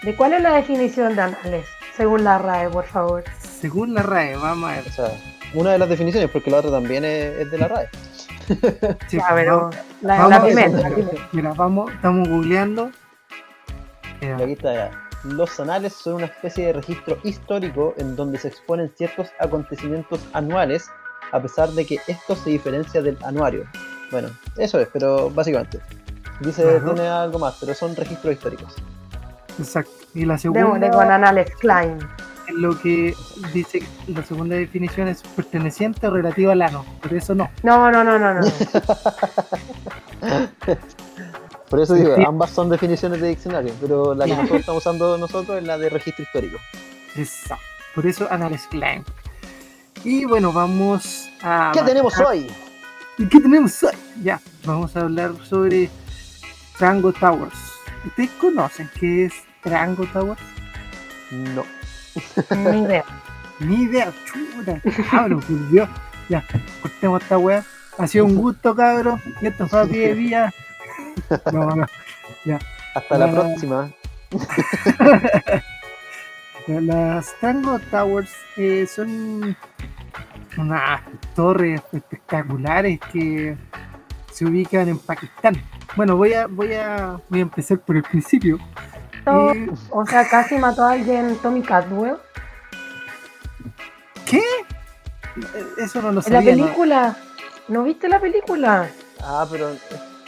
de 0.05 0.17
cuál 0.17 0.33
es 0.35 0.41
la 0.43 0.53
definición 0.55 1.17
de 1.17 1.23
anales, 1.23 1.67
según 1.97 2.23
la 2.25 2.39
RAE, 2.39 2.69
por 2.71 2.85
favor. 2.85 3.25
Según 3.61 3.93
la 3.93 4.03
RAE, 4.03 4.37
vamos 4.37 4.71
a 4.71 4.77
ver. 4.77 4.87
O 4.87 4.93
sea, 4.93 5.11
una 5.53 5.73
de 5.73 5.79
las 5.79 5.89
definiciones, 5.89 6.31
porque 6.31 6.51
la 6.51 6.59
otra 6.59 6.71
también 6.71 7.05
es, 7.05 7.37
es 7.41 7.51
de 7.51 7.59
la 7.59 7.69
RAE. 7.69 7.89
Sí, 9.09 9.17
Ya, 9.19 9.27
pero 9.35 9.71
la, 10.01 10.17
vamos 10.17 10.31
la 10.31 10.37
a 10.37 10.39
ver. 10.41 10.55
primera, 10.55 10.89
la 10.89 10.95
primera. 10.95 11.29
Mira, 11.33 11.53
vamos, 11.55 11.93
estamos 11.93 12.29
googleando. 12.29 12.91
Mira, 14.21 14.37
aquí 14.39 14.53
está 14.53 14.75
ya. 14.75 14.91
Los 15.25 15.59
anales 15.61 15.93
son 15.93 16.15
una 16.15 16.27
especie 16.27 16.67
de 16.67 16.73
registro 16.75 17.19
histórico 17.25 17.95
en 17.99 18.17
donde 18.17 18.39
se 18.39 18.49
exponen 18.49 18.91
ciertos 18.97 19.29
acontecimientos 19.39 20.21
anuales, 20.33 20.89
a 21.33 21.41
pesar 21.41 21.69
de 21.71 21.85
que 21.85 21.99
esto 22.07 22.35
se 22.37 22.51
diferencia 22.51 23.03
del 23.03 23.19
anuario. 23.25 23.65
Bueno, 24.11 24.29
eso 24.57 24.81
es, 24.81 24.89
pero 24.93 25.31
básicamente. 25.31 25.81
Dice, 26.41 26.63
Claro. 26.63 26.95
tiene 26.95 27.09
algo 27.09 27.39
más, 27.39 27.57
pero 27.61 27.75
son 27.75 27.95
registros 27.95 28.33
históricos. 28.35 28.75
Exacto. 29.59 29.91
Y 30.15 30.25
la 30.25 30.39
segunda 30.39 30.91
con 30.91 31.11
anales 31.11 31.55
Klein. 31.57 31.99
lo 32.55 32.77
que 32.81 33.15
dice 33.53 33.81
la 34.09 34.25
segunda 34.25 34.57
definición 34.57 35.07
es 35.07 35.23
perteneciente 35.23 36.07
o 36.09 36.11
relativo 36.11 36.51
al 36.51 36.63
ano. 36.63 36.85
Por 37.03 37.13
eso 37.15 37.35
no. 37.35 37.49
No, 37.63 37.91
no, 37.93 38.03
no, 38.03 38.19
no, 38.19 38.35
no. 38.35 38.41
Por 41.71 41.81
eso 41.81 41.95
digo, 41.95 42.17
ambas 42.27 42.51
son 42.51 42.69
definiciones 42.69 43.21
de 43.21 43.29
diccionario, 43.29 43.73
pero 43.81 44.13
la 44.13 44.25
que 44.25 44.33
nosotros 44.33 44.61
estamos 44.61 44.83
usando 44.83 45.17
nosotros 45.17 45.57
es 45.57 45.65
la 45.65 45.79
de 45.79 45.89
registro 45.89 46.25
histórico. 46.25 46.59
Exacto. 47.15 47.65
Por 47.95 48.07
eso 48.07 48.27
Annales 48.29 48.67
Klein. 48.67 49.05
Y 50.03 50.25
bueno, 50.25 50.53
vamos 50.53 51.31
a. 51.43 51.71
¿Qué 51.73 51.83
tenemos 51.83 52.19
hoy? 52.19 52.51
¿Y 53.19 53.29
qué 53.29 53.39
tenemos 53.39 53.81
hoy? 53.85 53.95
Ya, 54.21 54.41
vamos 54.65 54.97
a 54.97 55.03
hablar 55.03 55.33
sobre 55.45 55.89
Trango 56.77 57.13
Towers. 57.13 57.55
¿Ustedes 58.05 58.31
conocen 58.41 58.91
qué 58.99 59.27
es 59.27 59.35
Trango 59.63 60.07
Towers? 60.07 60.41
No. 61.31 61.65
Ni 62.57 62.81
idea. 62.81 63.05
Ni 63.61 63.83
idea, 63.83 64.13
chuta, 64.25 64.81
cabrón, 65.11 65.41
por 65.41 65.71
Dios. 65.71 65.89
Ya, 66.29 66.43
cortemos 66.81 67.23
esta 67.23 67.39
weá. 67.39 67.65
Ha 67.99 68.07
sido 68.07 68.25
un 68.25 68.35
gusto, 68.35 68.75
cabrón. 68.75 69.21
Y 69.41 69.47
esto 69.47 69.69
fue 69.69 69.81
a 69.81 69.85
pie 69.85 70.09
de 70.09 70.15
vía. 70.15 70.55
No, 71.53 71.67
no. 71.77 71.87
Hasta 72.95 73.19
la 73.19 73.31
próxima. 73.31 73.91
Las 76.67 77.35
Tango 77.41 77.79
Towers 77.91 78.33
eh, 78.57 78.87
son 78.87 79.57
unas 80.57 81.01
torres 81.35 81.83
espectaculares 81.93 83.01
que 83.13 83.57
se 84.33 84.45
ubican 84.45 84.89
en 84.89 84.99
Pakistán. 84.99 85.61
Bueno, 85.97 86.17
voy 86.17 86.35
a, 86.35 86.47
voy 86.47 86.75
a, 86.75 87.21
voy 87.29 87.41
a 87.41 87.43
empezar 87.43 87.81
por 87.81 87.97
el 87.97 88.03
principio. 88.05 88.59
Eh, 89.27 89.71
o 89.91 90.07
sea, 90.07 90.29
casi 90.29 90.57
mató 90.59 90.85
a 90.85 90.93
alguien 90.93 91.37
Tommy 91.43 91.63
Cadwell. 91.63 92.17
¿Qué? 94.25 94.43
Eso 95.79 96.01
no 96.03 96.13
lo 96.13 96.21
En 96.25 96.33
la 96.33 96.39
sabía. 96.39 96.57
¿no? 96.57 96.63
película. 96.65 97.17
¿No 97.69 97.83
viste 97.83 98.09
la 98.09 98.21
película? 98.21 98.89
Ah, 99.23 99.47
pero 99.51 99.71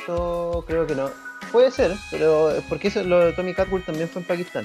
esto 0.06 0.64
creo 0.66 0.86
que 0.86 0.94
no. 0.94 1.10
Puede 1.50 1.70
ser, 1.70 1.96
pero 2.10 2.50
porque 2.68 2.88
eso, 2.88 3.02
lo 3.04 3.20
de 3.20 3.32
Tommy 3.32 3.54
Catwell 3.54 3.82
también 3.84 4.08
fue 4.08 4.22
en 4.22 4.28
Pakistán. 4.28 4.64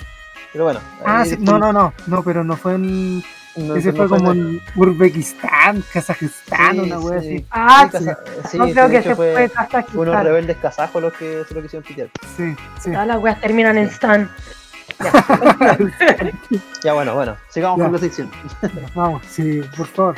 Pero 0.54 0.64
bueno. 0.66 0.80
Ah, 1.06 1.26
sí, 1.26 1.36
no, 1.40 1.58
no, 1.60 1.74
no, 1.74 1.94
no, 2.08 2.24
pero 2.24 2.44
no 2.44 2.56
fue 2.56 2.76
en. 2.76 3.18
no, 3.58 3.76
ese 3.76 3.92
no 3.92 3.98
fue 3.98 4.08
como 4.18 4.32
en- 4.32 4.62
Uzbekistán, 4.76 5.84
Kazajistán, 5.92 6.74
Sí, 6.76 6.80
una 6.80 7.00
wea 7.00 7.20
sí. 7.22 7.28
así. 7.36 7.46
Ah, 7.52 7.84
Sí, 7.86 7.92
casa- 7.92 8.20
sí, 8.50 8.58
no 8.58 8.70
creo 8.70 8.90
que 8.90 9.02
se 9.04 9.16
fue, 9.16 9.34
fue 9.34 9.50
fue 9.50 9.62
unos 9.62 9.70
Kazajistán. 9.70 10.24
rebeldes 10.26 10.58
kazajos 10.58 11.02
los 11.02 11.14
que 11.14 11.44
se 11.48 11.54
lo 11.54 11.62
quisieron 11.62 11.86
pitear. 11.88 12.10
Sí, 12.38 12.56
sí. 12.80 12.92
Todas 12.92 13.08
las 13.08 13.20
weas 13.20 13.42
terminan 13.42 13.78
en 13.78 13.88
Stan. 13.88 14.30
Ya, 16.84 16.94
bueno, 16.94 17.14
bueno, 17.16 17.36
sigamos 17.50 17.78
Ya. 17.78 17.84
con 17.84 17.94
la 17.94 18.00
sección. 18.00 18.32
Vamos, 18.96 19.22
sí, 19.30 19.62
por 19.76 19.88
favor. 19.88 20.16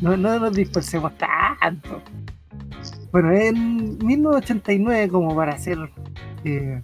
No, 0.00 0.16
no 0.16 0.38
nos 0.40 0.52
dispersemos 0.52 1.12
tanto. 1.16 2.02
Bueno, 3.12 3.32
en 3.32 3.98
1989, 3.98 5.08
como 5.08 5.34
para 5.34 5.52
hacer 5.52 5.78
eh, 6.44 6.82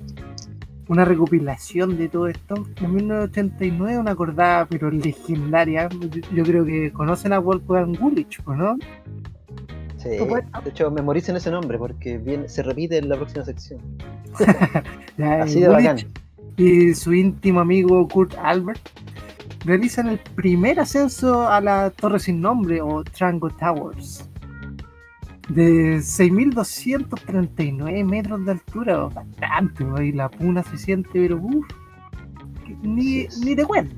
una 0.88 1.04
recopilación 1.04 1.98
de 1.98 2.08
todo 2.08 2.28
esto, 2.28 2.54
en 2.80 2.94
1989 2.94 3.98
una 3.98 4.12
acordada 4.12 4.66
pero 4.66 4.90
legendaria, 4.90 5.88
yo, 6.32 6.44
creo 6.44 6.64
que 6.64 6.92
conocen 6.92 7.32
a 7.32 7.38
Wolfgang 7.38 7.98
¿o 8.46 8.54
¿no? 8.54 8.78
Sí, 9.98 10.10
de 10.10 10.42
hecho, 10.66 10.90
memoricen 10.90 11.36
ese 11.36 11.50
nombre 11.50 11.78
porque 11.78 12.18
viene, 12.18 12.48
se 12.48 12.62
repite 12.62 12.98
en 12.98 13.08
la 13.08 13.16
próxima 13.16 13.44
sección. 13.44 13.80
Así 15.40 15.60
de 15.60 15.68
bacán. 15.68 15.98
y 16.56 16.94
su 16.94 17.14
íntimo 17.14 17.60
amigo 17.60 18.06
Kurt 18.08 18.34
Albert 18.42 18.80
realizan 19.64 20.08
el 20.08 20.18
primer 20.18 20.80
ascenso 20.80 21.48
a 21.48 21.60
la 21.60 21.90
Torre 21.90 22.18
sin 22.18 22.40
nombre 22.40 22.82
o 22.82 23.02
Trango 23.04 23.48
Towers 23.50 24.28
de 25.48 25.96
6.239 25.98 28.04
metros 28.04 28.44
de 28.44 28.52
altura, 28.52 29.08
bastante, 29.08 29.84
ahí 29.96 30.12
la 30.12 30.28
puna 30.28 30.62
se 30.62 30.78
siente, 30.78 31.10
pero 31.12 31.38
uff, 31.38 31.66
ni, 32.82 33.26
ni 33.44 33.56
te 33.56 33.64
cuento. 33.64 33.94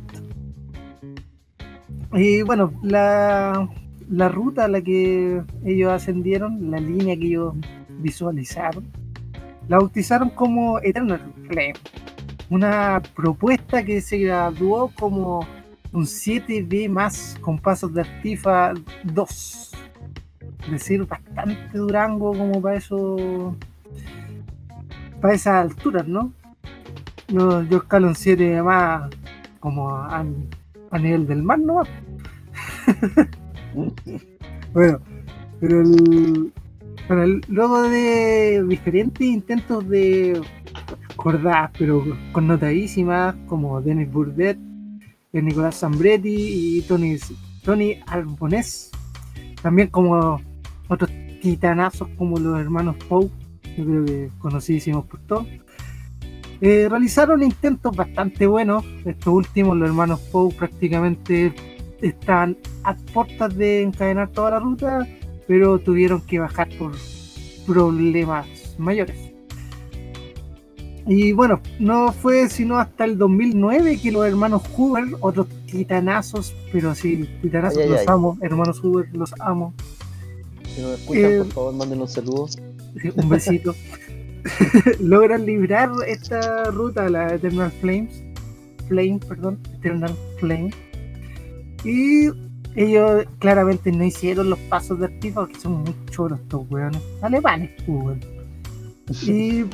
Y 2.12 2.42
bueno, 2.42 2.72
la, 2.82 3.68
la 4.08 4.28
ruta 4.28 4.64
a 4.64 4.68
la 4.68 4.80
que 4.80 5.42
ellos 5.64 5.92
ascendieron, 5.92 6.70
la 6.70 6.80
línea 6.80 7.16
que 7.16 7.26
ellos 7.26 7.54
visualizaron, 7.98 8.86
la 9.68 9.78
bautizaron 9.78 10.30
como 10.30 10.78
Eternal 10.80 11.20
Flame 11.48 11.74
una 12.50 13.02
propuesta 13.14 13.84
que 13.84 14.00
se 14.00 14.18
graduó 14.18 14.90
como 14.98 15.46
un 15.92 16.04
7B 16.04 16.88
más 16.88 17.36
con 17.40 17.58
pasos 17.58 17.92
de 17.94 18.02
Artifa 18.02 18.72
2. 19.04 19.72
Decir, 20.70 21.06
bastante 21.06 21.78
Durango 21.78 22.32
como 22.36 22.60
para 22.60 22.76
eso. 22.76 23.56
Para 25.20 25.34
esas 25.34 25.54
alturas, 25.70 26.06
¿no? 26.06 26.32
Yo, 27.28 27.62
yo 27.64 27.78
escalo 27.78 28.08
un 28.08 28.14
7 28.14 28.62
más 28.62 29.10
como 29.60 29.90
a, 29.90 30.24
a 30.90 30.98
nivel 30.98 31.26
del 31.26 31.42
mar, 31.42 31.58
¿no? 31.58 31.82
bueno, 34.72 35.00
pero 35.60 35.80
el, 35.80 36.52
bueno, 37.08 37.22
el- 37.22 37.40
luego 37.48 37.82
de 37.82 38.64
diferentes 38.68 39.26
intentos 39.26 39.88
de 39.88 40.40
cordadas, 41.16 41.70
pero 41.78 42.04
connotadísimas, 42.32 43.34
como 43.46 43.80
Dennis 43.80 44.10
Burdett, 44.12 44.58
Nicolás 45.32 45.80
Zambretti 45.80 46.78
y 46.78 46.82
Tony, 46.82 47.16
Tony 47.62 48.00
Albonés. 48.06 48.90
También 49.62 49.88
como 49.88 50.40
otros 50.88 51.10
titanazos 51.40 52.08
como 52.16 52.38
los 52.38 52.58
hermanos 52.58 52.96
Poe, 53.08 53.28
yo 53.76 53.84
creo 53.84 54.04
que 54.04 54.30
conocidísimos 54.38 55.04
por 55.06 55.20
todos. 55.20 55.46
Eh, 56.60 56.86
realizaron 56.88 57.42
intentos 57.42 57.94
bastante 57.94 58.46
buenos. 58.46 58.84
Estos 59.04 59.32
últimos, 59.32 59.76
los 59.76 59.88
hermanos 59.88 60.20
Poe, 60.32 60.52
prácticamente 60.54 61.52
estaban 62.00 62.56
a 62.84 62.94
puertas 62.94 63.54
de 63.56 63.82
encadenar 63.82 64.30
toda 64.30 64.52
la 64.52 64.60
ruta, 64.60 65.06
pero 65.46 65.78
tuvieron 65.78 66.20
que 66.22 66.38
bajar 66.38 66.68
por 66.78 66.92
problemas 67.66 68.46
mayores. 68.78 69.32
Y 71.08 71.32
bueno, 71.32 71.60
no 71.78 72.12
fue 72.12 72.48
sino 72.48 72.78
hasta 72.78 73.04
el 73.04 73.16
2009 73.16 74.00
que 74.02 74.10
los 74.10 74.26
hermanos 74.26 74.62
Hoover, 74.76 75.04
otros 75.20 75.46
titanazos, 75.66 76.54
pero 76.72 76.96
sí, 76.96 77.28
titanazos, 77.42 77.78
Ay, 77.78 77.88
los 77.88 78.00
ay. 78.00 78.06
amo, 78.08 78.36
hermanos 78.40 78.80
Hoover, 78.80 79.08
los 79.12 79.32
amo. 79.40 79.72
Si 80.76 80.82
nos 80.82 81.00
escuchan, 81.00 81.24
Eh, 81.24 81.38
por 81.38 81.52
favor, 81.52 81.74
manden 81.74 82.02
un 82.02 82.08
saludo. 82.08 82.48
Sí, 82.48 82.60
un 83.16 83.28
besito. 83.30 83.74
Logran 85.00 85.46
librar 85.46 85.90
esta 86.06 86.64
ruta, 86.64 87.08
la 87.08 87.34
Eternal 87.34 87.72
Flames, 87.80 88.22
Flame, 88.86 89.18
perdón, 89.26 89.58
Eternal 89.78 90.14
Flame. 90.38 90.70
Y 91.82 92.28
ellos 92.74 93.24
claramente 93.38 93.90
no 93.90 94.04
hicieron 94.04 94.50
los 94.50 94.58
pasos 94.68 94.98
de 95.00 95.06
Artifa 95.06 95.40
porque 95.40 95.58
son 95.58 95.82
muy 95.82 95.94
choros 96.10 96.40
estos 96.40 96.70
weones. 96.70 97.00
Alemanes, 97.22 97.70
weón. 97.86 98.20
y 99.22 99.64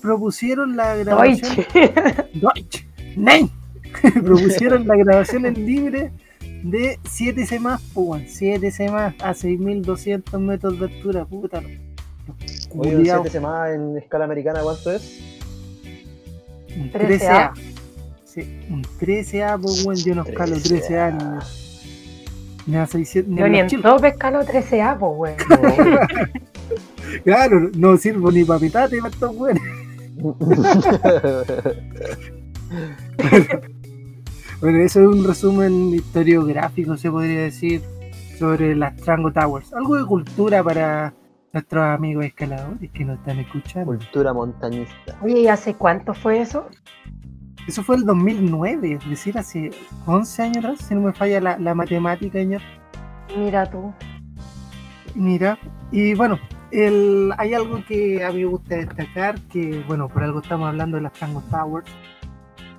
propusieron 0.00 0.76
la 0.76 0.94
grabación. 0.94 1.56
Deutsche. 1.74 2.28
Deutsch. 2.34 2.86
Nein. 3.16 3.50
propusieron 4.22 4.86
la 4.86 4.94
grabación 4.94 5.46
en 5.46 5.66
libre 5.66 6.12
de 6.62 6.98
7 7.08 7.46
C 7.46 7.58
más, 7.60 7.80
pues, 7.94 8.06
weón, 8.06 8.24
7 8.26 8.70
C 8.70 8.90
más 8.90 9.14
a 9.20 9.34
6200 9.34 10.40
metros 10.40 10.78
de 10.78 10.86
altura, 10.86 11.24
puta. 11.24 11.58
Oye, 11.58 11.80
un 12.90 12.96
culiaos. 12.96 13.22
7 13.22 13.40
más 13.40 13.70
en 13.70 13.96
escala 13.96 14.24
americana, 14.24 14.60
¿cuánto 14.62 14.92
es? 14.92 15.20
Un 16.76 16.90
13A. 16.92 16.92
13A. 16.92 17.52
Sí, 18.24 18.60
un 18.70 18.82
13A, 18.82 19.60
pues, 19.60 19.84
weón, 19.84 19.96
yo 19.98 20.14
no 20.14 20.22
escalo 20.22 20.56
13A 20.56 21.42
ni, 22.66 22.72
ni 22.72 22.78
a 22.78 22.86
600 22.86 23.32
ni 23.32 23.40
Yo 23.40 23.48
ni 23.48 23.58
en 23.58 23.66
chilos. 23.66 23.82
todo 23.84 23.98
pescalo 23.98 24.40
13A, 24.42 24.98
pues, 24.98 25.12
weón. 25.16 25.36
Claro, 27.24 27.70
no 27.74 27.96
sirvo 27.96 28.30
ni 28.30 28.44
para 28.44 28.60
pitate 28.60 28.98
para 28.98 29.08
estos 29.08 29.34
weones. 29.34 29.62
Bueno, 34.60 34.78
eso 34.78 35.00
es 35.00 35.06
un 35.06 35.24
resumen 35.24 35.94
historiográfico, 35.94 36.96
se 36.96 37.08
podría 37.08 37.42
decir, 37.42 37.80
sobre 38.38 38.74
las 38.74 38.96
Trango 38.96 39.32
Towers. 39.32 39.72
Algo 39.72 39.96
de 39.96 40.04
cultura 40.04 40.64
para 40.64 41.14
nuestros 41.52 41.84
amigos 41.84 42.24
escaladores 42.24 42.90
que 42.90 43.04
nos 43.04 43.20
están 43.20 43.38
escuchando. 43.38 43.86
Cultura 43.86 44.32
montañista. 44.32 45.16
Oye, 45.22 45.42
¿y 45.42 45.46
hace 45.46 45.74
cuánto 45.74 46.12
fue 46.12 46.40
eso? 46.40 46.66
Eso 47.68 47.84
fue 47.84 47.96
el 47.96 48.04
2009, 48.04 48.94
es 48.94 49.08
decir, 49.08 49.38
hace 49.38 49.70
11 50.06 50.42
años 50.42 50.56
atrás, 50.58 50.80
si 50.80 50.94
no 50.96 51.02
me 51.02 51.12
falla 51.12 51.40
la, 51.40 51.58
la 51.58 51.74
matemática, 51.76 52.40
señor. 52.40 52.62
Mira 53.36 53.70
tú. 53.70 53.92
Mira, 55.14 55.56
y 55.92 56.14
bueno, 56.14 56.36
el, 56.72 57.32
hay 57.38 57.54
algo 57.54 57.84
que 57.86 58.24
a 58.24 58.32
mí 58.32 58.38
me 58.38 58.46
gusta 58.46 58.76
destacar, 58.76 59.40
que 59.42 59.84
bueno, 59.86 60.08
por 60.08 60.24
algo 60.24 60.40
estamos 60.40 60.68
hablando 60.68 60.96
de 60.96 61.04
las 61.04 61.12
Tango 61.12 61.42
Towers, 61.48 61.90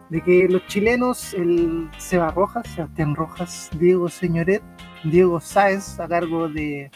de 0.10 0.22
que 0.22 0.48
los 0.50 0.66
chilenos, 0.68 1.34
el 1.34 1.90
Seba 1.98 2.32
Rojas, 2.32 2.68
Sebastián 2.68 3.16
Rojas, 3.16 3.70
Diego 3.80 4.10
Señoret, 4.10 4.62
Diego 5.04 5.40
Sáez, 5.40 6.00
a 6.00 6.08
cargo 6.08 6.50
de 6.50 6.92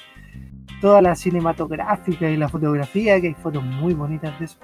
toda 0.81 1.01
la 1.01 1.15
cinematográfica 1.15 2.29
y 2.29 2.37
la 2.37 2.49
fotografía, 2.49 3.19
que 3.21 3.27
hay 3.27 3.33
fotos 3.35 3.63
muy 3.63 3.93
bonitas 3.93 4.37
de 4.39 4.45
eso, 4.45 4.57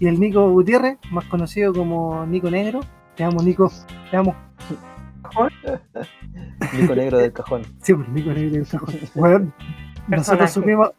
y 0.00 0.06
el 0.06 0.18
Nico 0.18 0.50
Gutiérrez, 0.50 0.98
más 1.10 1.24
conocido 1.26 1.72
como 1.72 2.26
Nico 2.26 2.50
Negro, 2.50 2.80
te 3.14 3.24
amo 3.24 3.42
Nico, 3.42 3.70
te 4.10 4.16
amo, 4.16 4.34
Nico 6.72 6.94
negro 6.94 7.18
del 7.18 7.32
cajón. 7.32 7.62
Sí, 7.82 7.94
pues 7.94 8.08
Nico 8.08 8.30
Negro 8.30 8.56
del 8.56 8.66
cajón. 8.66 8.94
Bueno, 9.14 9.52
nosotros 10.08 10.50
supimos. 10.50 10.90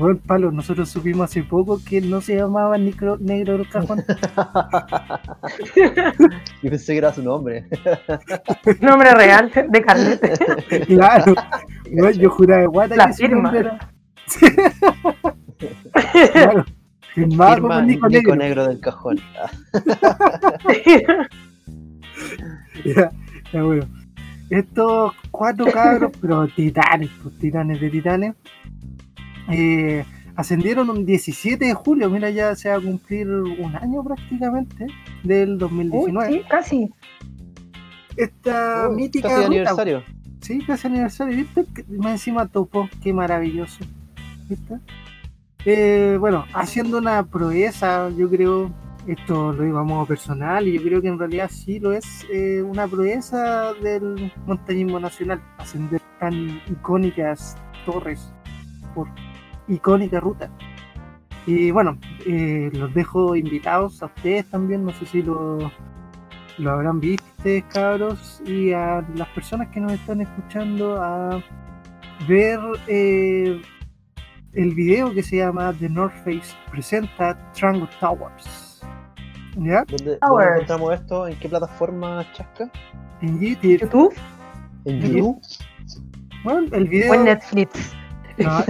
Bueno, 0.00 0.18
Palo, 0.26 0.50
nosotros 0.50 0.88
supimos 0.88 1.24
hace 1.28 1.42
poco 1.42 1.78
que 1.84 2.00
no 2.00 2.22
se 2.22 2.36
llamaba 2.36 2.78
Nico 2.78 3.18
Negro 3.20 3.58
del 3.58 3.68
cajón. 3.68 4.02
Yo 6.62 6.70
pensé 6.70 6.92
que 6.94 6.98
era 6.98 7.12
su 7.12 7.22
nombre. 7.22 7.68
Nombre 8.80 9.12
real 9.14 9.52
de 9.68 9.82
Carlete. 9.82 10.32
claro. 10.86 11.34
Bueno, 11.92 12.10
yo 12.12 12.30
juraba 12.30 12.62
de 12.62 12.66
guata 12.68 12.96
La 12.96 13.08
que 13.08 13.12
su 13.12 13.18
firma. 13.24 13.42
nombre 13.42 13.60
era. 13.60 13.78
Claro. 16.32 16.64
Firmado 17.12 17.54
Firma 17.56 17.68
como 17.68 17.82
Nico 17.82 18.08
Nico 18.08 18.36
Negro. 18.36 18.38
negro 18.42 18.66
del 18.68 18.80
cajón. 18.80 19.18
Ya, 22.86 23.10
ya, 23.52 23.62
bueno. 23.62 23.84
Estos 24.48 25.12
cuatro 25.30 25.66
cabros, 25.66 26.10
pero 26.20 26.48
titanes, 26.48 27.10
pues, 27.22 27.38
titanes 27.38 27.80
de 27.80 27.88
titanes, 27.90 28.34
eh, 29.48 30.04
ascendieron 30.36 30.90
un 30.90 31.06
17 31.06 31.64
de 31.64 31.74
julio. 31.74 32.10
Mira, 32.10 32.30
ya 32.30 32.54
se 32.54 32.68
va 32.68 32.76
a 32.76 32.80
cumplir 32.80 33.28
un 33.28 33.76
año 33.76 34.02
prácticamente 34.02 34.86
del 35.22 35.52
Uy, 35.52 35.58
2019. 35.58 36.32
sí, 36.32 36.42
casi. 36.48 36.90
Esta 38.16 38.88
oh, 38.88 38.92
mítica 38.92 39.28
casi 39.28 39.36
ruta, 39.36 39.46
aniversario. 39.46 40.02
Sí, 40.40 40.58
casi 40.66 40.86
aniversario, 40.86 41.36
¿viste? 41.36 41.66
Más 41.88 42.12
encima 42.12 42.46
topó, 42.46 42.88
qué 43.02 43.12
maravilloso. 43.12 43.84
¿Viste? 44.48 44.78
Eh, 45.64 46.16
bueno, 46.18 46.46
haciendo 46.54 46.98
una 46.98 47.24
proeza, 47.26 48.08
yo 48.10 48.30
creo, 48.30 48.72
esto 49.06 49.52
lo 49.52 49.62
digo 49.62 49.78
a 49.78 49.84
modo 49.84 50.06
personal, 50.06 50.66
y 50.66 50.72
yo 50.72 50.82
creo 50.82 51.02
que 51.02 51.08
en 51.08 51.18
realidad 51.18 51.50
sí 51.52 51.78
lo 51.78 51.92
es 51.92 52.26
eh, 52.32 52.62
una 52.62 52.88
proeza 52.88 53.74
del 53.74 54.32
montañismo 54.46 54.98
nacional, 54.98 55.42
ascender 55.58 56.00
tan 56.18 56.62
icónicas 56.66 57.56
torres 57.84 58.32
por 58.94 59.08
icónica 59.68 60.20
ruta. 60.20 60.50
Y 61.46 61.70
bueno, 61.70 61.98
eh, 62.26 62.70
los 62.72 62.92
dejo 62.94 63.34
invitados 63.34 64.02
a 64.02 64.06
ustedes 64.06 64.46
también, 64.50 64.84
no 64.84 64.92
sé 64.92 65.06
si 65.06 65.22
lo, 65.22 65.70
lo 66.58 66.70
habrán 66.70 67.00
visto 67.00 67.30
cabros, 67.72 68.42
y 68.44 68.72
a 68.72 69.04
las 69.14 69.28
personas 69.28 69.68
que 69.68 69.80
nos 69.80 69.92
están 69.92 70.20
escuchando 70.20 71.00
a 71.00 71.42
ver 72.28 72.60
eh, 72.86 73.62
el 74.52 74.74
video 74.74 75.12
que 75.14 75.22
se 75.22 75.38
llama 75.38 75.72
The 75.78 75.88
North 75.88 76.14
Face 76.16 76.54
presenta 76.70 77.36
Trango 77.52 77.88
Towers. 77.98 78.82
¿Ya? 79.56 79.84
¿Dónde, 79.84 80.16
Towers. 80.16 80.20
dónde 80.20 80.44
encontramos 80.52 80.94
esto? 80.94 81.26
¿En 81.28 81.38
qué 81.38 81.48
plataforma, 81.48 82.26
Chasca? 82.32 82.70
En 83.22 83.40
YouTube. 83.40 83.80
YouTube 83.80 84.14
¿En 84.84 85.00
YouTube. 85.00 85.16
YouTube? 85.16 85.40
Bueno, 86.44 86.68
el 86.72 86.88
video. 86.88 87.10
o 87.10 87.14
en 87.14 87.24
Netflix. 87.24 87.94
No, 88.38 88.64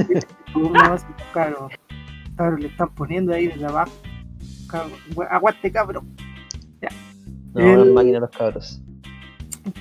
No, 0.55 0.99
sí, 0.99 1.05
claro. 1.33 1.69
Claro, 2.37 2.57
le 2.57 2.69
están 2.69 2.89
poniendo 2.95 3.35
ahí 3.35 3.49
desde 3.49 3.67
abajo. 3.67 3.93
Cabro, 4.69 4.95
aguante, 5.31 5.71
cabro. 5.73 6.03
No, 7.53 7.61
El- 7.61 7.79
las 7.79 7.89
máquinas 7.89 8.21
los 8.23 8.31
cabros. 8.31 8.81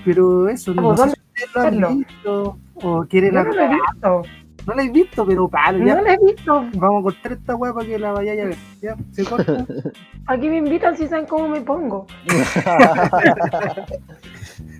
Pero 0.03 0.49
eso, 0.49 0.74
no, 0.74 0.97
sé 0.97 1.03
¿dónde 1.03 1.15
si 1.36 1.45
lo 1.80 1.88
han 1.88 1.97
visto 1.99 2.57
o 2.76 3.03
quieren 3.03 3.36
no 3.36 3.43
lo 3.43 3.53
he 3.53 3.63
hablar. 3.65 3.80
visto. 3.93 4.22
No 4.67 4.74
lo 4.76 4.82
he 4.82 4.89
visto, 4.89 5.26
pero 5.26 5.47
palo, 5.47 5.86
ya. 5.86 5.95
No 5.95 6.01
lo 6.01 6.07
he 6.09 6.17
visto. 6.34 6.65
Vamos 6.76 6.99
a 6.99 7.03
cortar 7.03 7.32
esta 7.32 7.55
weá 7.55 7.74
para 7.74 7.86
que 7.86 7.97
la 7.99 8.11
vayáis 8.11 8.41
a 8.41 8.45
ver. 8.45 8.55
¿Ya? 8.82 8.97
¿Se 9.11 9.24
corta? 9.24 9.65
Aquí 10.28 10.49
me 10.49 10.57
invitan 10.57 10.97
si 10.97 11.07
saben 11.07 11.26
cómo 11.28 11.47
me 11.47 11.61
pongo. 11.61 12.07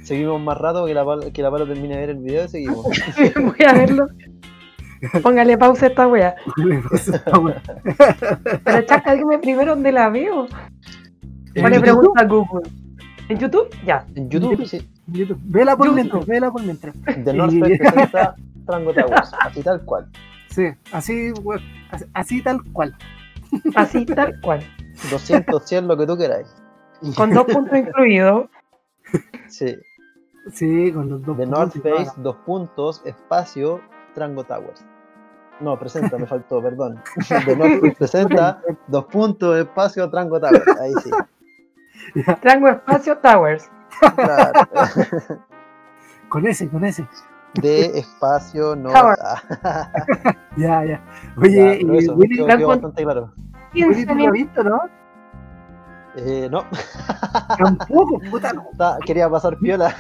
seguimos 0.04 0.42
más 0.42 0.58
rato 0.58 0.86
que 0.86 0.94
la, 0.94 1.06
palo, 1.06 1.32
que 1.32 1.42
la 1.42 1.52
palo 1.52 1.68
termine 1.68 1.96
de 1.96 2.00
ver 2.02 2.10
el 2.12 2.18
video 2.20 2.46
y 2.46 2.50
seguimos. 2.50 2.86
Voy 3.36 3.66
a 3.68 3.74
verlo. 3.74 4.08
Póngale 5.24 5.58
pausa 5.58 5.86
a 5.86 5.90
esta 5.90 6.08
wea. 6.08 6.36
Esta. 6.92 7.24
Pero 8.64 8.82
chaca, 8.86 9.14
dígame 9.14 9.40
primero 9.40 9.76
dónde 9.76 9.92
la 9.92 10.10
veo. 10.10 10.48
¿En 11.56 11.62
¿Cuál 11.62 11.74
le 11.74 11.80
pregunta 11.80 12.22
a 12.22 12.26
Google? 12.26 12.70
¿En 13.30 13.38
YouTube? 13.38 13.70
Ya. 13.86 14.06
En 14.16 14.30
YouTube, 14.30 14.66
sí. 14.66 14.90
En 15.08 15.14
YouTube. 15.14 15.40
Vela 15.44 15.78
por 15.78 15.88
YouTube. 15.88 15.96
mientras, 15.96 16.26
vela 16.26 16.52
por 16.52 16.64
mientras. 16.64 16.96
The 17.24 17.34
North 17.34 17.60
Face 17.60 17.78
presenta 17.78 18.36
Trango 18.66 18.94
Towers, 18.94 19.32
así 19.42 19.62
tal 19.64 19.86
cual. 19.86 20.10
Sí, 20.50 20.68
así, 20.92 21.32
así, 21.92 22.06
así 22.14 22.42
tal 22.42 22.64
cual. 22.72 22.96
Así 23.76 24.06
tal 24.06 24.40
cual. 24.42 24.64
200, 25.10 25.64
100, 25.64 25.88
lo 25.88 25.98
que 25.98 26.06
tú 26.08 26.18
queráis. 26.18 26.48
Con 27.16 27.32
dos 27.32 27.46
puntos 27.46 27.78
incluidos. 27.78 28.48
Sí. 29.48 29.76
Sí, 30.52 30.92
con 30.92 31.10
los 31.10 31.24
dos. 31.24 31.38
The 31.38 31.46
North 31.46 31.74
puntos 31.74 31.92
y 31.92 31.98
Face, 31.98 32.12
toda 32.12 32.24
dos 32.24 32.36
puntos, 32.46 33.02
espacio, 33.06 33.82
Trango 34.20 34.44
Towers. 34.44 34.86
No, 35.62 35.78
presenta, 35.80 36.18
me 36.18 36.26
faltó, 36.28 36.62
perdón. 36.64 37.02
The 37.46 37.56
North 37.56 37.80
Face 37.82 37.96
presenta, 37.98 38.62
dos 38.88 39.06
puntos, 39.06 39.58
espacio, 39.58 40.10
Trango 40.10 40.40
Towers. 40.40 40.68
Ahí 40.82 40.94
sí. 41.04 41.12
Trango 42.42 42.68
Espacio 42.68 43.18
Towers. 43.20 43.70
Claro. 44.16 44.52
la- 44.74 44.90
Con 46.30 46.46
ese, 46.48 46.70
con 46.70 46.84
ese. 46.86 47.08
De 47.56 47.98
espacio, 47.98 48.76
no. 48.76 48.92
Ya, 48.92 49.16
ya. 50.58 50.86
ya, 50.86 51.02
Oye, 51.38 51.80
pero 51.82 51.94
y 51.96 51.98
eso, 51.98 52.14
Willy, 52.14 52.42
bastante 52.66 53.04
claro. 53.04 53.34
Willy, 53.74 53.86
15 53.96 54.06
¿tú 54.06 54.06
lo 54.06 54.12
has 54.12 54.16
minutos. 54.18 54.34
visto, 54.34 54.64
no? 54.64 54.82
Eh, 56.16 56.48
no, 56.52 56.66
Tampoco, 57.58 58.20
puta. 58.32 58.54
no. 58.54 58.66
ta- 58.78 58.98
quería 59.06 59.30
pasar 59.30 59.58
piola. 59.58 59.96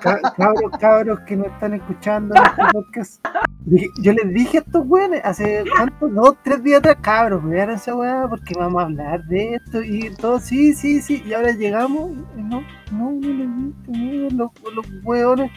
Ca- 0.00 0.20
Cabros, 0.36 0.72
cabros 0.80 1.20
que 1.20 1.36
nos 1.36 1.48
están 1.48 1.74
escuchando 1.74 2.34
en 2.34 2.42
este 2.44 2.62
podcast. 2.72 3.26
Dije- 3.66 3.88
Yo 4.02 4.12
les 4.12 4.28
dije 4.32 4.58
a 4.58 4.60
estos 4.62 4.84
weones 4.86 5.20
hace 5.24 5.64
cuántos, 5.76 6.14
dos, 6.14 6.36
tres 6.42 6.62
días 6.62 6.78
atrás, 6.78 6.96
cabros, 7.02 7.44
vean 7.44 7.70
esa 7.70 7.94
weá 7.94 8.26
porque 8.28 8.54
vamos 8.58 8.80
a 8.82 8.86
hablar 8.86 9.24
de 9.24 9.54
esto 9.56 9.82
y 9.82 10.10
todo, 10.16 10.38
sí, 10.40 10.72
sí, 10.72 11.02
sí, 11.02 11.22
y 11.26 11.32
ahora 11.34 11.52
llegamos, 11.52 12.10
no, 12.36 12.62
no, 12.92 13.10
no 13.12 13.20
les 13.20 13.48
miren 13.88 14.36
los, 14.38 14.50
los 14.74 14.86
weones, 15.04 15.50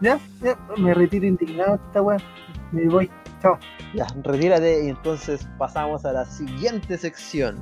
ya, 0.00 0.18
ya, 0.42 0.56
me 0.76 0.92
retiro 0.92 1.26
indignado 1.26 1.76
esta 1.76 2.02
weá, 2.02 2.18
me 2.72 2.86
voy, 2.88 3.10
chao. 3.40 3.58
Ya, 3.94 4.06
retírate 4.22 4.84
y 4.84 4.88
entonces 4.90 5.48
pasamos 5.58 6.04
a 6.04 6.12
la 6.12 6.24
siguiente 6.26 6.98
sección. 6.98 7.56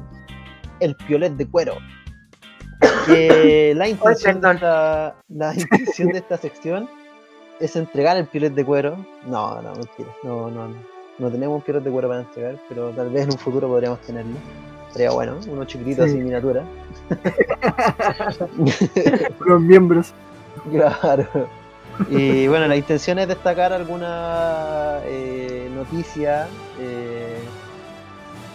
El 0.81 0.95
piolet 0.97 1.33
de 1.35 1.47
cuero. 1.47 1.77
Que 3.07 3.73
la 3.77 3.89
intención, 3.89 4.41
de 4.41 4.53
esta, 4.53 5.15
la 5.29 5.55
intención 5.55 6.09
de 6.09 6.19
esta 6.19 6.37
sección 6.37 6.89
es 7.61 7.77
entregar 7.77 8.17
el 8.17 8.27
piolet 8.27 8.55
de 8.55 8.65
cuero. 8.65 8.97
No, 9.27 9.61
no, 9.63 9.73
mentira. 9.73 10.09
No, 10.23 10.51
no, 10.51 10.69
no. 10.69 10.95
No 11.17 11.31
tenemos 11.31 11.63
piernas 11.63 11.85
de 11.85 11.93
cuero 11.93 12.09
para 12.09 12.23
entregar, 12.23 12.57
pero 12.69 12.91
tal 12.91 13.09
vez 13.11 13.23
en 13.23 13.33
un 13.33 13.39
futuro 13.39 13.69
podríamos 13.69 14.01
tenerlo. 14.01 14.35
Sería 14.91 15.11
bueno, 15.11 15.37
uno 15.49 15.65
chiquitito 15.65 16.05
Sí. 16.05 16.11
así 16.11 16.19
miniatura. 16.19 16.65
Los 19.47 19.61
miembros. 19.61 20.13
Claro. 20.71 21.27
Y 22.11 22.49
bueno, 22.49 22.67
la 22.67 22.77
intención 22.77 23.19
es 23.21 23.29
destacar 23.29 23.73
alguna 23.73 24.99
eh, 25.05 25.71
noticia, 25.75 26.49
eh, 26.81 27.34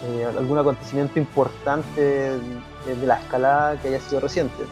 eh, 0.02 0.24
algún 0.24 0.58
acontecimiento 0.58 1.18
importante 1.18 2.00
de, 2.00 3.06
la 3.06 3.16
escalada 3.18 3.80
que 3.80 3.88
haya 3.88 4.00
sido 4.00 4.20
reciente. 4.20 4.64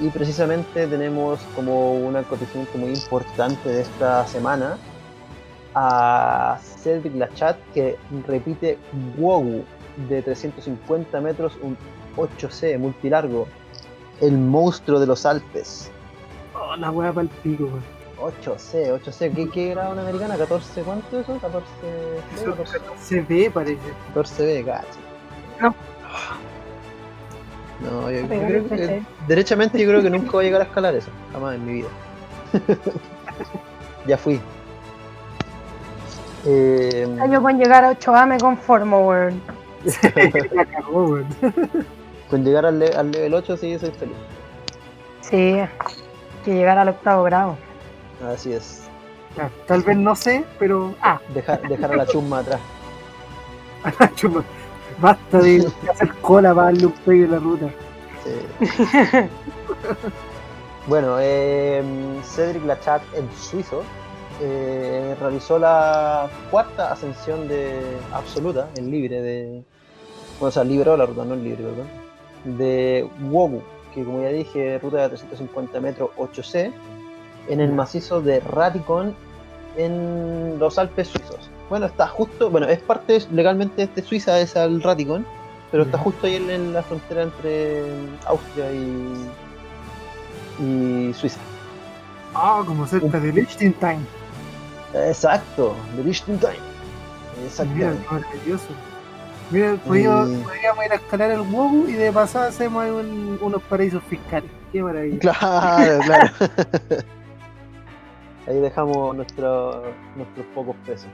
Y 0.00 0.08
precisamente 0.08 0.86
tenemos 0.86 1.40
como 1.54 1.94
un 1.94 2.16
acontecimiento 2.16 2.76
muy 2.76 2.90
importante 2.90 3.68
de 3.68 3.82
esta 3.82 4.26
semana 4.26 4.76
a 5.74 6.58
Cedric 6.60 7.14
Lachat 7.14 7.56
que 7.72 7.96
repite 8.26 8.78
Wogu 9.16 9.64
de 10.08 10.22
350 10.22 11.20
metros, 11.20 11.52
un 11.62 11.76
8C 12.16 12.78
multilargo, 12.78 13.46
el 14.20 14.36
monstruo 14.36 15.00
de 15.00 15.06
los 15.06 15.24
Alpes. 15.24 15.90
Oh, 16.54 16.76
la 16.76 16.90
weá 16.90 17.12
para 17.12 17.22
el 17.22 17.28
pico, 17.42 17.64
weón. 17.64 18.01
8C, 18.22 18.92
8C, 19.02 19.34
¿qué, 19.34 19.48
qué 19.50 19.70
grado 19.70 19.92
una 19.92 20.02
americana? 20.02 20.36
¿14? 20.36 20.82
¿Cuánto 20.84 21.20
eso? 21.20 21.38
14, 21.38 21.66
Eso 22.36 22.50
14, 22.56 22.78
se 23.00 23.20
ve, 23.22 23.50
parece. 23.52 23.80
14B, 24.14 24.64
gacho. 24.64 24.86
No. 25.60 25.74
No, 27.80 28.10
yo, 28.10 28.20
yo 28.20 28.28
Pegar 28.28 28.46
creo 28.48 28.62
que, 28.64 28.68
PC. 28.76 29.02
derechamente 29.26 29.78
yo 29.80 29.88
creo 29.88 30.02
que 30.02 30.10
nunca 30.10 30.30
voy 30.32 30.44
a 30.44 30.46
llegar 30.48 30.60
a 30.60 30.64
escalar 30.64 30.94
eso, 30.94 31.10
jamás 31.32 31.56
en 31.56 31.66
mi 31.66 31.72
vida. 31.74 31.88
ya 34.06 34.16
fui. 34.18 34.40
Eh, 36.44 37.06
Yo 37.30 37.42
con 37.42 37.58
llegar 37.58 37.84
a 37.84 37.92
8A 37.92 38.26
me 38.26 38.38
conformo, 38.38 39.06
weón. 39.08 39.40
Con 42.30 42.44
llegar 42.44 42.66
al, 42.66 42.78
le- 42.78 42.94
al 42.94 43.10
level 43.10 43.34
8 43.34 43.56
sí 43.56 43.78
soy 43.78 43.90
feliz. 43.90 44.16
Sí, 45.20 45.56
que 46.44 46.54
llegar 46.54 46.78
al 46.78 46.88
octavo 46.88 47.22
grado. 47.24 47.56
Así 48.26 48.52
es. 48.52 48.82
Ya, 49.36 49.50
Tal 49.66 49.82
vez 49.82 49.96
no 49.96 50.14
sé, 50.14 50.44
pero 50.58 50.94
Ah, 51.00 51.20
Dejar, 51.34 51.62
dejar 51.68 51.92
a 51.92 51.96
la 51.96 52.06
chumma 52.06 52.40
atrás. 52.40 52.60
chuma, 54.14 54.44
basta 55.00 55.38
de 55.38 55.66
hacer 55.90 56.12
cola 56.20 56.54
para 56.54 56.66
darle 56.66 56.86
un 56.86 56.92
pegue 56.92 57.24
en 57.24 57.30
la 57.32 57.38
ruta. 57.38 57.66
Sí. 58.22 58.66
bueno, 60.86 61.16
eh, 61.18 61.82
Cedric 62.22 62.64
Lachat, 62.64 63.02
el 63.16 63.28
suizo, 63.32 63.82
eh, 64.40 65.16
realizó 65.20 65.58
la 65.58 66.28
cuarta 66.50 66.92
ascensión 66.92 67.48
de 67.48 67.80
absoluta 68.12 68.68
en 68.76 68.90
libre 68.90 69.20
de. 69.20 69.62
Bueno, 70.38 70.48
o 70.48 70.52
sea, 70.52 70.64
liberó 70.64 70.96
la 70.96 71.06
ruta, 71.06 71.24
no 71.24 71.34
en 71.34 71.44
libre, 71.44 71.64
perdón. 71.64 71.88
De 72.58 73.08
Wogu, 73.30 73.62
que 73.94 74.04
como 74.04 74.22
ya 74.22 74.28
dije, 74.28 74.78
ruta 74.78 75.02
de 75.02 75.08
350 75.10 75.80
metros 75.80 76.10
8C, 76.16 76.72
en 77.48 77.60
el 77.60 77.72
macizo 77.72 78.20
de 78.20 78.40
Ratikon 78.40 79.14
en 79.76 80.58
los 80.58 80.78
Alpes 80.78 81.08
suizos. 81.08 81.50
Bueno, 81.70 81.86
está 81.86 82.06
justo, 82.06 82.50
bueno, 82.50 82.68
es 82.68 82.78
parte 82.80 83.18
legalmente 83.32 83.86
de 83.86 84.02
Suiza, 84.02 84.38
es 84.40 84.56
al 84.56 84.82
Ratikon, 84.82 85.24
pero 85.70 85.84
está 85.84 85.96
justo 85.98 86.26
ahí 86.26 86.36
en, 86.36 86.50
en 86.50 86.72
la 86.74 86.82
frontera 86.82 87.22
entre 87.22 87.84
Austria 88.26 88.70
y, 88.72 89.28
y 90.62 91.14
Suiza. 91.14 91.38
Ah, 92.34 92.62
como 92.66 92.86
cerca 92.86 93.18
de 93.20 93.32
Liechtenstein. 93.32 94.06
Exacto, 94.94 95.74
de 95.96 96.04
Liechtenstein. 96.04 96.58
Mira, 97.74 97.94
maravilloso. 98.10 98.66
Mira, 99.50 99.74
podíamos, 99.86 100.30
Y- 100.30 100.42
podríamos 100.42 100.84
ir 100.86 100.92
a 100.92 100.94
escalar 100.96 101.30
el 101.30 101.40
WoW 101.40 101.88
y 101.88 101.92
de 101.94 102.12
pasada 102.12 102.48
hacemos 102.48 102.82
ahí 102.84 102.90
un- 102.90 103.38
unos 103.40 103.62
paraísos 103.62 104.02
fiscales. 104.04 104.50
Qué 104.72 104.82
maravilla. 104.82 105.18
Claro, 105.18 106.00
claro. 106.04 106.30
Ahí 108.46 108.58
dejamos 108.60 109.14
nuestro, 109.16 109.82
nuestros 110.16 110.46
pocos 110.54 110.74
pesos. 110.86 111.08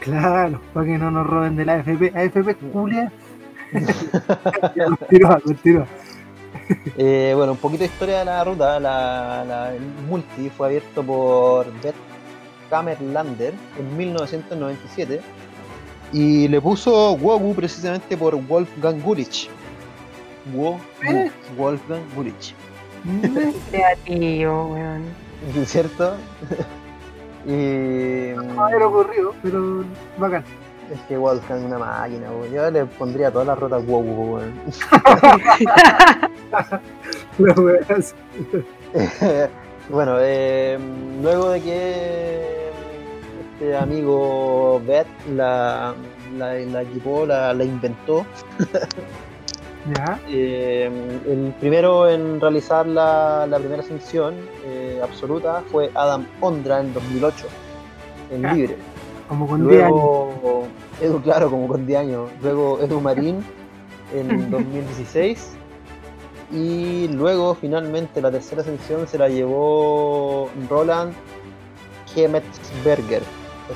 Claro, 0.00 0.60
para 0.74 0.86
que 0.86 0.98
no 0.98 1.10
nos 1.10 1.26
roben 1.26 1.56
de 1.56 1.64
la 1.64 1.74
AFP. 1.74 2.12
AFP 2.14 2.56
Julia. 2.72 3.12
continúa, 4.98 5.40
continúa. 5.44 5.86
Eh, 6.96 7.32
bueno, 7.36 7.52
un 7.52 7.58
poquito 7.58 7.80
de 7.80 7.86
historia 7.86 8.18
de 8.20 8.24
la 8.24 8.44
ruta. 8.44 8.80
La, 8.80 9.44
la- 9.46 9.74
el 9.74 9.82
multi 10.08 10.50
fue 10.50 10.68
abierto 10.68 11.02
por 11.02 11.66
Bert 11.82 11.96
Kammerlander 12.70 13.54
en 13.78 13.96
1997 13.96 15.20
y 16.12 16.48
le 16.48 16.60
puso 16.60 17.12
Wogu 17.14 17.54
precisamente 17.54 18.16
por 18.16 18.34
Wolfgang 18.36 19.00
Gurich. 19.02 19.48
Wo- 20.54 20.78
¿Eh? 21.08 21.30
Wolfgang 21.56 22.02
Gurich. 22.14 22.54
Mm, 23.04 23.20
creativo, 23.70 24.66
weón. 24.72 25.04
¿Cierto? 25.66 26.14
y 27.46 28.32
No 28.36 28.42
me 28.44 28.62
había 28.74 28.86
ocurrido, 28.86 29.34
pero 29.42 29.84
bacán. 30.18 30.44
es 30.92 31.00
que 31.08 31.16
Wolfgang 31.16 31.58
es 31.60 31.64
una 31.66 31.78
máquina. 31.78 32.28
Yo 32.52 32.70
le 32.70 32.84
pondría 32.86 33.30
todas 33.30 33.46
las. 33.46 33.58
La 37.38 37.52
wea 37.54 37.80
es- 37.96 38.14
bueno, 39.90 40.16
eh, 40.20 40.78
luego 41.22 41.50
de 41.50 41.60
que 41.62 42.70
este 43.52 43.76
amigo 43.76 44.80
Beth 44.86 45.06
la, 45.34 45.94
la, 46.36 46.54
la 46.54 46.82
equipó, 46.82 47.26
la, 47.26 47.52
la 47.54 47.64
inventó, 47.64 48.24
Ya, 49.94 50.20
eh, 50.28 50.90
el 51.28 51.54
primero 51.60 52.08
en 52.08 52.40
realizar 52.40 52.86
la, 52.86 53.46
la 53.46 53.58
primera 53.58 53.82
ascensión 53.82 54.34
eh, 54.64 55.00
absoluta 55.02 55.62
fue 55.70 55.90
Adam 55.94 56.26
Ondra 56.40 56.80
en 56.80 56.92
2008, 56.92 57.46
en 58.32 58.42
libre. 58.54 58.76
como 59.28 59.46
con 59.46 59.68
10 59.68 59.82
años. 59.84 59.94
Luego, 59.94 60.66
Edu, 61.00 61.22
claro, 61.22 61.50
como 61.50 61.68
con 61.68 61.86
10 61.86 62.00
años. 62.00 62.30
Luego 62.42 62.80
Edu 62.80 63.00
Marín 63.00 63.44
en 64.14 64.50
2016. 64.50 65.52
Y 66.52 67.08
luego, 67.08 67.54
finalmente, 67.54 68.20
la 68.20 68.30
tercera 68.30 68.62
ascensión 68.62 69.06
se 69.06 69.18
la 69.18 69.28
llevó 69.28 70.48
Roland 70.68 71.12
Kemetsberger. 72.12 73.22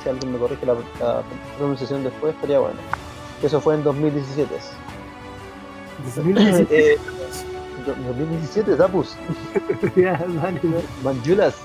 Si 0.01 0.09
alguien 0.09 0.31
me 0.33 0.39
corrige 0.39 0.65
la, 0.65 0.73
la 0.99 1.21
pronunciación 1.57 2.03
después, 2.03 2.33
estaría 2.33 2.59
bueno. 2.59 2.79
Eso 3.43 3.59
fue 3.59 3.75
en 3.75 3.83
2017. 3.83 4.49
2017. 6.05 6.93
Eh, 6.93 6.97
do- 7.85 7.95
2017, 8.09 8.75
Zapus. 8.77 9.15
Ya. 9.95 10.23
Manjulas. 11.03 11.55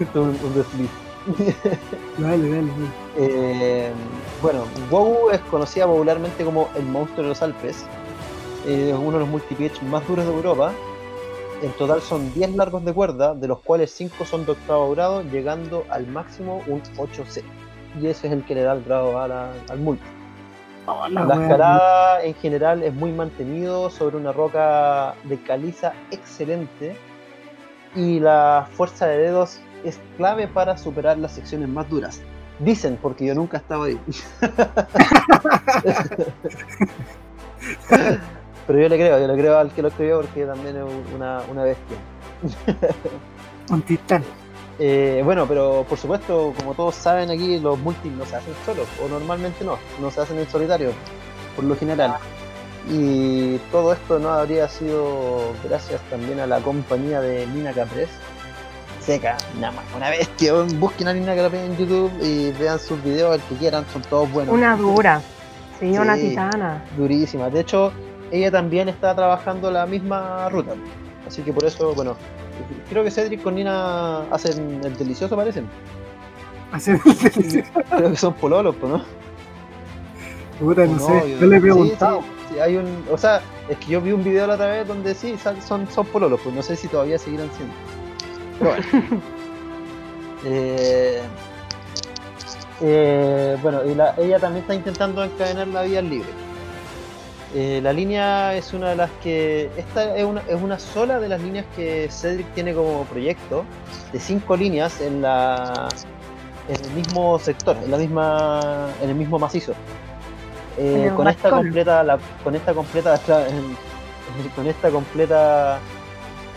Esto 0.00 0.32
es 0.32 0.40
un, 0.42 0.46
un 0.46 0.54
desliz. 0.54 0.90
Dale, 2.18 2.48
dale, 2.50 2.50
dale. 2.50 2.70
Eh, 3.18 3.90
bueno, 4.42 4.64
Wogu 4.90 5.30
es 5.30 5.40
conocida 5.42 5.86
popularmente 5.86 6.44
como 6.44 6.68
el 6.76 6.84
monstruo 6.84 7.22
de 7.22 7.28
los 7.30 7.42
Alpes. 7.42 7.84
Eh, 8.66 8.90
Es 8.92 8.96
uno 8.98 9.12
de 9.12 9.18
los 9.20 9.28
multipitch 9.28 9.80
más 9.82 10.06
duros 10.08 10.26
de 10.26 10.32
Europa. 10.32 10.72
En 11.62 11.72
total 11.72 12.00
son 12.00 12.32
10 12.32 12.56
largos 12.56 12.84
de 12.86 12.92
cuerda, 12.94 13.34
de 13.34 13.46
los 13.46 13.58
cuales 13.60 13.90
5 13.90 14.24
son 14.24 14.46
de 14.46 14.52
octavo 14.52 14.90
grado, 14.92 15.22
llegando 15.22 15.84
al 15.90 16.06
máximo 16.06 16.62
un 16.66 16.80
8C. 16.96 17.42
Y 17.98 18.06
ese 18.06 18.26
es 18.26 18.32
el 18.32 18.44
que 18.44 18.54
le 18.54 18.62
da 18.62 18.72
el 18.74 18.82
grado 18.84 19.18
a 19.20 19.28
la- 19.28 19.52
al 19.70 19.78
multi. 19.78 20.02
Oh, 20.86 21.06
la 21.08 21.34
escalada 21.42 22.22
en 22.24 22.34
general 22.34 22.82
es 22.82 22.92
muy 22.94 23.12
mantenido 23.12 23.90
sobre 23.90 24.16
una 24.16 24.32
roca 24.32 25.14
de 25.24 25.40
caliza 25.42 25.92
excelente 26.10 26.96
y 27.94 28.18
la 28.20 28.66
fuerza 28.72 29.06
de 29.06 29.18
dedos 29.18 29.60
es 29.84 30.00
clave 30.16 30.48
para 30.48 30.76
superar 30.78 31.18
las 31.18 31.32
secciones 31.32 31.68
más 31.68 31.88
duras. 31.88 32.20
Dicen, 32.58 32.98
porque 33.00 33.26
yo 33.26 33.34
nunca 33.34 33.58
he 33.58 33.60
estado 33.60 33.84
ahí. 33.84 34.00
Pero 38.66 38.80
yo 38.80 38.88
le 38.88 38.96
creo, 38.96 39.18
yo 39.18 39.26
le 39.26 39.34
creo 39.40 39.58
al 39.58 39.70
que 39.72 39.82
lo 39.82 39.88
escribió 39.88 40.20
porque 40.20 40.44
también 40.46 40.76
es 40.76 40.84
una, 41.14 41.40
una 41.50 41.64
bestia. 41.64 41.96
Un 43.70 43.82
titán. 43.82 44.22
Eh, 44.82 45.20
bueno, 45.22 45.46
pero 45.46 45.84
por 45.86 45.98
supuesto, 45.98 46.54
como 46.56 46.72
todos 46.72 46.94
saben 46.94 47.30
aquí, 47.30 47.60
los 47.60 47.78
multis 47.78 48.10
no 48.12 48.24
se 48.24 48.36
hacen 48.36 48.54
solos, 48.64 48.88
o 49.04 49.08
normalmente 49.08 49.62
no, 49.62 49.78
no 50.00 50.10
se 50.10 50.22
hacen 50.22 50.38
en 50.38 50.48
solitario, 50.48 50.90
por 51.54 51.66
lo 51.66 51.76
general. 51.76 52.16
Y 52.88 53.58
todo 53.70 53.92
esto 53.92 54.18
no 54.18 54.30
habría 54.30 54.66
sido 54.68 55.52
gracias 55.68 56.00
también 56.08 56.40
a 56.40 56.46
la 56.46 56.60
compañía 56.60 57.20
de 57.20 57.46
Nina 57.48 57.72
Caprés. 57.72 58.08
Seca, 59.00 59.36
nada 59.60 59.72
más, 59.72 59.84
una 59.94 60.08
bestia. 60.08 60.54
Busquen 60.78 61.08
a 61.08 61.12
Nina 61.12 61.36
Caprés 61.36 61.62
en 61.62 61.76
YouTube 61.76 62.10
y 62.22 62.50
vean 62.52 62.78
sus 62.78 63.02
videos, 63.04 63.34
el 63.34 63.42
que 63.42 63.56
quieran, 63.56 63.84
son 63.92 64.00
todos 64.02 64.32
buenos. 64.32 64.54
Una 64.54 64.76
dura. 64.76 65.20
Sí, 65.78 65.96
una 65.98 66.16
Sí. 66.16 66.30
titana. 66.30 66.82
Durísima. 66.96 67.50
De 67.50 67.60
hecho, 67.60 67.92
ella 68.30 68.50
también 68.50 68.88
está 68.88 69.14
trabajando 69.14 69.70
la 69.70 69.84
misma 69.84 70.48
ruta. 70.48 70.72
Así 71.26 71.42
que 71.42 71.52
por 71.52 71.64
eso, 71.64 71.94
bueno, 71.94 72.16
creo 72.88 73.04
que 73.04 73.10
Cedric 73.10 73.42
con 73.42 73.54
Nina 73.54 74.20
hacen 74.30 74.80
el 74.84 74.96
delicioso, 74.96 75.36
parecen. 75.36 75.66
Hacer 76.72 77.00
Creo 77.00 78.10
que 78.10 78.16
son 78.16 78.34
pololos, 78.34 78.76
¿no? 78.82 79.02
Puta, 80.60 80.84
no 80.86 80.92
No, 80.94 80.98
sé, 81.00 81.30
yo- 81.32 81.40
no 81.40 81.46
le 81.46 81.56
he 81.56 81.60
preguntado. 81.60 82.20
sí, 82.20 82.54
sí, 82.54 82.60
hay 82.60 82.76
un, 82.76 83.04
o 83.10 83.16
sea, 83.18 83.40
es 83.68 83.76
que 83.78 83.86
yo 83.92 84.00
vi 84.00 84.12
un 84.12 84.22
video 84.22 84.46
la 84.46 84.54
otra 84.54 84.66
vez 84.70 84.86
donde 84.86 85.14
sí, 85.14 85.36
son, 85.62 85.86
son, 85.88 86.06
pololos, 86.06 86.40
pues 86.42 86.54
no 86.54 86.62
sé 86.62 86.76
si 86.76 86.86
todavía 86.88 87.18
seguirán 87.18 87.48
siendo. 87.56 87.74
Pero 88.58 88.70
bueno. 88.70 89.22
Eh, 90.46 91.20
eh, 92.80 93.58
bueno, 93.62 93.84
y 93.84 93.94
la- 93.94 94.14
ella 94.16 94.38
también 94.38 94.62
está 94.62 94.74
intentando 94.74 95.22
encadenar 95.22 95.68
la 95.68 95.82
vía 95.82 96.00
libre. 96.00 96.28
Eh, 97.54 97.80
la 97.82 97.92
línea 97.92 98.54
es 98.54 98.72
una 98.72 98.90
de 98.90 98.96
las 98.96 99.10
que. 99.22 99.70
Esta 99.76 100.16
es 100.16 100.24
una, 100.24 100.40
es 100.42 100.60
una 100.60 100.78
sola 100.78 101.18
de 101.18 101.28
las 101.28 101.40
líneas 101.40 101.66
que 101.74 102.08
Cedric 102.10 102.46
tiene 102.54 102.74
como 102.74 103.04
proyecto, 103.04 103.64
de 104.12 104.20
cinco 104.20 104.56
líneas 104.56 105.00
en 105.00 105.22
la 105.22 105.88
en 106.68 106.84
el 106.84 106.90
mismo 106.92 107.38
sector, 107.38 107.76
en 107.82 107.90
la 107.90 107.98
misma. 107.98 108.90
en 109.02 109.10
el 109.10 109.16
mismo 109.16 109.38
macizo. 109.38 109.74
Eh, 110.78 111.10
con 111.16 111.26
esta 111.26 111.50
completa 111.50 112.02
la, 112.02 112.18
con 112.44 112.54
esta 112.54 112.72
completa 112.72 113.20
con 114.56 114.66
esta 114.66 114.90
completa 114.90 115.78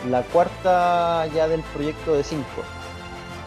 la 0.09 0.21
cuarta 0.21 1.25
ya 1.33 1.47
del 1.47 1.61
proyecto 1.61 2.13
de 2.13 2.23
cinco. 2.23 2.61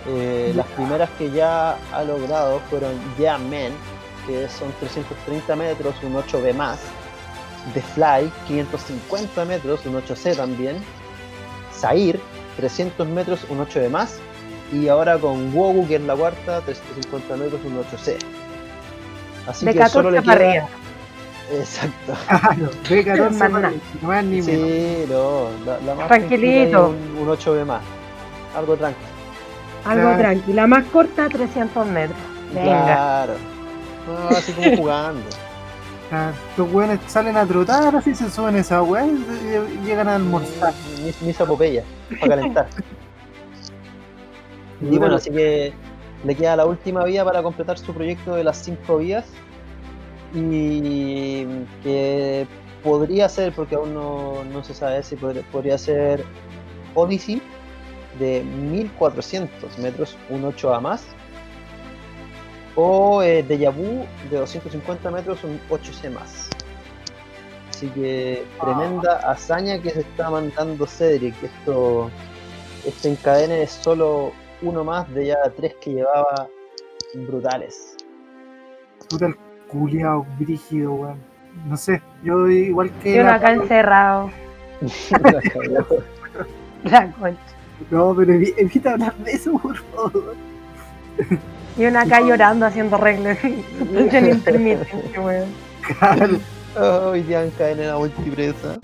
Eh, 0.09 0.53
las 0.55 0.67
primeras 0.69 1.11
que 1.19 1.31
ya 1.31 1.77
ha 1.93 2.05
logrado 2.05 2.61
fueron 2.71 2.93
Yeah 3.19 3.39
Man, 3.39 3.73
que 4.27 4.49
son 4.49 4.71
330 4.81 5.57
metros, 5.57 5.95
un 6.03 6.15
8B 6.15 6.55
más. 6.55 6.79
The 7.75 7.83
Fly, 7.83 8.31
550 8.49 9.45
metros, 9.45 9.85
un 9.87 9.95
8C 10.01 10.37
también. 10.37 10.77
Zair, 11.75 12.21
300 12.57 13.07
metros, 13.09 13.41
un 13.49 13.59
8B 13.67 13.91
más. 13.91 14.19
Y 14.73 14.89
ahora 14.89 15.19
con 15.19 15.55
Wogu, 15.55 15.87
que 15.87 15.97
es 15.97 16.03
la 16.03 16.15
cuarta, 16.17 16.61
350 16.63 17.37
metros, 17.37 17.61
un 17.65 17.79
8C. 17.79 18.17
Así 19.47 19.65
De 19.67 19.73
que 19.75 19.89
solo 19.89 20.11
14 20.11 20.11
le 20.11 20.23
para 20.23 20.53
queda. 20.53 20.69
Exacto. 21.53 22.15
Claro, 22.29 22.71
de 22.89 23.05
14 23.05 23.31
Más 23.31 23.39
para 23.39 23.49
nada. 23.49 23.69
arriba, 23.69 24.23
ni 24.23 24.43
menos. 24.43 24.47
Sí, 24.47 25.05
no, 25.09 25.49
la, 25.65 25.79
la 25.81 25.95
más 25.95 26.09
Tranquilito. 26.09 26.95
es 26.95 27.21
Un, 27.21 27.29
un 27.29 27.37
8B 27.37 27.65
más. 27.65 27.83
Algo 28.57 28.77
tranquilo. 28.77 29.07
Algo 29.85 30.03
Claro. 30.03 30.19
tranquila, 30.19 30.67
más 30.67 30.85
corta, 30.87 31.29
300 31.29 31.87
metros. 31.87 32.19
Venga. 32.53 32.83
Claro. 32.85 33.35
No, 34.07 34.37
así 34.37 34.53
como 34.53 34.77
jugando. 34.77 35.23
Ah, 36.13 36.33
Los 36.57 36.73
weones 36.73 37.01
salen 37.09 37.37
a 37.37 37.45
trotar, 37.45 37.97
así 37.97 38.15
se 38.15 38.31
suben 38.31 38.57
esa 38.57 38.83
weá 38.83 39.07
y, 39.07 39.85
llegan 39.85 40.09
a 40.09 40.15
almorzar. 40.17 40.73
Mis, 41.05 41.21
mis 41.23 41.41
apopeya, 41.41 41.85
para 42.21 42.37
calentar. 42.37 42.69
Y 44.79 44.99
bueno, 44.99 45.17
así 45.17 45.31
que 45.31 45.73
le 46.23 46.35
queda 46.35 46.55
la 46.55 46.67
última 46.67 47.03
vía 47.05 47.25
para 47.25 47.43
completar 47.43 47.79
su 47.79 47.95
proyecto 47.95 48.35
de 48.35 48.45
las 48.45 48.59
cinco 48.59 48.99
vías. 48.99 49.25
Y 50.35 51.47
que 51.83 52.47
podría 52.85 53.27
ser, 53.31 53.55
porque 53.55 53.75
aún 53.75 53.95
no, 53.95 54.45
no 54.45 54.63
se 54.63 54.75
sabe 54.75 55.03
si 55.03 55.17
podría, 55.17 55.43
podría 55.51 55.79
ser 55.79 56.25
Odyssey 56.95 57.41
de 58.19 58.43
1400 58.43 59.79
metros, 59.79 60.17
un 60.29 60.43
8A 60.43 60.81
más. 60.81 61.07
O 62.77 63.23
eh, 63.23 63.43
Deja 63.43 63.71
Vu 63.71 64.05
de 64.31 64.37
250 64.39 65.11
metros, 65.11 65.43
un 65.45 65.59
8C 65.71 66.11
más. 66.13 66.49
Así 67.71 67.89
que 67.89 68.45
tremenda 68.61 69.17
hazaña 69.31 69.81
que 69.81 69.91
se 69.91 70.01
está 70.01 70.31
mandando 70.31 70.87
Cedric. 70.87 71.35
Esto, 71.43 72.11
este 72.87 73.09
encadene 73.11 73.63
es 73.63 73.71
solo 73.73 74.33
uno 74.63 74.85
más 74.85 75.13
de 75.13 75.27
ya 75.27 75.37
tres 75.57 75.75
que 75.81 75.93
llevaba 75.95 76.49
brutales. 77.15 77.97
Puta 79.11 79.27
el 79.27 79.37
culiao, 79.69 80.27
brígido, 80.39 80.93
weón. 80.95 81.19
No 81.67 81.77
sé, 81.77 82.03
yo 82.23 82.47
igual 82.49 82.91
que. 83.03 83.17
Y 83.17 83.19
uno 83.19 83.25
la- 83.31 83.35
acá 83.37 83.53
encerrado. 83.53 84.31
La 86.85 87.11
concha. 87.13 87.39
No, 87.91 88.15
pero 88.15 88.33
evi- 88.35 88.55
evita 88.59 88.93
hablar 88.93 89.15
de 89.17 89.33
eso, 89.33 89.53
por 89.59 89.77
favor. 89.77 90.35
Y 91.77 91.85
uno 91.85 91.99
acá 92.01 92.21
llorando 92.21 92.67
haciendo 92.67 92.97
reglas. 92.97 93.39
Suspensión 93.79 94.29
intermitente, 94.29 95.19
weón. 95.19 95.49
Claro, 95.99 96.39
Hoy 96.79 97.23
día 97.23 97.43
encadene 97.43 97.87
la 97.87 97.97
multipresa. 97.97 98.79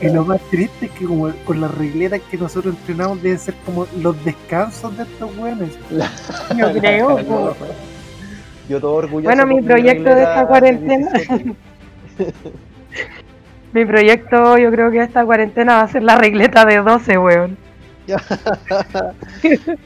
Y 0.00 0.08
lo 0.08 0.24
más 0.24 0.40
triste 0.50 0.86
es 0.86 0.92
que, 0.92 1.04
como 1.04 1.30
con 1.44 1.60
las 1.60 1.76
regletas 1.76 2.20
que 2.30 2.38
nosotros 2.38 2.74
entrenamos, 2.76 3.22
deben 3.22 3.38
ser 3.38 3.54
como 3.66 3.86
los 4.00 4.24
descansos 4.24 4.96
de 4.96 5.02
estos 5.02 5.36
weones. 5.36 5.78
Yo 6.56 6.72
creo. 6.72 7.16
po. 7.26 7.54
Yo 8.68 8.80
todo 8.80 8.94
orgulloso. 8.94 9.24
Bueno, 9.24 9.46
mi 9.46 9.60
proyecto 9.60 10.14
de 10.14 10.22
esta 10.22 10.46
cuarentena. 10.46 11.10
17. 11.12 11.54
Mi 13.70 13.84
proyecto, 13.84 14.56
yo 14.56 14.70
creo 14.70 14.90
que 14.90 15.02
esta 15.02 15.26
cuarentena 15.26 15.74
va 15.74 15.82
a 15.82 15.88
ser 15.88 16.02
la 16.02 16.16
regleta 16.16 16.64
de 16.64 16.78
12, 16.78 17.18
weón. 17.18 17.58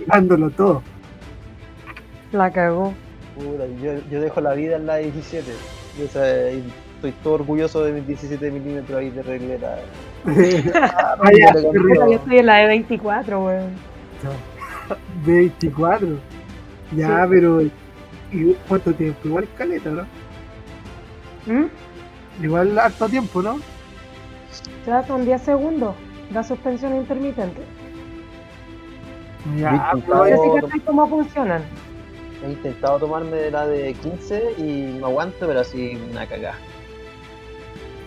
Dándolo 0.07 0.51
todo. 0.51 0.83
La 2.33 2.51
cagó. 2.51 2.95
Yo, 3.83 3.93
yo 4.11 4.21
dejo 4.21 4.41
la 4.41 4.55
vida 4.55 4.77
en 4.77 4.87
la 4.87 4.97
17. 4.97 5.47
Yo, 5.99 6.05
o 6.05 6.09
sea, 6.09 6.49
estoy 6.49 7.13
todo 7.23 7.35
orgulloso 7.35 7.85
de 7.85 7.93
mis 7.93 8.07
17 8.07 8.51
milímetros 8.51 8.99
ahí 8.99 9.11
de. 9.11 9.59
Ah, 10.75 11.17
Vaya, 11.19 11.53
cambió. 11.53 12.07
Yo 12.11 12.13
estoy 12.13 12.39
en 12.39 12.47
la 12.47 12.57
de 12.57 12.67
24, 12.69 13.45
weón. 13.45 13.71
24. 15.25 16.09
Ya, 16.97 17.25
Sí. 17.25 17.31
pero. 17.31 17.63
¿y 17.63 18.57
¿Cuánto 18.69 18.93
tiempo? 18.95 19.29
Igual 19.29 19.49
caleta, 19.59 19.91
¿no? 19.91 20.03
¿Mm? 21.47 22.45
Igual 22.45 22.79
harto 22.79 23.09
tiempo, 23.09 23.43
¿no? 23.43 23.59
Ya 24.87 25.07
son 25.07 25.25
10 25.25 25.43
segundos. 25.43 25.95
La 26.33 26.43
suspensión 26.43 26.97
intermitente. 26.97 27.61
Ya, 29.57 29.93
pero 30.07 30.55
cachai 30.61 30.81
cómo 30.81 31.07
funcionan. 31.09 31.63
He 32.45 32.51
intentado 32.51 32.99
tomarme 32.99 33.37
de 33.37 33.51
la 33.51 33.67
de 33.67 33.95
15 33.95 34.55
y 34.59 34.99
no 34.99 35.07
aguanto, 35.07 35.47
pero 35.47 35.61
así 35.61 35.99
una 36.11 36.27
cagada. 36.27 36.57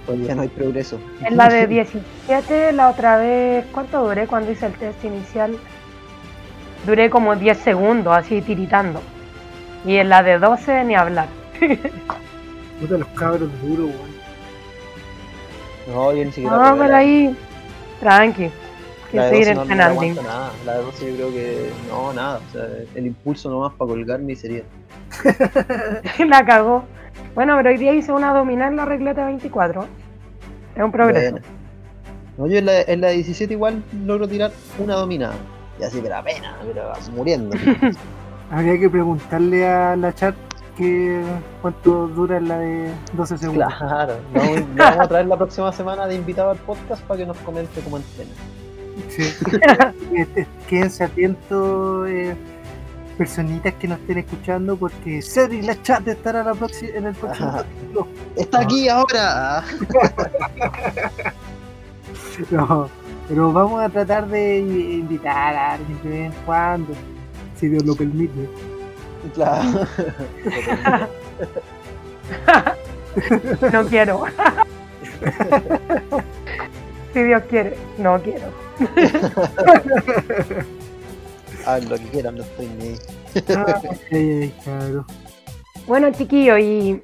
Hoy 0.07 0.17
día 0.17 0.35
no 0.35 0.43
hay 0.43 0.49
progreso. 0.49 0.99
En 1.21 1.35
la 1.35 1.49
de 1.49 1.67
17, 1.67 2.73
la 2.73 2.89
otra 2.89 3.17
vez, 3.17 3.65
¿cuánto 3.71 4.05
duré 4.05 4.27
cuando 4.27 4.51
hice 4.51 4.67
el 4.67 4.73
test 4.73 5.03
inicial? 5.03 5.57
Duré 6.85 7.09
como 7.09 7.35
10 7.35 7.57
segundos, 7.57 8.15
así 8.15 8.41
tiritando. 8.41 9.01
Y 9.85 9.95
en 9.95 10.09
la 10.09 10.21
de 10.21 10.37
12, 10.37 10.83
ni 10.83 10.95
hablar. 10.95 11.27
puta 12.79 12.97
los 12.97 13.07
cabros 13.09 13.49
duros, 13.61 13.89
weón. 13.89 14.15
No, 15.87 16.13
yo 16.13 16.25
ni 16.25 16.31
siquiera. 16.31 16.71
No, 16.71 16.77
pero 16.77 16.95
ahí, 16.95 17.35
tranqui. 17.99 18.51
Que 19.15 19.21
la 19.21 19.29
de 19.29 19.31
seguir 19.31 19.47
12 19.47 19.53
no, 19.53 19.55
no 19.55 19.61
entrenando. 19.63 20.01
aguanto 20.01 20.23
nada. 20.23 20.51
La 20.65 20.73
de 20.73 20.83
12 20.83 21.09
yo 21.09 21.15
creo 21.15 21.31
que 21.31 21.69
no, 21.89 22.13
nada. 22.13 22.39
O 22.47 22.51
sea, 22.51 22.67
el 22.95 23.05
impulso 23.05 23.49
nomás 23.49 23.73
para 23.73 23.89
colgarme 23.89 24.33
y 24.33 24.35
sería. 24.35 24.63
la 26.27 26.45
cagó. 26.45 26.83
Bueno, 27.33 27.55
pero 27.57 27.69
hoy 27.69 27.77
día 27.77 27.93
hice 27.93 28.11
una 28.11 28.29
abdominal 28.29 28.71
en 28.71 28.77
la 28.77 28.85
regleta 28.85 29.25
24. 29.25 29.85
Es 30.75 30.83
un 30.83 30.91
progreso. 30.91 31.37
No, 32.37 32.47
yo 32.47 32.57
en 32.57 32.65
la, 32.65 32.81
en 32.81 32.99
la 33.01 33.09
17 33.09 33.53
igual 33.53 33.81
logro 34.05 34.27
tirar 34.27 34.51
una 34.77 34.95
dominada. 34.95 35.35
Y 35.79 35.83
así 35.83 36.01
que 36.01 36.09
la 36.09 36.21
pena, 36.23 36.57
pero 36.65 36.91
muriendo. 37.13 37.55
Habría 38.51 38.79
que 38.79 38.89
preguntarle 38.89 39.67
a 39.67 39.95
la 39.95 40.13
chat 40.13 40.35
que 40.77 41.21
cuánto 41.61 42.07
dura 42.09 42.39
la 42.39 42.59
de 42.59 42.91
12 43.13 43.37
segundos. 43.37 43.73
claro. 43.77 44.15
No, 44.33 44.41
vamos 44.75 44.99
a 44.99 45.07
traer 45.07 45.25
la 45.27 45.37
próxima 45.37 45.71
semana 45.71 46.05
de 46.07 46.15
invitado 46.15 46.51
al 46.51 46.57
podcast 46.57 47.01
para 47.03 47.19
que 47.19 47.25
nos 47.25 47.37
comente 47.37 47.81
cómo 47.81 47.97
entrena. 47.97 48.31
Sí. 49.09 49.33
Este, 50.15 50.47
Quédense 50.69 51.03
atentos, 51.03 52.07
eh, 52.07 52.35
personitas 53.17 53.73
que 53.73 53.87
nos 53.87 53.99
estén 53.99 54.19
escuchando, 54.19 54.77
porque 54.77 55.21
Cedric 55.21 55.63
la 55.63 55.81
chat 55.81 56.07
estará 56.07 56.43
la 56.43 56.53
próxima, 56.53 56.91
en 56.95 57.05
el 57.07 57.15
próximo 57.15 57.51
capítulo. 57.51 58.07
Está 58.35 58.61
aquí 58.61 58.87
ahora. 58.87 59.63
No, 62.51 62.89
pero 63.29 63.53
vamos 63.53 63.81
a 63.81 63.87
tratar 63.87 64.27
de 64.27 64.59
invitar 64.59 65.55
a 65.55 65.73
alguien 65.75 66.03
de 66.03 66.09
vez 66.09 66.25
en 66.25 66.33
cuando, 66.45 66.93
si 67.55 67.69
Dios 67.69 67.83
lo 67.83 67.95
permite. 67.95 68.49
Claro. 69.33 69.87
No 73.71 73.85
quiero. 73.85 74.25
Si 77.15 77.23
Dios 77.23 77.43
quiere, 77.49 77.77
no 77.97 78.21
quiero. 78.21 78.47
Hagan 81.65 81.89
lo 81.89 81.95
que 81.95 82.03
quieran, 82.09 82.35
no 82.35 82.43
estoy 82.43 82.67
ni 82.67 84.49
claro. 84.63 85.05
Bueno, 85.87 86.11
chiquillo, 86.11 86.57
y 86.57 87.01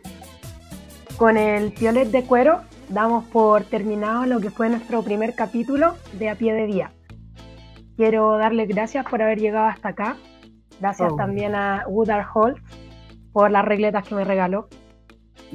con 1.16 1.38
el 1.38 1.72
piolet 1.72 2.10
de 2.10 2.26
cuero 2.26 2.60
damos 2.90 3.24
por 3.26 3.64
terminado 3.64 4.26
lo 4.26 4.42
que 4.42 4.52
fue 4.52 4.68
nuestro 4.68 5.02
primer 5.02 5.34
capítulo 5.34 5.96
de 6.20 6.30
A 6.30 6.36
Pie 6.36 6.56
de 6.56 6.68
Día. 6.68 6.92
Quiero 7.96 8.38
darles 8.38 8.68
gracias 8.68 9.06
por 9.06 9.22
haber 9.22 9.40
llegado 9.40 9.68
hasta 9.68 9.90
acá. 9.90 10.18
Gracias 10.82 11.14
Oh. 11.14 11.16
también 11.16 11.56
a 11.56 11.86
Woodard 11.88 12.26
Holt 12.34 12.58
por 13.32 13.50
las 13.50 13.64
regletas 13.64 14.06
que 14.06 14.16
me 14.16 14.26
regaló. 14.26 14.68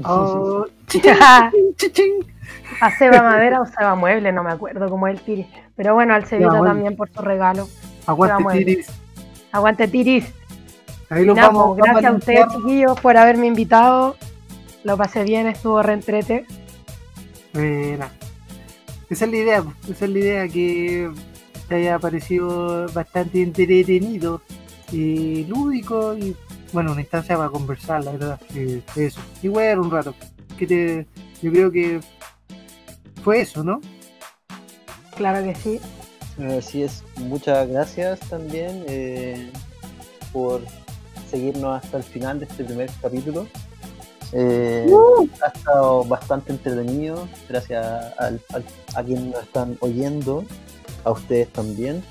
Oh, 0.02 0.64
a. 2.80 2.90
Seba 2.96 3.22
Madera 3.22 3.60
o 3.60 3.66
Seba 3.66 3.94
Mueble, 3.94 4.32
no 4.32 4.42
me 4.42 4.52
acuerdo 4.52 4.88
cómo 4.88 5.08
es 5.08 5.18
el 5.18 5.24
Tiri. 5.24 5.50
Pero 5.76 5.94
bueno, 5.94 6.14
al 6.14 6.24
bueno. 6.24 6.64
también 6.64 6.96
por 6.96 7.10
su 7.10 7.20
regalo. 7.22 7.68
Aguante. 8.06 8.58
Tiris. 8.58 8.86
Aguante 9.52 9.88
Tiris. 9.88 10.32
Ahí 11.08 11.24
nada, 11.24 11.48
vamos, 11.48 11.76
gracias 11.76 12.04
a 12.04 12.16
ustedes, 12.16 12.46
chiquillos, 12.48 13.00
por 13.00 13.16
haberme 13.16 13.46
invitado. 13.46 14.16
Lo 14.82 14.96
pasé 14.96 15.24
bien, 15.24 15.46
estuvo 15.46 15.82
reentrete. 15.82 16.46
Buena. 17.52 18.10
Esa 19.08 19.24
es 19.24 19.30
la 19.30 19.36
idea, 19.36 19.64
esa 19.88 20.04
es 20.04 20.10
la 20.10 20.18
idea 20.18 20.48
que 20.48 21.10
te 21.68 21.74
haya 21.76 21.98
parecido 21.98 22.86
bastante 22.92 23.42
entretenido 23.42 24.42
y 24.90 25.44
lúdico 25.44 26.14
y 26.16 26.36
bueno, 26.72 26.92
una 26.92 27.00
instancia 27.00 27.36
para 27.36 27.48
conversar, 27.48 28.04
la 28.04 28.12
verdad, 28.12 28.40
que 28.52 28.82
eso. 28.96 29.20
Y 29.42 29.48
bueno, 29.48 29.82
un 29.82 29.90
rato. 29.90 30.14
Que 30.58 30.66
te, 30.66 31.06
yo 31.42 31.52
creo 31.52 31.70
que 31.70 32.00
fue 33.26 33.40
eso, 33.40 33.64
¿no? 33.64 33.80
Claro 35.16 35.42
que 35.44 35.52
sí. 35.56 35.80
Así 36.56 36.84
es, 36.84 37.02
muchas 37.16 37.68
gracias 37.68 38.20
también 38.20 38.84
eh, 38.86 39.50
por 40.32 40.60
seguirnos 41.28 41.82
hasta 41.82 41.96
el 41.96 42.04
final 42.04 42.38
de 42.38 42.44
este 42.46 42.62
primer 42.62 42.88
capítulo. 43.02 43.48
Eh, 44.32 44.86
Ha 45.42 45.48
estado 45.48 46.04
bastante 46.04 46.52
entretenido, 46.52 47.26
gracias 47.48 47.84
al- 48.18 48.40
al- 48.52 48.64
a 48.94 49.02
quienes 49.02 49.24
nos 49.24 49.42
están 49.42 49.76
oyendo, 49.80 50.44
a 51.02 51.10
ustedes 51.10 51.48
también, 51.52 52.04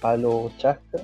Pablo 0.00 0.50
Chasca. 0.56 1.00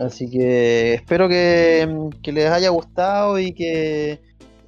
Así 0.00 0.28
que 0.28 0.94
espero 0.94 1.28
que, 1.28 2.10
que 2.20 2.32
les 2.32 2.50
haya 2.50 2.70
gustado 2.70 3.38
y 3.38 3.52
que 3.52 4.18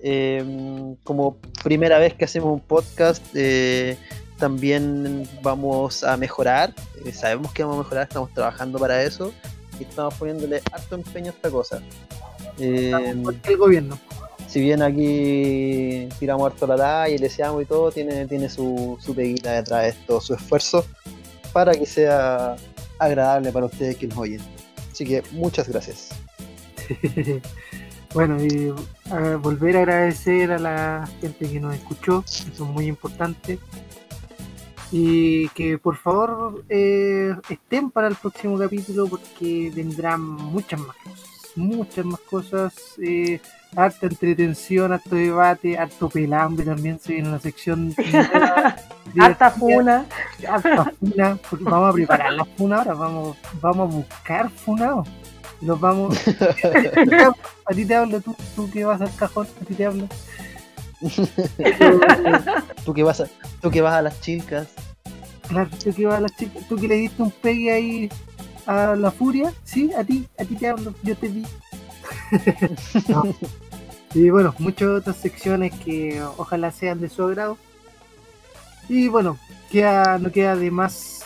eh, 0.02 0.96
como 1.04 1.36
primera 1.62 1.98
vez 1.98 2.14
que 2.14 2.24
hacemos 2.24 2.52
un 2.52 2.60
podcast 2.60 3.24
eh, 3.34 3.96
también 4.42 5.28
vamos 5.40 6.02
a 6.02 6.16
mejorar. 6.16 6.74
Eh, 7.04 7.12
sabemos 7.12 7.52
que 7.52 7.62
vamos 7.62 7.78
a 7.78 7.82
mejorar, 7.84 8.08
estamos 8.08 8.34
trabajando 8.34 8.76
para 8.78 9.00
eso 9.02 9.32
y 9.78 9.84
estamos 9.84 10.14
poniéndole 10.14 10.60
harto 10.72 10.96
empeño 10.96 11.30
a 11.30 11.34
esta 11.34 11.48
cosa. 11.48 11.80
Eh, 12.58 12.92
El 13.44 13.56
gobierno. 13.56 13.98
si 14.48 14.60
bien 14.60 14.82
aquí 14.82 16.08
tiramos 16.18 16.50
harto 16.50 16.66
la 16.66 16.76
talla 16.76 17.14
y 17.14 17.18
leseamos 17.18 17.62
y 17.62 17.66
todo, 17.66 17.92
tiene, 17.92 18.26
tiene 18.26 18.48
su, 18.48 18.98
su 19.00 19.14
peguita 19.14 19.52
detrás 19.52 19.82
de 19.82 19.88
esto, 19.90 20.20
su 20.20 20.34
esfuerzo 20.34 20.84
para 21.52 21.72
que 21.72 21.86
sea 21.86 22.56
agradable 22.98 23.52
para 23.52 23.66
ustedes 23.66 23.96
que 23.96 24.08
nos 24.08 24.18
oyen. 24.18 24.40
Así 24.90 25.04
que 25.04 25.22
muchas 25.30 25.68
gracias. 25.68 26.08
bueno, 28.14 28.42
y 28.42 28.72
a 29.10 29.36
volver 29.36 29.76
a 29.76 29.80
agradecer 29.80 30.52
a 30.52 30.58
la 30.58 31.08
gente 31.20 31.50
que 31.50 31.60
nos 31.60 31.74
escuchó, 31.74 32.24
eso 32.26 32.48
es 32.50 32.60
muy 32.60 32.86
importante. 32.86 33.58
Y 34.90 35.48
que 35.50 35.78
por 35.78 35.96
favor 35.96 36.64
eh, 36.68 37.34
estén 37.48 37.90
para 37.90 38.08
el 38.08 38.14
próximo 38.14 38.58
capítulo 38.58 39.06
porque 39.06 39.72
vendrán 39.74 40.20
muchas 40.20 40.80
más 40.80 40.96
cosas. 40.96 41.30
Muchas 41.56 42.04
más 42.04 42.20
cosas. 42.20 42.74
Eh, 43.02 43.40
harta 43.74 44.06
entretención, 44.06 44.92
harto 44.92 45.16
debate, 45.16 45.78
harto 45.78 46.10
pelambre 46.10 46.66
también 46.66 46.98
se 46.98 47.14
viene 47.14 47.28
en 47.28 47.32
la 47.32 47.40
sección. 47.40 47.94
Harta 49.18 49.50
funa. 49.50 50.06
harta 50.48 50.92
funa, 50.98 51.38
porque 51.50 51.64
vamos 51.64 51.90
a 51.90 51.92
preparar 51.92 52.32
la 52.32 52.44
funa 52.44 52.78
ahora, 52.78 52.94
vamos, 52.94 53.36
vamos 53.60 53.92
a 53.92 53.96
buscar 53.96 54.50
funados. 54.50 55.06
Y 55.62 55.66
Los 55.66 55.80
vamos. 55.80 56.18
a 57.66 57.74
ti 57.74 57.84
te 57.84 57.94
hablo, 57.94 58.20
tú, 58.20 58.36
tú 58.54 58.70
que 58.70 58.84
vas 58.84 59.00
al 59.00 59.14
cajón, 59.14 59.46
a 59.60 59.64
ti 59.64 59.74
te 59.74 59.86
hablo. 59.86 60.08
Tú 62.84 62.94
que 62.94 63.02
vas 63.02 63.20
a, 63.20 63.26
tú 63.60 63.70
que 63.70 63.80
vas 63.80 63.94
a 63.94 64.02
las 64.02 64.20
chicas. 64.20 64.68
Claro, 65.48 65.70
tú 65.82 65.92
que 65.94 66.06
vas 66.06 66.18
a 66.18 66.20
las 66.20 66.36
chicas, 66.36 66.66
tú 66.68 66.76
que 66.76 66.88
le 66.88 66.94
diste 66.96 67.22
un 67.22 67.30
pegue 67.30 67.72
ahí 67.72 68.10
a 68.66 68.94
la 68.94 69.10
furia, 69.10 69.52
sí, 69.64 69.90
a 69.96 70.04
ti, 70.04 70.26
a 70.38 70.44
ti 70.44 70.54
te 70.54 70.68
hablo, 70.68 70.94
yo 71.02 71.16
te 71.16 71.28
vi. 71.28 71.46
No. 73.08 73.22
Y 74.14 74.28
bueno, 74.28 74.54
muchas 74.58 74.88
otras 74.88 75.16
secciones 75.16 75.72
que 75.72 76.22
ojalá 76.36 76.70
sean 76.70 77.00
de 77.00 77.08
su 77.08 77.22
agrado. 77.22 77.56
Y 78.86 79.08
bueno, 79.08 79.38
queda, 79.70 80.18
no 80.18 80.30
queda 80.30 80.54
de 80.54 80.70
más 80.70 81.22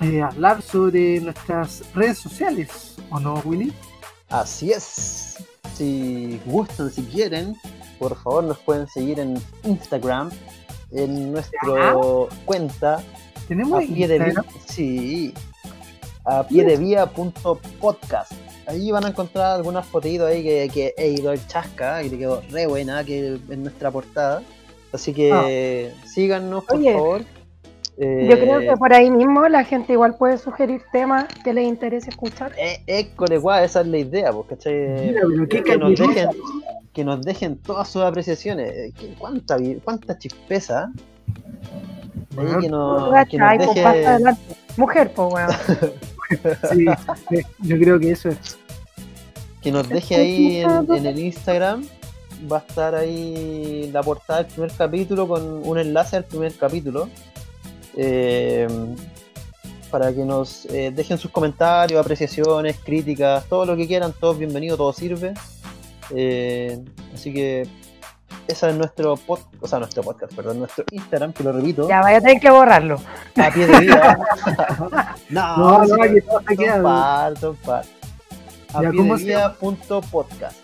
eh, 0.00 0.22
hablar 0.22 0.62
sobre 0.62 1.20
nuestras 1.20 1.82
redes 1.94 2.16
sociales, 2.16 2.89
¿o 3.10 3.20
no, 3.20 3.34
Willy? 3.44 3.72
Así 4.28 4.72
es. 4.72 5.36
Si 5.74 6.40
gustan, 6.46 6.90
si 6.90 7.02
quieren, 7.02 7.56
por 7.98 8.16
favor 8.16 8.44
nos 8.44 8.58
pueden 8.58 8.86
seguir 8.88 9.18
en 9.20 9.40
Instagram, 9.64 10.30
en 10.92 11.32
nuestra 11.32 11.94
cuenta 12.44 13.02
Tenemos 13.48 13.82
a 13.82 13.86
pie 13.86 14.08
de 14.08 14.18
vía, 14.18 14.44
sí, 14.66 15.34
a 16.24 16.46
pie 16.46 16.64
de 16.64 16.76
vía 16.76 17.06
punto 17.06 17.58
podcast. 17.80 18.32
Ahí 18.66 18.90
van 18.92 19.04
a 19.04 19.08
encontrar 19.08 19.56
algunas 19.56 19.86
fotitos 19.86 20.28
ahí 20.28 20.42
que, 20.42 20.70
que 20.72 20.94
he 20.96 21.08
ido 21.08 21.32
el 21.32 21.44
chasca 21.46 22.02
y 22.02 22.10
le 22.10 22.18
quedó 22.18 22.42
re 22.50 22.66
buena 22.66 23.02
que 23.04 23.40
en 23.48 23.62
nuestra 23.62 23.90
portada. 23.90 24.42
Así 24.92 25.12
que 25.12 25.92
síganos, 26.06 26.64
por 26.64 26.76
Ah. 26.76 26.78
Oye, 26.78 26.92
favor. 26.92 27.24
Eh, 28.02 28.28
Yo 28.30 28.38
creo 28.38 28.60
que 28.60 28.74
por 28.78 28.94
ahí 28.94 29.10
mismo 29.10 29.46
la 29.48 29.62
gente 29.62 29.92
igual 29.92 30.14
puede 30.16 30.38
sugerir 30.38 30.80
temas 30.90 31.26
que 31.44 31.52
les 31.52 31.68
interese 31.68 32.08
escuchar. 32.08 32.50
Eh, 32.56 32.82
école, 32.86 33.36
guau, 33.36 33.62
esa 33.62 33.82
es 33.82 33.86
la 33.88 33.98
idea, 33.98 34.32
pues, 34.32 34.46
pero 34.64 35.46
qué 35.48 35.62
que, 35.62 35.76
nos 35.76 35.98
dejen, 35.98 36.28
que 36.94 37.04
nos 37.04 37.20
dejen 37.20 37.58
todas 37.58 37.88
sus 37.90 38.00
apreciaciones. 38.02 38.72
Eh, 38.72 38.92
que- 38.98 39.14
¿Cuánta, 39.18 39.58
cuánta 39.84 40.18
chispeza? 40.18 40.90
Que, 42.34 42.68
nos, 42.70 43.10
Tú 43.10 43.28
que 43.28 43.36
nos 43.38 43.66
pues, 43.66 43.74
deje. 43.74 44.18
Mujer, 44.78 45.12
pues 45.14 45.32
weón. 45.34 45.50
Sí, 46.72 46.86
sí, 47.28 47.42
yo 47.58 47.76
creo 47.78 47.98
que 47.98 48.12
eso 48.12 48.28
es. 48.28 48.56
que 49.60 49.72
nos 49.72 49.88
deje 49.88 50.14
ahí 50.14 50.56
en, 50.60 50.94
en 50.94 51.06
el 51.06 51.18
Instagram. 51.18 51.84
Va 52.50 52.58
a 52.58 52.60
estar 52.60 52.94
ahí 52.94 53.90
la 53.92 54.00
portada 54.02 54.44
del 54.44 54.52
primer 54.52 54.70
capítulo 54.72 55.26
con 55.28 55.42
un 55.68 55.78
enlace 55.78 56.16
al 56.16 56.24
primer 56.24 56.54
capítulo. 56.54 57.08
Eh, 57.96 58.66
para 59.90 60.12
que 60.12 60.24
nos 60.24 60.66
eh, 60.66 60.92
dejen 60.94 61.18
sus 61.18 61.30
comentarios, 61.32 62.00
apreciaciones, 62.00 62.76
críticas, 62.84 63.44
todo 63.46 63.66
lo 63.66 63.76
que 63.76 63.86
quieran, 63.88 64.12
todo 64.18 64.32
es 64.32 64.38
bienvenido, 64.38 64.76
todo 64.76 64.92
sirve. 64.92 65.34
Eh, 66.14 66.82
así 67.14 67.32
que 67.32 67.66
ese 68.46 68.68
es 68.70 68.74
nuestro 68.76 69.16
podcast, 69.16 69.54
o 69.60 69.66
sea, 69.66 69.78
nuestro 69.80 70.02
podcast, 70.04 70.32
perdón, 70.34 70.60
nuestro 70.60 70.84
Instagram, 70.92 71.32
que 71.32 71.42
lo 71.44 71.52
repito, 71.52 71.88
Ya 71.88 72.00
vaya 72.02 72.18
a 72.18 72.20
tener 72.20 72.40
que 72.40 72.50
borrarlo. 72.50 73.00
a 73.36 73.50
pie 73.50 73.66
de 73.66 73.80
vida. 73.80 74.18
no, 75.30 75.56
No, 75.56 75.84
no, 75.84 75.96
que 76.02 76.20
todo 76.22 76.40
se 76.48 76.56
queda. 76.56 76.82
par, 76.82 77.34
par. 77.64 77.84
A 78.74 78.82
Ya, 78.82 78.90
pie 78.90 78.98
¿cómo 78.98 79.16
de 79.16 79.24
vida 79.24 79.54
punto 79.54 80.00
podcast. 80.02 80.56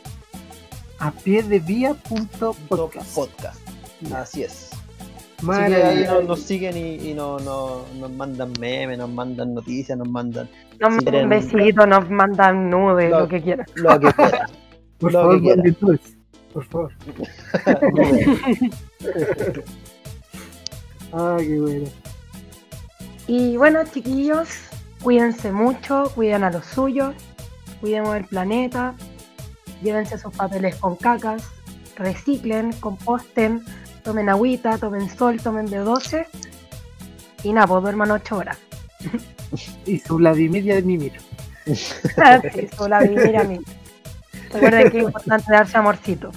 A 1.01 1.11
pie 1.11 1.43
de 1.43 1.59
vía 1.59 1.95
punto 1.95 2.55
podcast. 2.69 3.13
podcast. 3.15 3.61
Así 4.15 4.45
es. 4.45 4.66
Maravilla. 5.43 5.89
ahí 5.91 6.05
nos, 6.05 6.25
nos 6.25 6.41
siguen 6.41 6.77
y, 6.77 7.11
y 7.11 7.15
no, 7.15 7.39
no- 7.41 7.83
nos 7.99 8.11
mandan 8.13 8.53
memes, 8.59 8.97
nos 8.99 9.11
mandan 9.11 9.55
noticias, 9.55 9.97
nos 9.99 10.09
mandan 10.09 10.49
Nos 10.81 10.95
Si 10.97 11.05
mandan 11.05 11.29
besitos, 11.29 11.87
nos 11.87 12.09
mandan 12.11 12.71
nudes, 12.71 13.11
Lo- 13.11 13.21
lo 13.21 13.29
que 13.29 13.43
quieran. 13.43 13.67
lo 13.75 14.01
que 14.01 14.13
quieran. 14.13 14.49
Por 14.99 15.13
lo 15.13 15.21
favor, 15.21 15.37
que 15.37 15.43
quieran. 15.43 15.77
Por 16.53 16.65
favor. 16.65 16.93
Ah, 21.13 21.37
qué 21.39 21.61
bueno. 21.61 21.89
Y 23.29 23.57
bueno, 23.57 23.81
chiquillos, 23.93 24.49
cuídense 25.03 25.53
mucho, 25.53 26.11
cuiden 26.15 26.45
a 26.45 26.51
los 26.51 26.65
suyos, 26.67 27.15
cuidemos 27.81 28.17
el 28.17 28.25
planeta, 28.25 28.95
llévense 29.83 30.19
sus 30.19 30.35
papeles 30.35 30.77
con 30.77 30.97
cacas, 30.97 31.45
reciclen, 31.97 32.73
composten, 32.81 33.65
tomen 34.07 34.29
agüita, 34.29 34.79
tomen 34.79 35.11
sol, 35.11 35.37
tomen 35.43 35.67
B12 35.69 36.27
y 37.43 37.53
nada, 37.53 37.67
pues 37.67 37.83
duerman 37.83 38.13
8 38.13 38.37
horas. 38.37 38.57
Y 39.85 39.99
su 39.99 40.17
Vladimir 40.17 40.65
y 40.67 40.83
Mimir. 40.83 41.13
sí, 41.67 42.69
solo 42.77 42.89
la 42.89 43.01
vivir 43.01 43.37
a 43.37 43.43
mí. 43.43 43.59
Recuerden 44.53 44.91
que 44.93 44.99
es 44.99 45.05
importante 45.05 45.53
darse 45.53 45.77
amorcito. 45.77 46.31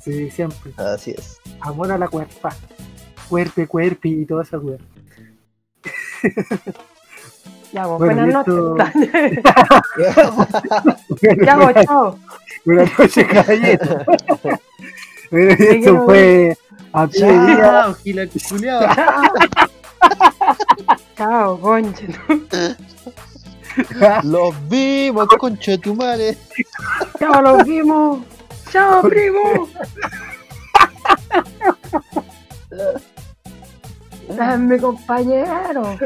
Sí, 0.00 0.30
siempre. 0.30 0.72
Así 0.76 1.10
es. 1.10 1.38
Amor 1.60 1.90
a 1.90 1.98
la 1.98 2.06
cuerpa. 2.06 2.54
Cuerpe, 3.28 3.66
cuerpi 3.66 4.20
y 4.22 4.24
toda 4.24 4.44
esa 4.44 4.58
cuerda. 4.58 4.84
Ya, 7.70 7.84
pues, 7.84 7.98
Bueno, 7.98 8.22
buenas 8.22 8.48
esto- 8.48 8.76
noches. 8.76 9.10
ya, 11.44 11.56
pues, 11.58 11.86
chao. 11.86 12.18
Buenas 12.64 12.98
noches, 12.98 13.26
caballero. 13.26 14.04
Bueno, 15.30 15.54
y 15.58 15.62
esto 15.76 16.04
fue 16.06 16.56
A 16.92 17.06
pie 17.06 17.26
de 17.26 17.46
día. 17.46 17.94
Chao, 21.16 21.60
conche. 21.60 22.08
Los 24.24 24.68
vimos, 24.68 25.28
concha 25.38 25.72
de 25.72 25.78
tu 25.78 25.94
madre. 25.94 26.36
Chao, 27.18 27.42
los 27.42 27.64
vimos. 27.64 28.20
Chao, 28.72 29.02
primo. 29.02 29.68
Es 34.28 34.58
mi 34.58 34.78
compañero. 34.78 35.98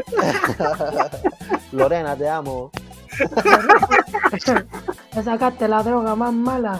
Lorena, 1.71 2.15
te 2.15 2.29
amo. 2.29 2.71
Me 5.15 5.23
sacaste 5.23 5.67
la 5.67 5.83
droga 5.83 6.15
más 6.15 6.33
mala. 6.33 6.79